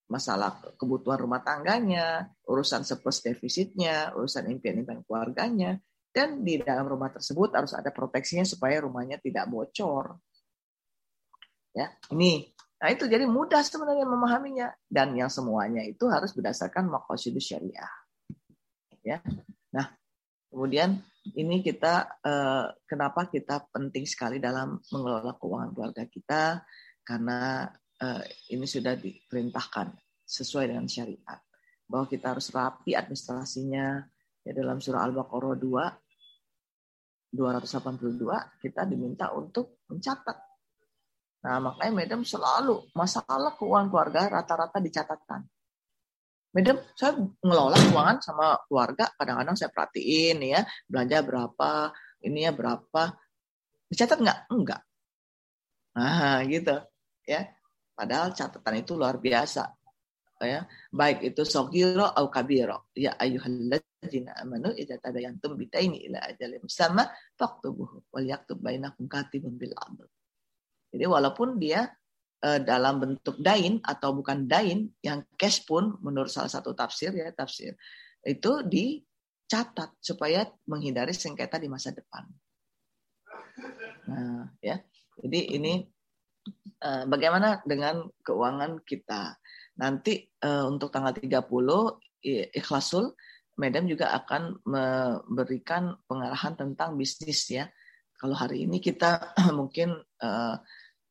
masalah 0.09 0.57
kebutuhan 0.73 1.21
rumah 1.21 1.45
tangganya, 1.45 2.25
urusan 2.49 2.81
surplus 2.81 3.21
defisitnya, 3.21 4.09
urusan 4.17 4.49
impian-impian 4.49 5.05
keluarganya, 5.05 5.77
dan 6.09 6.41
di 6.41 6.57
dalam 6.57 6.89
rumah 6.89 7.13
tersebut 7.13 7.53
harus 7.53 7.77
ada 7.77 7.93
proteksinya 7.93 8.41
supaya 8.41 8.81
rumahnya 8.81 9.21
tidak 9.21 9.45
bocor. 9.45 10.17
Ya, 11.77 11.93
ini. 12.09 12.49
Nah, 12.81 12.89
itu 12.89 13.05
jadi 13.05 13.29
mudah 13.29 13.61
sebenarnya 13.61 14.09
memahaminya 14.09 14.73
dan 14.89 15.13
yang 15.13 15.29
semuanya 15.29 15.85
itu 15.85 16.09
harus 16.09 16.33
berdasarkan 16.33 16.89
maqasidus 16.89 17.53
syariah 17.53 17.98
ya. 19.03 19.19
Nah, 19.75 19.87
kemudian 20.49 20.99
ini 21.35 21.61
kita 21.61 22.19
eh, 22.23 22.65
kenapa 22.87 23.27
kita 23.29 23.69
penting 23.69 24.07
sekali 24.07 24.41
dalam 24.41 24.79
mengelola 24.89 25.35
keuangan 25.37 25.71
keluarga 25.75 26.03
kita 26.07 26.63
karena 27.03 27.69
eh, 27.99 28.23
ini 28.55 28.65
sudah 28.65 28.95
diperintahkan 28.97 29.93
sesuai 30.25 30.69
dengan 30.69 30.85
syariat 30.85 31.41
bahwa 31.89 32.05
kita 32.05 32.37
harus 32.37 32.53
rapi 32.53 32.93
administrasinya 32.93 34.05
ya 34.45 34.51
dalam 34.53 34.77
surah 34.77 35.09
Al-Baqarah 35.09 35.57
2 35.57 37.33
282 37.33 38.61
kita 38.61 38.89
diminta 38.89 39.29
untuk 39.33 39.85
mencatat. 39.89 40.37
Nah, 41.39 41.57
makanya 41.61 41.93
Madam 41.93 42.21
selalu 42.25 42.89
masalah 42.97 43.53
keuangan 43.55 43.87
keluarga 43.87 44.21
rata-rata 44.41 44.81
dicatatkan. 44.81 45.45
Madam, 46.49 46.81
saya 46.97 47.13
ngelola 47.45 47.77
keuangan 47.77 48.17
sama 48.25 48.57
keluarga, 48.65 49.05
kadang-kadang 49.13 49.53
saya 49.53 49.69
perhatiin 49.69 50.41
ya, 50.41 50.65
belanja 50.89 51.21
berapa, 51.21 51.93
ini 52.25 52.49
ya 52.49 52.51
berapa. 52.51 53.03
Dicatat 53.85 54.17
nggak? 54.17 54.39
Enggak. 54.49 54.81
Nah, 55.93 56.41
gitu. 56.49 56.73
Ya. 57.25 57.53
Padahal 57.93 58.31
catatan 58.31 58.79
itu 58.79 58.95
luar 58.95 59.19
biasa. 59.19 59.75
Ya, 60.39 60.63
baik 60.87 61.35
itu 61.35 61.43
sogiro 61.43 62.07
au 62.15 62.31
kabiro. 62.31 62.87
Ya 62.95 63.11
ayyuhalladzina 63.19 64.39
amanu 64.39 64.71
idza 64.71 64.95
tadayantum 64.95 65.59
bidaini 65.59 66.07
ila 66.07 66.23
ajalin 66.31 66.63
sama 66.71 67.03
faktubuhu 67.35 68.07
wal 68.07 68.23
yaktub 68.23 68.63
bainakum 68.63 69.03
katibun 69.11 69.59
bil 69.59 69.75
adl. 69.75 70.07
Jadi 70.95 71.05
walaupun 71.11 71.59
dia 71.59 71.91
dalam 72.39 73.03
bentuk 73.03 73.35
dain 73.43 73.83
atau 73.83 74.15
bukan 74.15 74.47
dain 74.47 74.87
yang 75.03 75.27
cash 75.35 75.67
pun 75.67 75.99
menurut 75.99 76.31
salah 76.31 76.47
satu 76.47 76.71
tafsir 76.71 77.11
ya 77.11 77.35
tafsir 77.35 77.75
itu 78.23 78.63
dicatat 78.63 79.95
supaya 79.99 80.47
menghindari 80.67 81.15
sengketa 81.15 81.59
di 81.59 81.71
masa 81.71 81.95
depan. 81.95 82.27
Nah, 84.09 84.49
ya. 84.59 84.79
Jadi 85.19 85.39
ini 85.55 85.83
uh, 86.83 87.03
bagaimana 87.07 87.59
dengan 87.63 88.07
keuangan 88.23 88.83
kita? 88.83 89.35
Nanti 89.79 90.27
uh, 90.43 90.67
untuk 90.67 90.91
tanggal 90.91 91.15
30 91.15 91.47
Ikhlasul 92.51 93.15
Madam 93.59 93.91
juga 93.91 94.15
akan 94.15 94.63
memberikan 94.63 95.91
pengarahan 96.07 96.55
tentang 96.55 96.95
bisnis 96.95 97.43
ya. 97.51 97.67
Kalau 98.15 98.35
hari 98.35 98.63
ini 98.63 98.79
kita 98.79 99.35
mungkin 99.59 99.99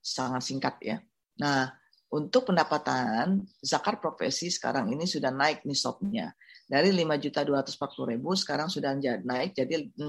sangat 0.00 0.42
singkat 0.44 0.76
ya. 0.80 0.96
Nah, 1.38 1.70
untuk 2.08 2.48
pendapatan 2.48 3.44
zakat 3.60 4.00
profesi 4.00 4.48
sekarang 4.48 4.88
ini 4.88 5.04
sudah 5.04 5.28
naik 5.28 5.68
nisabnya 5.68 6.32
dari 6.64 6.88
5 6.92 7.20
juta 7.20 7.44
240 7.44 8.12
ribu 8.16 8.32
sekarang 8.32 8.72
sudah 8.72 8.96
naik 9.24 9.52
jadi 9.52 9.92
6 9.92 10.00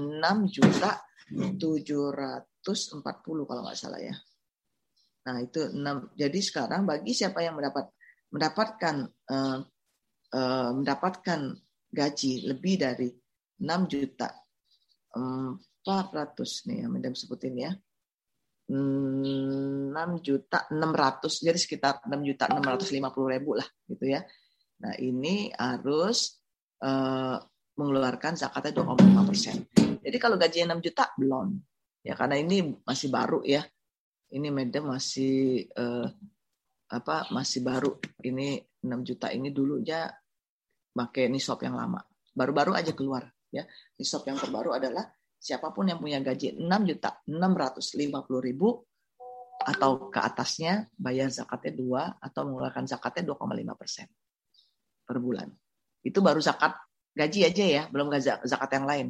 juta 0.48 0.96
740 1.30 2.96
kalau 3.46 3.62
nggak 3.62 3.78
salah 3.78 4.00
ya. 4.00 4.16
Nah 5.28 5.36
itu 5.44 5.70
6. 5.70 6.16
Jadi 6.16 6.40
sekarang 6.40 6.88
bagi 6.88 7.12
siapa 7.12 7.44
yang 7.44 7.60
mendapat 7.60 7.92
mendapatkan 8.32 8.96
uh, 9.30 9.58
uh, 10.34 10.70
mendapatkan 10.74 11.40
gaji 11.90 12.48
lebih 12.48 12.74
dari 12.80 13.08
6 13.60 13.92
juta 13.92 14.30
400 15.12 16.66
nih 16.70 16.86
yang 16.86 16.92
sebutin 17.12 17.54
ya 17.60 17.72
6 18.70 19.90
juta 20.22 20.70
600 20.70 21.42
jadi 21.42 21.58
sekitar 21.58 22.06
6 22.06 22.14
juta 22.22 22.46
650 22.46 23.34
ribu 23.34 23.58
lah 23.58 23.66
gitu 23.90 24.04
ya. 24.06 24.22
Nah 24.80 24.94
ini 25.02 25.50
harus 25.50 26.38
uh, 26.86 27.36
mengeluarkan 27.74 28.38
zakatnya 28.38 28.86
2,5 28.86 29.28
persen. 29.28 29.56
Jadi 30.00 30.16
kalau 30.22 30.38
gajinya 30.38 30.78
6 30.78 30.86
juta 30.86 31.04
belum 31.18 31.58
ya 32.06 32.14
karena 32.14 32.38
ini 32.38 32.70
masih 32.86 33.08
baru 33.10 33.42
ya. 33.42 33.66
Ini 34.30 34.46
medem 34.54 34.86
masih 34.86 35.66
uh, 35.74 36.06
apa 36.94 37.26
masih 37.34 37.66
baru. 37.66 37.98
Ini 38.22 38.62
6 38.86 39.08
juta 39.08 39.34
ini 39.34 39.50
dulu 39.50 39.82
ya 39.82 40.06
pakai 40.94 41.26
nisab 41.26 41.58
yang 41.66 41.74
lama. 41.74 41.98
Baru-baru 42.30 42.78
aja 42.78 42.94
keluar 42.94 43.26
ya. 43.50 43.66
Nisab 43.98 44.22
yang 44.30 44.38
terbaru 44.38 44.78
adalah 44.78 45.10
siapa 45.40 45.72
pun 45.72 45.88
yang 45.88 45.96
punya 45.96 46.20
gaji 46.20 46.60
6 46.60 46.68
juta 46.84 47.24
650 47.24 47.88
ribu 48.44 48.84
atau 49.60 50.12
ke 50.12 50.20
atasnya 50.20 50.88
bayar 50.96 51.32
zakatnya 51.32 51.72
dua 51.72 52.02
atau 52.20 52.48
mengeluarkan 52.48 52.84
zakatnya 52.84 53.32
2,5 53.32 53.80
persen 53.80 54.06
per 55.04 55.16
bulan. 55.16 55.48
Itu 56.04 56.20
baru 56.20 56.40
zakat 56.40 56.76
gaji 57.16 57.40
aja 57.48 57.64
ya, 57.64 57.82
belum 57.88 58.12
zakat 58.20 58.70
yang 58.76 58.86
lain. 58.88 59.08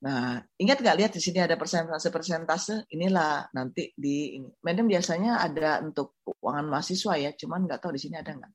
Nah, 0.00 0.40
ingat 0.56 0.80
nggak 0.80 0.96
lihat 0.96 1.12
di 1.12 1.20
sini 1.20 1.44
ada 1.44 1.60
persentase-persentase? 1.60 2.88
Inilah 2.96 3.52
nanti 3.52 3.92
di 3.92 4.40
ini. 4.40 4.48
Madam 4.64 4.88
biasanya 4.88 5.44
ada 5.44 5.84
untuk 5.84 6.24
keuangan 6.24 6.66
mahasiswa 6.72 7.14
ya, 7.20 7.30
cuman 7.36 7.68
nggak 7.68 7.80
tahu 7.84 7.92
di 7.92 8.00
sini 8.00 8.16
ada 8.16 8.32
nggak? 8.32 8.52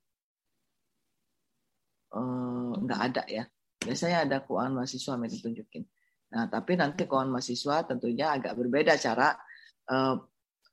Uh, 2.18 2.72
nggak 2.82 3.00
ada 3.00 3.22
ya. 3.30 3.44
Biasanya 3.86 4.26
ada 4.26 4.42
keuangan 4.42 4.82
mahasiswa 4.82 5.14
yang 5.14 5.30
ditunjukin. 5.30 5.82
Nah, 6.34 6.50
tapi 6.50 6.74
nanti 6.74 7.06
keuangan 7.06 7.30
mahasiswa 7.30 7.86
tentunya 7.86 8.34
agak 8.34 8.58
berbeda 8.58 8.98
cara 8.98 9.30
uh, 9.86 10.18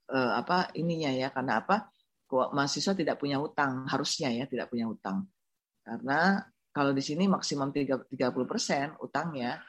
uh, 0.10 0.32
apa 0.34 0.74
ininya 0.74 1.14
ya. 1.14 1.30
Karena 1.30 1.62
apa? 1.62 1.94
Mahasiswa 2.34 2.98
tidak 2.98 3.22
punya 3.22 3.38
utang, 3.38 3.86
harusnya 3.86 4.34
ya 4.34 4.50
tidak 4.50 4.74
punya 4.74 4.90
utang. 4.90 5.30
Karena 5.86 6.42
kalau 6.74 6.90
di 6.90 7.06
sini 7.06 7.30
maksimum 7.30 7.70
30 7.70 8.10
persen 8.50 8.98
utangnya, 8.98 9.62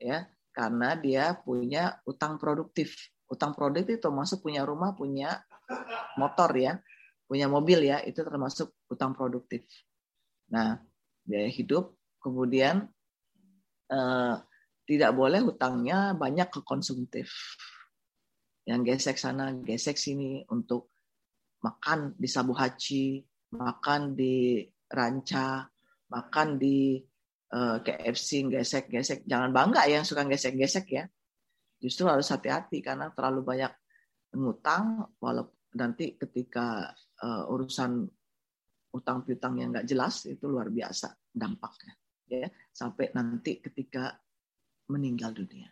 ya 0.00 0.24
karena 0.56 0.96
dia 0.96 1.36
punya 1.36 2.00
utang 2.08 2.40
produktif. 2.40 2.96
Utang 3.28 3.52
produktif 3.52 4.00
itu 4.00 4.08
termasuk 4.08 4.40
punya 4.40 4.64
rumah, 4.64 4.96
punya 4.96 5.36
motor 6.16 6.48
ya, 6.56 6.80
punya 7.28 7.44
mobil 7.52 7.84
ya, 7.92 8.00
itu 8.00 8.24
termasuk 8.24 8.72
utang 8.88 9.12
produktif. 9.12 9.68
Nah, 10.48 10.80
biaya 11.28 11.52
hidup 11.52 11.97
kemudian 12.28 12.84
eh, 13.88 14.34
tidak 14.84 15.10
boleh 15.16 15.40
hutangnya 15.44 16.12
banyak 16.12 16.48
ke 16.52 16.60
konsumtif. 16.64 17.32
Yang 18.68 18.80
gesek 18.94 19.16
sana, 19.16 19.56
gesek 19.64 19.96
sini 19.96 20.44
untuk 20.52 20.92
makan 21.64 22.12
di 22.20 22.28
Sabu 22.28 22.52
Haji, 22.52 23.24
makan 23.56 24.12
di 24.12 24.60
Ranca, 24.92 25.64
makan 26.12 26.48
di 26.60 27.00
eh, 27.48 27.76
KFC, 27.80 28.48
gesek-gesek. 28.52 29.24
Jangan 29.24 29.50
bangga 29.52 29.88
ya 29.88 30.00
yang 30.00 30.06
suka 30.08 30.28
gesek-gesek 30.28 30.86
ya. 30.92 31.04
Justru 31.80 32.04
harus 32.10 32.28
hati-hati 32.28 32.84
karena 32.84 33.08
terlalu 33.14 33.40
banyak 33.44 33.72
ngutang, 34.36 35.16
walaupun 35.22 35.56
nanti 35.78 36.16
ketika 36.16 36.90
uh, 37.22 37.52
urusan 37.52 38.08
utang 38.90 39.22
piutang 39.22 39.60
yang 39.60 39.70
nggak 39.70 39.86
jelas 39.86 40.24
itu 40.26 40.48
luar 40.48 40.72
biasa 40.72 41.12
dampaknya 41.28 41.94
ya 42.28 42.48
sampai 42.70 43.10
nanti 43.16 43.58
ketika 43.58 44.14
meninggal 44.88 45.32
dunia. 45.32 45.68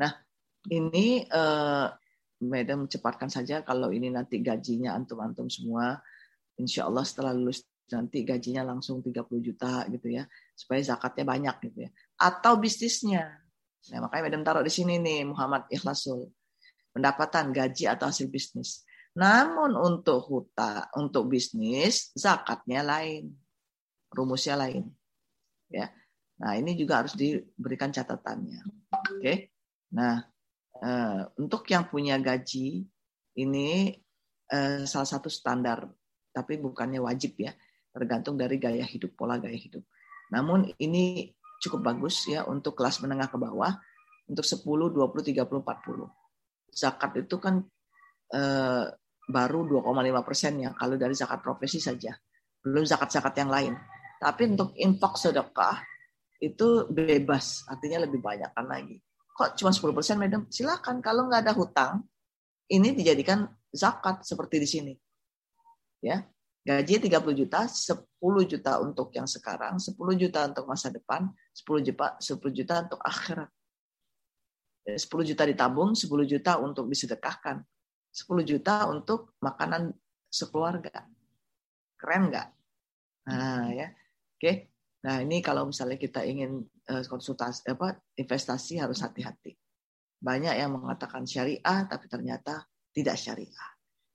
Nah, 0.00 0.12
ini 0.72 1.24
eh, 1.24 1.86
Madam 2.44 2.84
cepatkan 2.90 3.32
saja 3.32 3.64
kalau 3.64 3.88
ini 3.88 4.12
nanti 4.12 4.42
gajinya 4.44 4.92
antum-antum 4.92 5.48
semua, 5.48 5.96
insya 6.60 6.84
Allah 6.84 7.04
setelah 7.06 7.32
lulus 7.32 7.64
nanti 7.92 8.24
gajinya 8.24 8.64
langsung 8.64 9.04
30 9.04 9.28
juta 9.44 9.84
gitu 9.92 10.08
ya. 10.08 10.24
supaya 10.54 10.80
zakatnya 10.80 11.24
banyak 11.26 11.56
gitu 11.70 11.78
ya. 11.88 11.90
Atau 12.16 12.62
bisnisnya. 12.62 13.42
Nah, 13.92 13.98
makanya 14.06 14.30
Madam 14.30 14.42
taruh 14.46 14.64
di 14.64 14.72
sini 14.72 14.96
nih 15.02 15.26
Muhammad 15.28 15.68
Ikhlasul. 15.68 16.30
Pendapatan, 16.94 17.50
gaji 17.50 17.90
atau 17.90 18.06
hasil 18.06 18.30
bisnis. 18.30 18.86
Namun 19.18 19.74
untuk 19.74 20.22
huta, 20.30 20.90
untuk 20.94 21.26
bisnis, 21.26 22.14
zakatnya 22.14 22.86
lain. 22.86 23.34
Rumusnya 24.14 24.54
lain. 24.54 24.94
Ya. 25.74 25.90
Nah, 26.38 26.54
ini 26.54 26.78
juga 26.78 27.02
harus 27.02 27.18
diberikan 27.18 27.90
catatannya. 27.90 28.62
Oke. 28.94 29.50
Nah, 29.98 30.22
eh, 30.78 31.22
untuk 31.42 31.66
yang 31.70 31.90
punya 31.90 32.18
gaji 32.22 32.86
ini 33.38 33.90
eh, 34.50 34.82
salah 34.86 35.08
satu 35.08 35.26
standar, 35.26 35.90
tapi 36.30 36.58
bukannya 36.62 37.02
wajib 37.02 37.38
ya, 37.42 37.50
tergantung 37.90 38.38
dari 38.38 38.58
gaya 38.58 38.86
hidup, 38.86 39.18
pola 39.18 39.38
gaya 39.38 39.58
hidup. 39.58 39.82
Namun 40.30 40.70
ini 40.78 41.30
cukup 41.62 41.94
bagus 41.94 42.26
ya 42.26 42.46
untuk 42.46 42.78
kelas 42.78 43.00
menengah 43.02 43.30
ke 43.30 43.38
bawah 43.38 43.72
untuk 44.28 44.44
10, 44.44 44.62
20, 44.62 45.30
30, 45.30 45.62
40. 45.62 46.10
Zakat 46.74 47.12
itu 47.22 47.36
kan 47.38 47.62
eh, 48.34 48.84
baru 49.24 49.60
2,5 49.64 50.26
persen 50.26 50.52
ya 50.60 50.70
kalau 50.76 50.98
dari 51.00 51.14
zakat 51.16 51.40
profesi 51.40 51.80
saja. 51.80 52.12
Belum 52.64 52.84
zakat-zakat 52.84 53.34
yang 53.40 53.50
lain. 53.52 53.74
Tapi 54.20 54.42
untuk 54.54 54.72
infak 54.78 55.18
sedekah 55.20 55.82
itu 56.40 56.88
bebas, 56.92 57.64
artinya 57.70 58.04
lebih 58.04 58.20
banyak 58.20 58.50
kan 58.52 58.66
lagi. 58.68 59.00
Kok 59.34 59.58
cuma 59.58 59.74
10 59.74 59.96
persen, 59.96 60.16
madam? 60.20 60.46
Silakan. 60.46 61.02
Kalau 61.02 61.26
nggak 61.26 61.42
ada 61.48 61.54
hutang, 61.56 62.06
ini 62.70 62.94
dijadikan 62.94 63.50
zakat 63.74 64.22
seperti 64.22 64.56
di 64.62 64.68
sini. 64.68 64.94
Ya, 66.04 66.22
Gaji 66.64 66.96
30 66.96 67.36
juta, 67.36 67.68
10 67.68 68.08
juta 68.48 68.80
untuk 68.80 69.12
yang 69.12 69.28
sekarang, 69.28 69.76
10 69.76 70.16
juta 70.16 70.48
untuk 70.48 70.64
masa 70.64 70.88
depan, 70.88 71.28
10 71.52 71.84
juta, 71.84 72.16
10 72.16 72.52
juta 72.56 72.74
untuk 72.88 73.00
akhirat. 73.04 73.50
10 74.88 74.96
ya, 74.96 75.28
juta 75.36 75.44
ditabung, 75.44 75.92
10 75.92 76.24
juta 76.24 76.56
untuk 76.56 76.88
disedekahkan. 76.88 77.60
10 78.16 78.48
juta 78.48 78.88
untuk 78.88 79.36
makanan 79.44 79.92
sekeluarga. 80.32 81.04
Keren 82.00 82.32
nggak? 82.32 82.48
Nah, 83.28 83.68
ya. 83.68 83.92
Oke. 84.44 84.76
Nah, 85.08 85.24
ini 85.24 85.40
kalau 85.40 85.72
misalnya 85.72 85.96
kita 85.96 86.20
ingin 86.28 86.60
eh, 86.84 87.04
konsultasi 87.08 87.64
apa 87.72 87.96
investasi 88.20 88.76
harus 88.76 89.00
hati-hati. 89.00 89.56
Banyak 90.20 90.52
yang 90.60 90.76
mengatakan 90.76 91.24
syariah 91.24 91.88
tapi 91.88 92.08
ternyata 92.12 92.60
tidak 92.92 93.16
syariah 93.16 93.74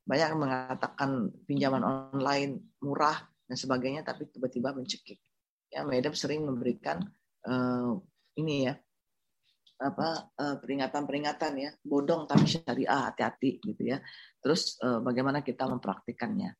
banyak 0.09 0.27
yang 0.33 0.41
mengatakan 0.41 1.29
pinjaman 1.45 1.85
online 1.85 2.73
murah 2.81 3.13
dan 3.45 3.53
sebagainya, 3.53 4.01
tapi 4.01 4.25
tiba-tiba 4.25 4.73
mencekik. 4.73 5.21
Ya, 5.69 5.85
Medem 5.85 6.17
sering 6.17 6.49
memberikan 6.49 7.05
uh, 7.45 7.93
ini 8.33 8.65
ya 8.65 8.73
apa 9.79 10.33
uh, 10.35 10.59
peringatan-peringatan 10.59 11.53
ya 11.55 11.71
bodong 11.85 12.25
tapi 12.25 12.49
syariah 12.49 13.13
hati-hati 13.13 13.61
gitu 13.61 13.85
ya. 13.85 14.01
Terus 14.41 14.81
uh, 14.81 14.97
bagaimana 14.97 15.45
kita 15.45 15.69
mempraktikannya? 15.69 16.51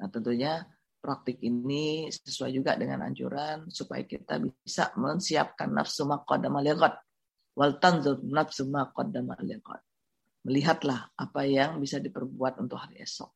Nah 0.00 0.08
tentunya 0.08 0.64
praktik 1.04 1.36
ini 1.44 2.08
sesuai 2.08 2.56
juga 2.56 2.80
dengan 2.80 3.04
anjuran 3.04 3.68
supaya 3.68 4.08
kita 4.08 4.40
bisa 4.40 4.96
mensiapkan 4.96 5.68
nafsu 5.68 6.08
maqaddama 6.08 6.64
liqat 6.64 6.96
wal 7.52 7.76
tanzur 7.76 8.24
nafsu 8.24 8.64
maqaddama 8.72 9.36
liqat 9.44 9.84
melihatlah 10.44 11.12
apa 11.16 11.40
yang 11.48 11.80
bisa 11.80 11.98
diperbuat 11.98 12.60
untuk 12.60 12.76
hari 12.80 13.00
esok. 13.00 13.32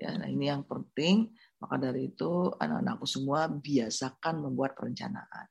Ya, 0.00 0.16
nah 0.16 0.26
ini 0.26 0.48
yang 0.48 0.64
penting. 0.64 1.30
Maka 1.62 1.78
dari 1.78 2.10
itu 2.10 2.50
anak-anakku 2.58 3.06
semua 3.06 3.46
biasakan 3.46 4.42
membuat 4.42 4.74
perencanaan. 4.74 5.46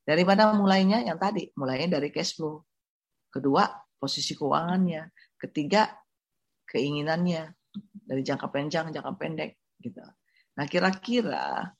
Daripada 0.00 0.56
mulainya 0.56 1.04
yang 1.04 1.20
tadi, 1.20 1.52
mulainya 1.52 2.00
dari 2.00 2.08
cash 2.08 2.38
flow. 2.38 2.64
Kedua, 3.28 3.68
posisi 4.00 4.32
keuangannya. 4.32 5.12
Ketiga, 5.36 5.92
keinginannya 6.64 7.52
dari 7.92 8.22
jangka 8.24 8.48
panjang, 8.48 8.88
jangka 8.88 9.12
pendek 9.20 9.60
gitu. 9.84 10.00
Nah, 10.60 10.68
kira-kira 10.68 11.72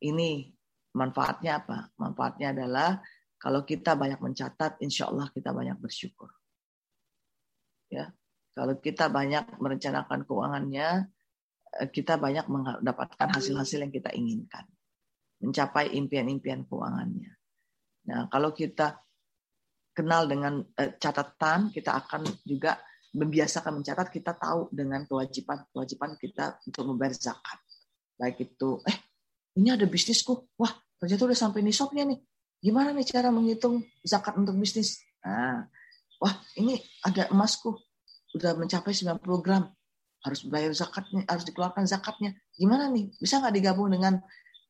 ini 0.00 0.48
manfaatnya 0.96 1.60
apa? 1.60 1.92
Manfaatnya 2.00 2.56
adalah 2.56 2.96
kalau 3.36 3.60
kita 3.68 3.92
banyak 3.92 4.24
mencatat, 4.24 4.80
insya 4.80 5.12
Allah 5.12 5.28
kita 5.28 5.52
banyak 5.52 5.76
bersyukur. 5.76 6.32
Ya 7.92 8.08
kalau 8.52 8.76
kita 8.78 9.08
banyak 9.08 9.56
merencanakan 9.56 10.28
keuangannya 10.28 11.08
eh, 11.80 11.88
kita 11.88 12.20
banyak 12.20 12.46
mendapatkan 12.48 13.28
hasil-hasil 13.32 13.88
yang 13.88 13.92
kita 13.92 14.12
inginkan 14.12 14.68
mencapai 15.40 15.96
impian-impian 15.96 16.68
keuangannya. 16.68 17.32
Nah 18.12 18.28
kalau 18.28 18.52
kita 18.52 19.00
kenal 19.96 20.28
dengan 20.28 20.60
eh, 20.76 20.96
catatan 21.00 21.72
kita 21.72 21.96
akan 22.04 22.28
juga 22.44 22.76
membiasakan 23.12 23.80
mencatat 23.80 24.08
kita 24.08 24.36
tahu 24.36 24.72
dengan 24.72 25.04
kewajiban 25.04 25.68
kewajiban 25.72 26.16
kita 26.16 26.56
untuk 26.64 26.88
membayar 26.88 27.12
zakat 27.12 27.60
baik 28.16 28.52
itu 28.52 28.80
eh 28.88 28.96
ini 29.58 29.68
ada 29.72 29.84
bisnisku. 29.84 30.48
Wah 30.56 30.72
ternyata 30.96 31.28
udah 31.28 31.38
sampai 31.38 31.60
nisabnya 31.60 32.08
nih. 32.08 32.18
Gimana 32.62 32.94
nih 32.94 33.06
cara 33.06 33.28
menghitung 33.34 33.82
zakat 34.06 34.38
untuk 34.38 34.56
bisnis? 34.56 35.02
Nah 35.24 35.66
wah 36.22 36.34
ini 36.56 36.80
ada 37.04 37.28
emasku. 37.28 37.76
Udah 38.32 38.56
mencapai 38.56 38.96
90 38.96 39.20
gram. 39.44 39.68
Harus 40.22 40.46
bayar 40.46 40.70
zakatnya 40.72 41.26
harus 41.26 41.44
dikeluarkan 41.44 41.84
zakatnya. 41.84 42.32
Gimana 42.54 42.88
nih? 42.88 43.10
Bisa 43.18 43.42
nggak 43.42 43.54
digabung 43.58 43.90
dengan 43.90 44.22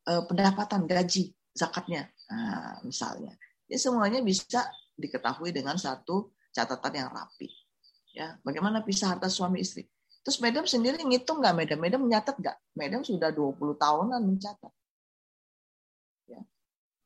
uh, 0.08 0.22
pendapatan 0.24 0.88
gaji 0.88 1.30
zakatnya? 1.52 2.08
Nah, 2.32 2.80
misalnya. 2.82 3.36
Ya 3.68 3.76
semuanya 3.76 4.24
bisa 4.24 4.64
diketahui 4.96 5.52
dengan 5.52 5.76
satu 5.76 6.32
catatan 6.56 7.04
yang 7.04 7.08
rapi. 7.12 7.52
Ya 8.16 8.40
bagaimana 8.40 8.80
pisah 8.80 9.12
harta 9.12 9.28
suami 9.28 9.60
istri 9.60 9.88
terus 10.22 10.38
Medam 10.38 10.64
sendiri 10.64 11.02
ngitung 11.02 11.42
nggak 11.42 11.54
Medam 11.54 11.78
Medam 11.78 12.00
menyatat 12.06 12.38
nggak? 12.38 12.56
Medam 12.78 13.02
sudah 13.02 13.30
20 13.34 13.58
tahunan 13.78 14.22
mencatat. 14.22 14.72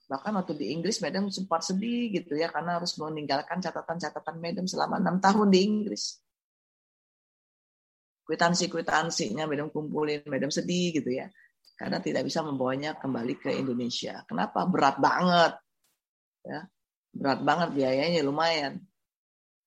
Bahkan 0.06 0.32
waktu 0.38 0.54
di 0.54 0.66
Inggris 0.70 1.02
Madam 1.02 1.26
sempat 1.34 1.66
sedih 1.66 2.14
gitu 2.14 2.38
ya 2.38 2.46
karena 2.46 2.78
harus 2.78 2.94
meninggalkan 2.94 3.58
catatan-catatan 3.58 4.38
Madam 4.38 4.66
selama 4.70 5.02
enam 5.02 5.18
tahun 5.18 5.50
di 5.50 5.58
Inggris. 5.66 6.22
Kwitansi-kwitansinya 8.26 9.50
Madam 9.50 9.70
kumpulin 9.70 10.22
Madam 10.30 10.50
sedih 10.54 10.94
gitu 11.02 11.10
ya. 11.10 11.26
Karena 11.74 11.98
tidak 11.98 12.24
bisa 12.24 12.40
membawanya 12.40 12.94
kembali 12.96 13.34
ke 13.36 13.50
Indonesia. 13.52 14.22
Kenapa? 14.30 14.64
Berat 14.70 14.96
banget. 15.02 15.52
Ya. 16.46 16.60
Berat 17.10 17.40
banget 17.42 17.68
biayanya 17.74 18.22
lumayan. 18.22 18.80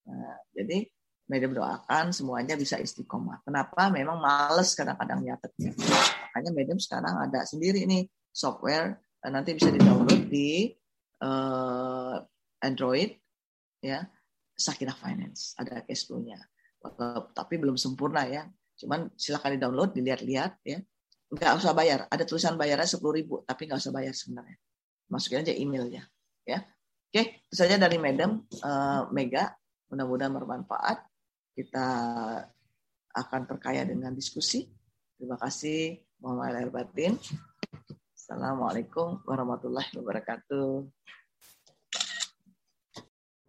Nah, 0.08 0.40
jadi 0.56 0.88
Madam 1.30 1.54
doakan 1.54 2.10
semuanya 2.10 2.58
bisa 2.58 2.82
istiqomah. 2.82 3.46
Kenapa? 3.46 3.94
Memang 3.94 4.18
males 4.18 4.74
kadang-kadang 4.74 5.22
nyatetnya 5.22 5.78
makanya 6.40 6.56
Madam 6.56 6.78
sekarang 6.80 7.16
ada 7.20 7.44
sendiri 7.44 7.84
nih 7.84 8.08
software 8.32 9.02
nanti 9.28 9.52
bisa 9.52 9.68
di-download 9.74 10.32
di 10.32 10.72
uh, 11.20 12.16
Android 12.64 13.12
ya. 13.84 14.08
Sakinah 14.60 14.96
Finance 14.96 15.56
ada 15.60 15.84
cash 15.84 16.08
flow-nya. 16.08 16.40
Tapi 17.36 17.56
belum 17.60 17.76
sempurna 17.76 18.28
ya. 18.28 18.48
Cuman 18.80 19.12
silakan 19.20 19.60
di-download 19.60 19.92
dilihat-lihat 19.96 20.64
ya. 20.64 20.80
Nggak 21.32 21.52
usah 21.60 21.76
bayar. 21.76 22.08
Ada 22.08 22.24
tulisan 22.24 22.56
bayarnya 22.56 22.88
sepuluh 22.88 23.20
ribu 23.20 23.44
tapi 23.44 23.68
nggak 23.68 23.80
usah 23.80 23.92
bayar 23.92 24.16
sebenarnya. 24.16 24.56
Masukin 25.12 25.44
aja 25.44 25.52
emailnya 25.52 26.08
ya. 26.48 26.64
Oke 27.10 27.42
itu 27.50 27.56
saja 27.58 27.76
dari 27.76 28.00
Madam 28.00 28.48
uh, 28.64 29.12
Mega. 29.12 29.52
Mudah-mudahan 29.90 30.32
bermanfaat 30.32 31.09
kita 31.54 31.88
akan 33.14 33.42
perkaya 33.50 33.86
dengan 33.86 34.14
diskusi 34.14 34.70
terima 35.18 35.38
kasih 35.38 36.02
Muhammad 36.22 36.70
Batin 36.70 37.16
Assalamualaikum 38.30 39.26
warahmatullahi 39.26 39.90
wabarakatuh. 39.98 40.86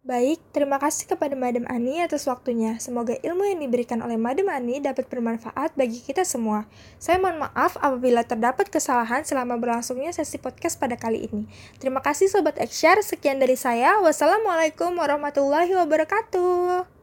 Baik, 0.01 0.41
terima 0.49 0.81
kasih 0.81 1.05
kepada 1.05 1.37
Madam 1.37 1.69
Ani 1.69 2.01
atas 2.01 2.25
waktunya. 2.25 2.81
Semoga 2.81 3.13
ilmu 3.21 3.45
yang 3.45 3.61
diberikan 3.61 4.01
oleh 4.01 4.17
Madam 4.17 4.49
Ani 4.49 4.81
dapat 4.81 5.05
bermanfaat 5.05 5.77
bagi 5.77 6.01
kita 6.01 6.25
semua. 6.25 6.65
Saya 6.97 7.21
mohon 7.21 7.45
maaf 7.45 7.77
apabila 7.77 8.25
terdapat 8.25 8.73
kesalahan 8.73 9.21
selama 9.21 9.61
berlangsungnya 9.61 10.09
sesi 10.09 10.41
podcast 10.41 10.81
pada 10.81 10.97
kali 10.97 11.29
ini. 11.29 11.45
Terima 11.77 12.01
kasih 12.01 12.33
Sobat 12.33 12.57
Ekshare, 12.57 13.05
sekian 13.05 13.37
dari 13.37 13.53
saya. 13.53 14.01
Wassalamualaikum 14.01 14.97
warahmatullahi 14.97 15.77
wabarakatuh. 15.77 17.00